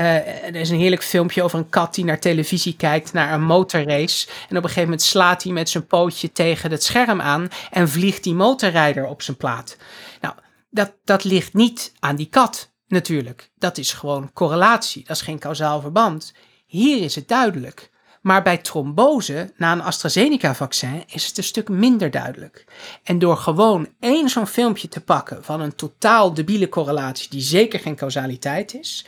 [0.00, 3.42] Uh, er is een heerlijk filmpje over een kat die naar televisie kijkt, naar een
[3.42, 4.28] motorrace.
[4.28, 7.88] En op een gegeven moment slaat hij met zijn pootje tegen het scherm aan en
[7.88, 9.76] vliegt die motorrijder op zijn plaat.
[10.20, 10.34] Nou,
[10.70, 13.50] dat, dat ligt niet aan die kat, natuurlijk.
[13.56, 16.32] Dat is gewoon correlatie, dat is geen kausaal verband.
[16.68, 17.90] Hier is het duidelijk.
[18.22, 22.64] Maar bij trombose na een AstraZeneca-vaccin is het een stuk minder duidelijk.
[23.02, 27.80] En door gewoon één zo'n filmpje te pakken van een totaal debiele correlatie, die zeker
[27.80, 29.06] geen causaliteit is,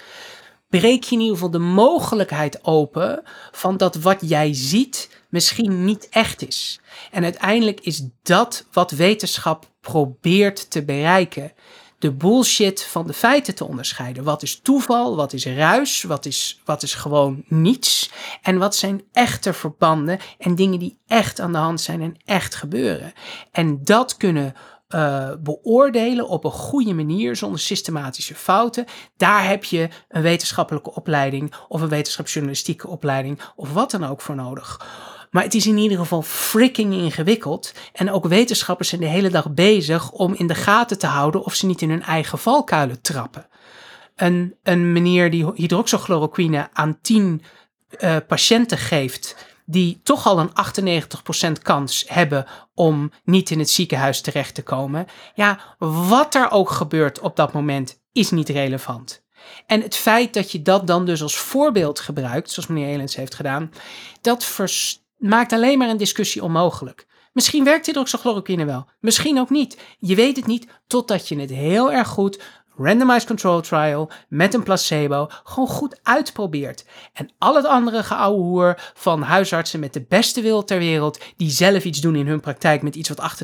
[0.69, 6.09] breek je in ieder geval de mogelijkheid open van dat wat jij ziet misschien niet
[6.11, 6.81] echt is.
[7.11, 11.53] En uiteindelijk is dat wat wetenschap probeert te bereiken
[12.01, 14.25] de bullshit van de feiten te onderscheiden.
[14.25, 18.11] Wat is toeval, wat is ruis, wat is, wat is gewoon niets.
[18.43, 22.55] En wat zijn echte verbanden en dingen die echt aan de hand zijn en echt
[22.55, 23.13] gebeuren.
[23.53, 24.55] En dat kunnen
[24.89, 28.87] uh, beoordelen op een goede manier zonder systematische fouten.
[29.17, 34.35] Daar heb je een wetenschappelijke opleiding of een wetenschapsjournalistieke opleiding of wat dan ook voor
[34.35, 34.81] nodig.
[35.31, 37.75] Maar het is in ieder geval freaking ingewikkeld.
[37.93, 41.55] En ook wetenschappers zijn de hele dag bezig om in de gaten te houden of
[41.55, 43.47] ze niet in hun eigen valkuilen trappen.
[44.17, 47.43] Een, een meneer die hydroxychloroquine aan 10
[48.01, 50.51] uh, eh, patiënten geeft die toch al een
[51.59, 55.07] 98% kans hebben om niet in het ziekenhuis terecht te komen.
[55.35, 59.23] Ja, wat er ook gebeurt op dat moment is niet relevant.
[59.67, 63.35] En het feit dat je dat dan dus als voorbeeld gebruikt, zoals meneer Elens heeft
[63.35, 63.73] gedaan,
[64.21, 64.45] dat
[65.21, 67.07] maakt alleen maar een discussie onmogelijk.
[67.33, 69.79] Misschien werkt hydroxychloroquine wel, misschien ook niet.
[69.99, 72.41] Je weet het niet totdat je het heel erg goed
[72.77, 76.85] randomized control trial met een placebo gewoon goed uitprobeert.
[77.13, 81.85] En al het andere geouwehoer van huisartsen met de beste wil ter wereld, die zelf
[81.85, 83.37] iets doen in hun praktijk met iets wat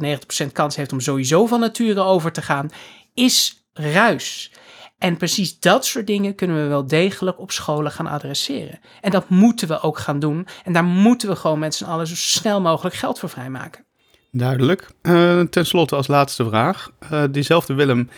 [0.45, 2.71] 98% kans heeft om sowieso van nature over te gaan,
[3.15, 4.53] is ruis.
[4.99, 8.81] En precies dat soort dingen kunnen we wel degelijk op scholen gaan adresseren.
[9.01, 10.47] En dat moeten we ook gaan doen.
[10.65, 13.85] En daar moeten we gewoon met z'n allen zo snel mogelijk geld voor vrijmaken.
[14.31, 14.91] Duidelijk.
[15.03, 16.91] Uh, ten slotte als laatste vraag.
[17.13, 18.11] Uh, diezelfde Willem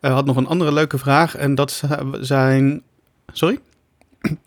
[0.00, 1.36] uh, had nog een andere leuke vraag.
[1.36, 1.82] En dat
[2.20, 2.82] zijn.
[3.32, 3.58] Sorry?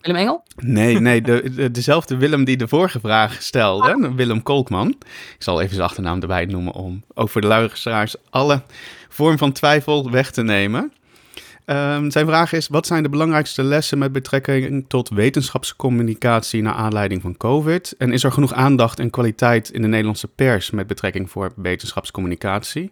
[0.01, 0.43] Willem Engel?
[0.55, 4.15] Nee, nee, de, dezelfde Willem die de vorige vraag stelde, ah.
[4.15, 4.89] Willem Kolkman.
[5.35, 8.61] Ik zal even zijn achternaam erbij noemen om ook voor de luisteraars alle
[9.09, 10.93] vorm van twijfel weg te nemen.
[11.69, 17.21] Um, zijn vraag is: wat zijn de belangrijkste lessen met betrekking tot wetenschapscommunicatie naar aanleiding
[17.21, 17.95] van COVID?
[17.97, 22.91] En is er genoeg aandacht en kwaliteit in de Nederlandse pers met betrekking voor wetenschapscommunicatie?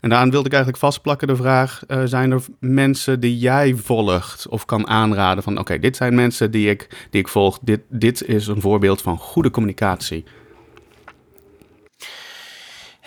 [0.00, 4.48] En daaraan wilde ik eigenlijk vastplakken de vraag: uh, zijn er mensen die jij volgt
[4.48, 8.22] of kan aanraden van oké, dit zijn mensen die ik, die ik volg, dit, dit
[8.22, 10.24] is een voorbeeld van goede communicatie?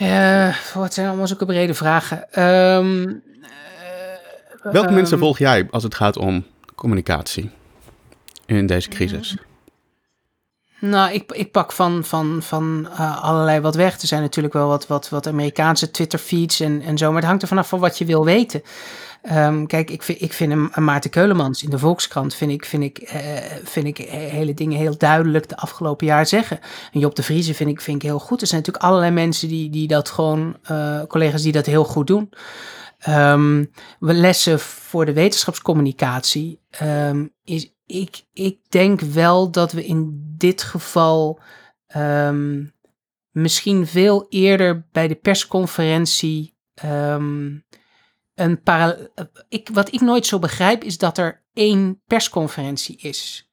[0.02, 2.44] Uh, wat zijn allemaal zulke brede vragen?
[2.44, 3.24] Um,
[4.62, 7.50] Welke um, mensen volg jij als het gaat om communicatie
[8.46, 9.38] in deze crisis?
[10.80, 14.02] Nou, ik, ik pak van, van, van uh, allerlei wat weg.
[14.02, 17.08] Er zijn natuurlijk wel wat, wat, wat Amerikaanse Twitter-feeds en, en zo.
[17.08, 18.64] Maar het hangt er vanaf van wat je wil weten.
[19.32, 22.36] Um, kijk, ik vind, ik vind Maarten Keulemans in de Volkskrant...
[22.36, 23.20] vind ik, vind, ik, uh,
[23.64, 26.60] vind ik hele dingen heel duidelijk de afgelopen jaar zeggen.
[26.92, 28.42] En Job de Vriezen vind ik, vind ik heel goed.
[28.42, 30.58] Er zijn natuurlijk allerlei mensen die, die dat gewoon...
[30.72, 32.30] Uh, collega's die dat heel goed doen.
[33.10, 40.64] Um, lessen voor de wetenschapscommunicatie um, is, ik, ik denk wel dat we in dit
[40.64, 41.40] geval
[43.32, 46.56] misschien veel eerder bij de persconferentie
[48.42, 48.62] een
[49.50, 53.50] ik, Wat ik nooit zo begrijp is dat er één persconferentie is.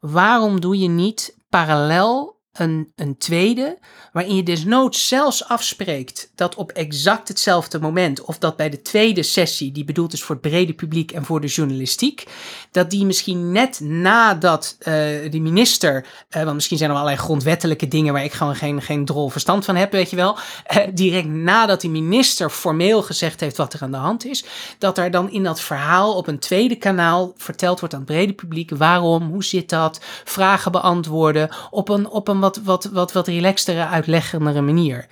[0.00, 3.78] Waarom doe je niet parallel een, een tweede,
[4.12, 9.22] waarin je desnoods zelfs afspreekt dat op exact hetzelfde moment, of dat bij de tweede
[9.22, 12.24] sessie, die bedoeld is voor het brede publiek en voor de journalistiek,
[12.70, 14.84] dat die misschien net nadat uh,
[15.30, 16.06] de minister,
[16.36, 19.64] uh, want misschien zijn er allerlei grondwettelijke dingen waar ik gewoon geen, geen drol verstand
[19.64, 23.82] van heb, weet je wel, uh, direct nadat die minister formeel gezegd heeft wat er
[23.82, 24.44] aan de hand is,
[24.78, 28.32] dat er dan in dat verhaal op een tweede kanaal verteld wordt aan het brede
[28.32, 33.26] publiek waarom, hoe zit dat, vragen beantwoorden op een, op een wat, wat, wat, wat
[33.26, 35.06] relaxtere, uitleggendere manier.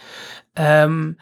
[0.54, 1.16] Um,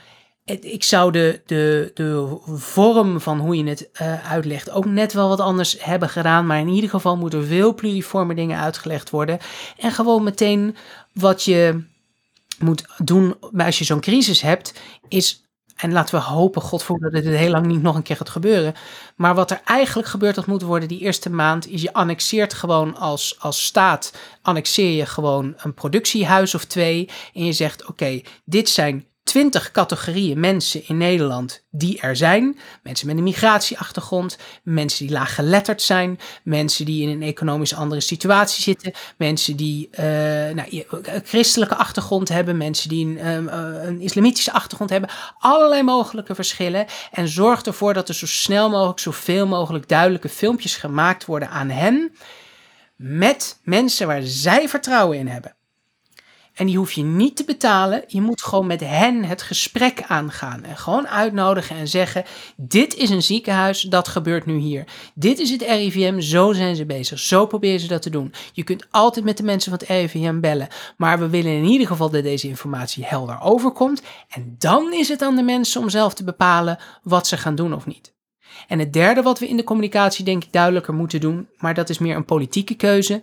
[0.45, 5.29] ik zou de, de, de vorm van hoe je het uh, uitlegt ook net wel
[5.29, 6.47] wat anders hebben gedaan.
[6.47, 9.39] Maar in ieder geval moeten er veel pluriforme dingen uitgelegd worden.
[9.79, 10.77] En gewoon meteen
[11.13, 11.85] wat je
[12.59, 15.44] moet doen als je zo'n crisis hebt, is.
[15.85, 18.29] En laten we hopen, God voor dat het heel lang niet nog een keer gaat
[18.29, 18.75] gebeuren.
[19.17, 22.97] Maar wat er eigenlijk gebeurt, dat moet worden die eerste maand, is je annexeert gewoon
[22.97, 24.13] als, als staat,
[24.43, 27.09] annexeer je gewoon een productiehuis of twee.
[27.35, 32.59] En je zegt, oké, dit zijn 20 categorieën mensen in Nederland die er zijn.
[32.83, 38.63] Mensen met een migratieachtergrond, mensen die laaggeletterd zijn, mensen die in een economisch andere situatie
[38.63, 39.99] zitten, mensen die uh,
[40.55, 45.11] nou, een christelijke achtergrond hebben, mensen die een, uh, een, islamitische achtergrond hebben.
[45.39, 46.87] Allerlei mogelijke verschillen.
[47.13, 51.69] En zorg ervoor dat er zo snel mogelijk, zoveel mogelijk duidelijke filmpjes gemaakt worden aan
[51.69, 52.13] hen.
[52.97, 55.57] Met mensen waar zij vertrouwen in hebben.
[56.55, 58.05] En die hoef je niet te betalen.
[58.07, 60.65] Je moet gewoon met hen het gesprek aangaan.
[60.65, 62.25] En gewoon uitnodigen en zeggen:
[62.57, 64.85] Dit is een ziekenhuis, dat gebeurt nu hier.
[65.15, 67.19] Dit is het RIVM, zo zijn ze bezig.
[67.19, 68.33] Zo proberen ze dat te doen.
[68.53, 70.69] Je kunt altijd met de mensen van het RIVM bellen.
[70.97, 74.03] Maar we willen in ieder geval dat deze informatie helder overkomt.
[74.29, 77.75] En dan is het aan de mensen om zelf te bepalen wat ze gaan doen
[77.75, 78.15] of niet.
[78.69, 81.89] En het derde wat we in de communicatie denk ik duidelijker moeten doen, maar dat
[81.89, 83.23] is meer een politieke keuze,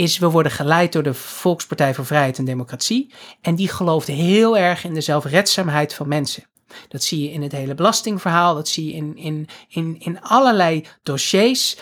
[0.00, 3.12] is we worden geleid door de Volkspartij voor Vrijheid en Democratie.
[3.40, 6.44] En die gelooft heel erg in de zelfredzaamheid van mensen.
[6.88, 10.86] Dat zie je in het hele belastingverhaal, dat zie je in, in, in, in allerlei
[11.02, 11.76] dossiers.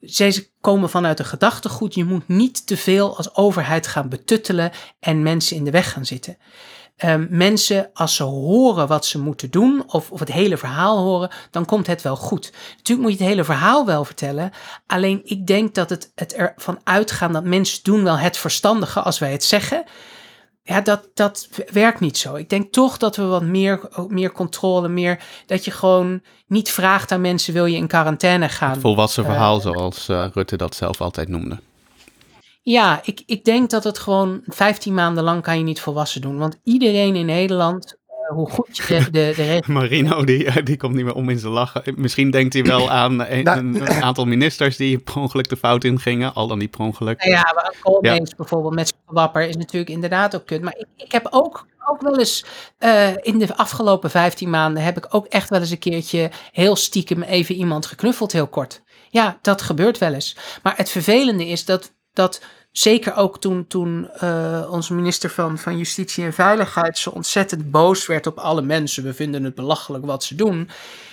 [0.00, 5.22] Ze komen vanuit de gedachtegoed, je moet niet te veel als overheid gaan betuttelen en
[5.22, 6.36] mensen in de weg gaan zitten.
[7.04, 11.30] Um, mensen, als ze horen wat ze moeten doen, of, of het hele verhaal horen,
[11.50, 12.52] dan komt het wel goed.
[12.76, 14.50] Natuurlijk moet je het hele verhaal wel vertellen.
[14.86, 19.18] Alleen ik denk dat het, het ervan uitgaan dat mensen doen wel het verstandige als
[19.18, 19.84] wij het zeggen.
[20.62, 22.34] Ja, dat, dat werkt niet zo.
[22.34, 27.12] Ik denk toch dat we wat meer, meer controle, meer dat je gewoon niet vraagt
[27.12, 28.70] aan mensen: wil je in quarantaine gaan?
[28.70, 31.58] Het volwassen verhaal, uh, zoals uh, Rutte dat zelf altijd noemde.
[32.64, 36.38] Ja, ik, ik denk dat het gewoon 15 maanden lang kan je niet volwassen doen.
[36.38, 37.96] Want iedereen in Nederland
[38.28, 39.66] hoe goed je de, de, de regels...
[39.66, 41.82] Marino, die, eh, die komt niet meer om in zijn lachen.
[41.96, 45.84] Misschien denkt hij wel aan een, Nou, een aantal ministers die per ongeluk de fout
[45.84, 46.34] ingingen.
[46.34, 47.18] Al dan niet per ongeluk.
[47.18, 50.62] Nou ja, maar Koolmees bijvoorbeeld met zijn wapper is natuurlijk inderdaad ook kut.
[50.62, 52.44] Maar ik, ik heb ook, ook wel eens
[52.78, 56.76] eh, in de afgelopen 15 maanden heb ik ook echt wel eens een keertje heel
[56.76, 58.82] stiekem even iemand geknuffeld heel kort.
[59.10, 60.36] Ja, dat gebeurt wel eens.
[60.62, 62.40] Maar het vervelende is dat, dat
[62.72, 68.06] zeker ook toen, toen eh, onze minister van, van Justitie en Veiligheid zo ontzettend boos
[68.06, 69.04] werd op alle mensen.
[69.04, 70.70] We vinden het belachelijk wat ze doen.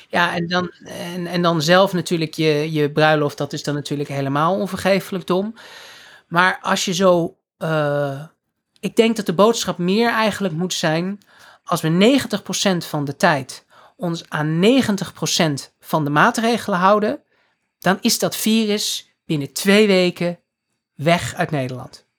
[0.09, 4.09] Ja, en dan, en, en dan zelf natuurlijk je, je bruiloft, dat is dan natuurlijk
[4.09, 5.53] helemaal onvergeeflijk dom.
[6.27, 7.35] Maar als je zo.
[7.57, 8.23] eh,
[8.79, 11.19] ik denk dat de boodschap meer eigenlijk moet zijn.
[11.63, 12.19] Als we
[12.83, 13.65] 90% van de tijd
[13.95, 17.21] ons aan 90% van de maatregelen houden.
[17.79, 20.39] dan is dat virus binnen twee weken
[21.03, 22.09] weg uit Nederland.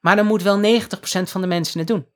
[0.00, 2.06] Maar dan moet wel 90% van de mensen het doen.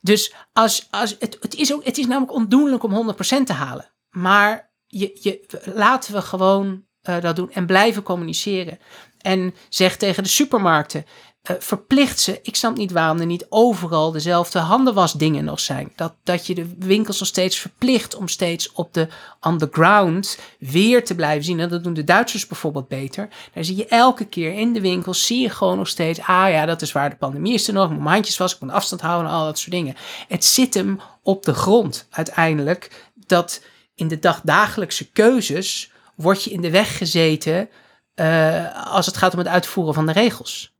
[0.00, 3.92] Dus als, als, het, het, is ook, het is namelijk ondoenlijk om 100% te halen.
[4.10, 8.78] Maar je, je, laten we gewoon eh, dat doen en blijven communiceren.
[9.18, 11.04] En zeg tegen de supermarkten,
[11.42, 12.38] eh, verplicht ze.
[12.42, 15.92] Ik snap niet waarom er niet overal dezelfde handenwasdingen nog zijn.
[15.96, 19.08] Dat, dat je de winkels nog steeds verplicht om steeds op de
[19.46, 21.60] underground weer te blijven zien.
[21.60, 23.28] En dat doen de Duitsers bijvoorbeeld beter.
[23.52, 26.20] Daar zie je elke keer in de winkels, zie je gewoon nog steeds...
[26.20, 27.88] ah ja, dat is waar de pandemie is er nog.
[27.88, 29.96] Mijn handjes wassen, ik moet afstand houden en al dat soort dingen.
[30.28, 33.62] Het zit hem op de grond uiteindelijk dat
[33.94, 37.68] in de dagdagelijkse keuzes word je in de weg gezeten
[38.14, 40.71] uh, als het gaat om het uitvoeren van de regels.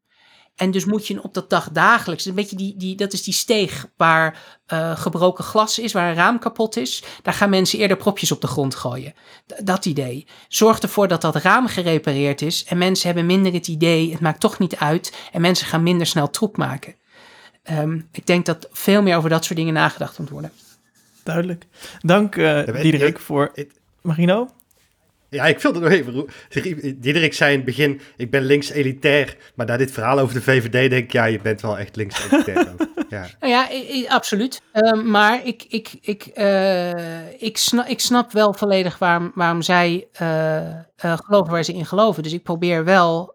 [0.63, 3.87] En dus moet je op dat dagdagelijks, een beetje die, die, dat is die steeg
[3.97, 4.39] waar
[4.73, 7.03] uh, gebroken glas is, waar een raam kapot is.
[7.23, 9.15] Daar gaan mensen eerder propjes op de grond gooien.
[9.47, 10.27] D dat idee.
[10.49, 14.41] Zorg ervoor dat dat raam gerepareerd is en mensen hebben minder het idee, het maakt
[14.41, 15.13] toch niet uit.
[15.33, 16.95] En mensen gaan minder snel troep maken.
[17.71, 20.53] Um, ik denk dat veel meer over dat soort dingen nagedacht moet worden.
[21.23, 21.67] Duidelijk.
[22.01, 23.53] Dank uh, Diederik voor...
[24.01, 24.51] Marino?
[25.33, 26.27] Ja, ik wilde nog even...
[27.01, 29.37] Diederik zei in het begin, ik ben links elitair.
[29.55, 32.31] Maar na dit verhaal over de VVD denk ik, ja, je bent wel echt links
[32.31, 32.75] elitair.
[33.09, 33.27] ja.
[33.41, 33.69] Nou ja,
[34.09, 34.63] absoluut.
[34.73, 40.09] Uh, maar ik, ik, ik, uh, ik, snap, ik snap wel volledig waarom, waarom zij
[40.23, 42.23] uh, geloven waar ze in geloven.
[42.23, 43.35] Dus ik probeer wel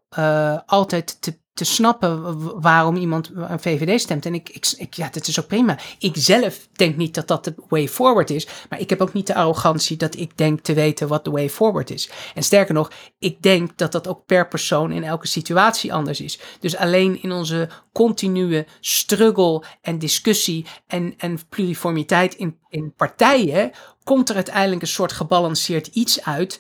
[0.66, 4.26] altijd te te snappen waarom iemand een VVD stemt.
[4.26, 5.78] En ik, ik, ik, ja, dat is ook prima.
[6.00, 8.48] Ik zelf denk niet dat dat de way forward is.
[8.70, 11.50] Maar ik heb ook niet de arrogantie dat ik denk te weten wat de way
[11.50, 12.10] forward is.
[12.36, 16.40] En sterker nog, ik denk dat dat ook per persoon in elke situatie anders is.
[16.60, 23.72] Dus alleen in onze continue struggle en discussie en, en pluriformiteit in, in partijen
[24.04, 26.60] komt er uiteindelijk een soort gebalanceerd iets uit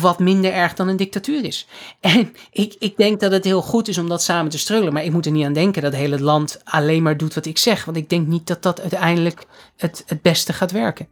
[0.00, 1.66] wat minder erg dan een dictatuur is.
[2.00, 5.04] En ik, ik denk dat het heel goed is om dat samen te struggelen, maar
[5.04, 7.58] ik moet er niet aan denken dat het hele land alleen maar doet wat ik
[7.58, 9.46] zeg, want ik denk niet dat dat uiteindelijk
[9.76, 11.08] het, het beste gaat werken.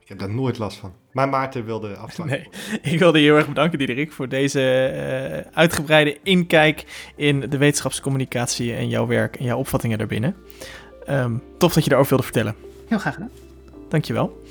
[0.00, 0.92] Ik heb daar nooit last van.
[1.12, 2.48] Maar Maarten wilde afsluiten.
[2.50, 4.92] Nee, ik wilde je heel erg bedanken, Diederik, voor deze
[5.50, 6.84] uh, uitgebreide inkijk
[7.16, 10.36] in de wetenschapscommunicatie en jouw werk en jouw opvattingen daarbinnen.
[11.10, 12.54] Um, tof dat je daarover wilde vertellen.
[12.88, 13.30] Heel graag gedaan.
[13.88, 14.42] Dankjewel.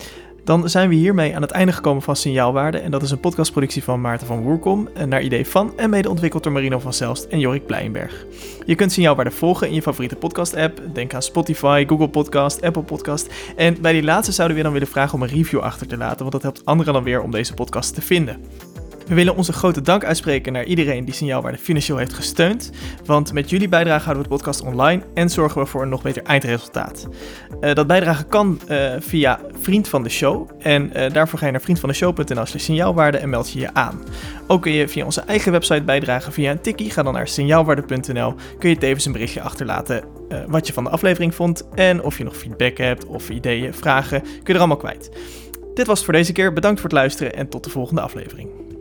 [0.44, 2.78] Dan zijn we hiermee aan het einde gekomen van Signaalwaarde.
[2.78, 4.90] En dat is een podcastproductie van Maarten van Woerkom.
[5.08, 8.26] Naar idee van en mede ontwikkeld door Marino van Zelst en Jorik Blijenberg.
[8.66, 10.82] Je kunt Signaalwaarde volgen in je favoriete podcast-app.
[10.94, 13.30] Denk aan Spotify, Google Podcast, Apple Podcast.
[13.56, 16.20] En bij die laatste zouden we dan willen vragen om een review achter te laten.
[16.20, 18.42] Want dat helpt anderen dan weer om deze podcast te vinden.
[19.08, 22.72] We willen onze grote dank uitspreken naar iedereen die Signaalwaarde financieel heeft gesteund.
[23.06, 26.02] Want met jullie bijdrage houden we het podcast online en zorgen we voor een nog
[26.02, 27.08] beter eindresultaat.
[27.62, 30.50] Uh, dat bijdragen kan uh, via Vriend van de Show.
[30.60, 34.04] En uh, daarvoor ga je naar vriendvandeshow.nl signaalwaarde en meld je je aan.
[34.48, 36.92] Ook kun je via onze eigen website bijdragen via een tikkie.
[36.92, 38.36] Ga dan naar signaalwaarde.nl.
[38.60, 40.04] Kun je tevens een berichtje achterlaten
[40.48, 41.68] wat je van de aflevering vond.
[41.76, 45.10] En of je nog feedback hebt of ideeën, vragen, kun je er allemaal kwijt.
[45.74, 46.54] Dit was het voor deze keer.
[46.54, 48.73] Bedankt voor het luisteren en tot de volgende aflevering.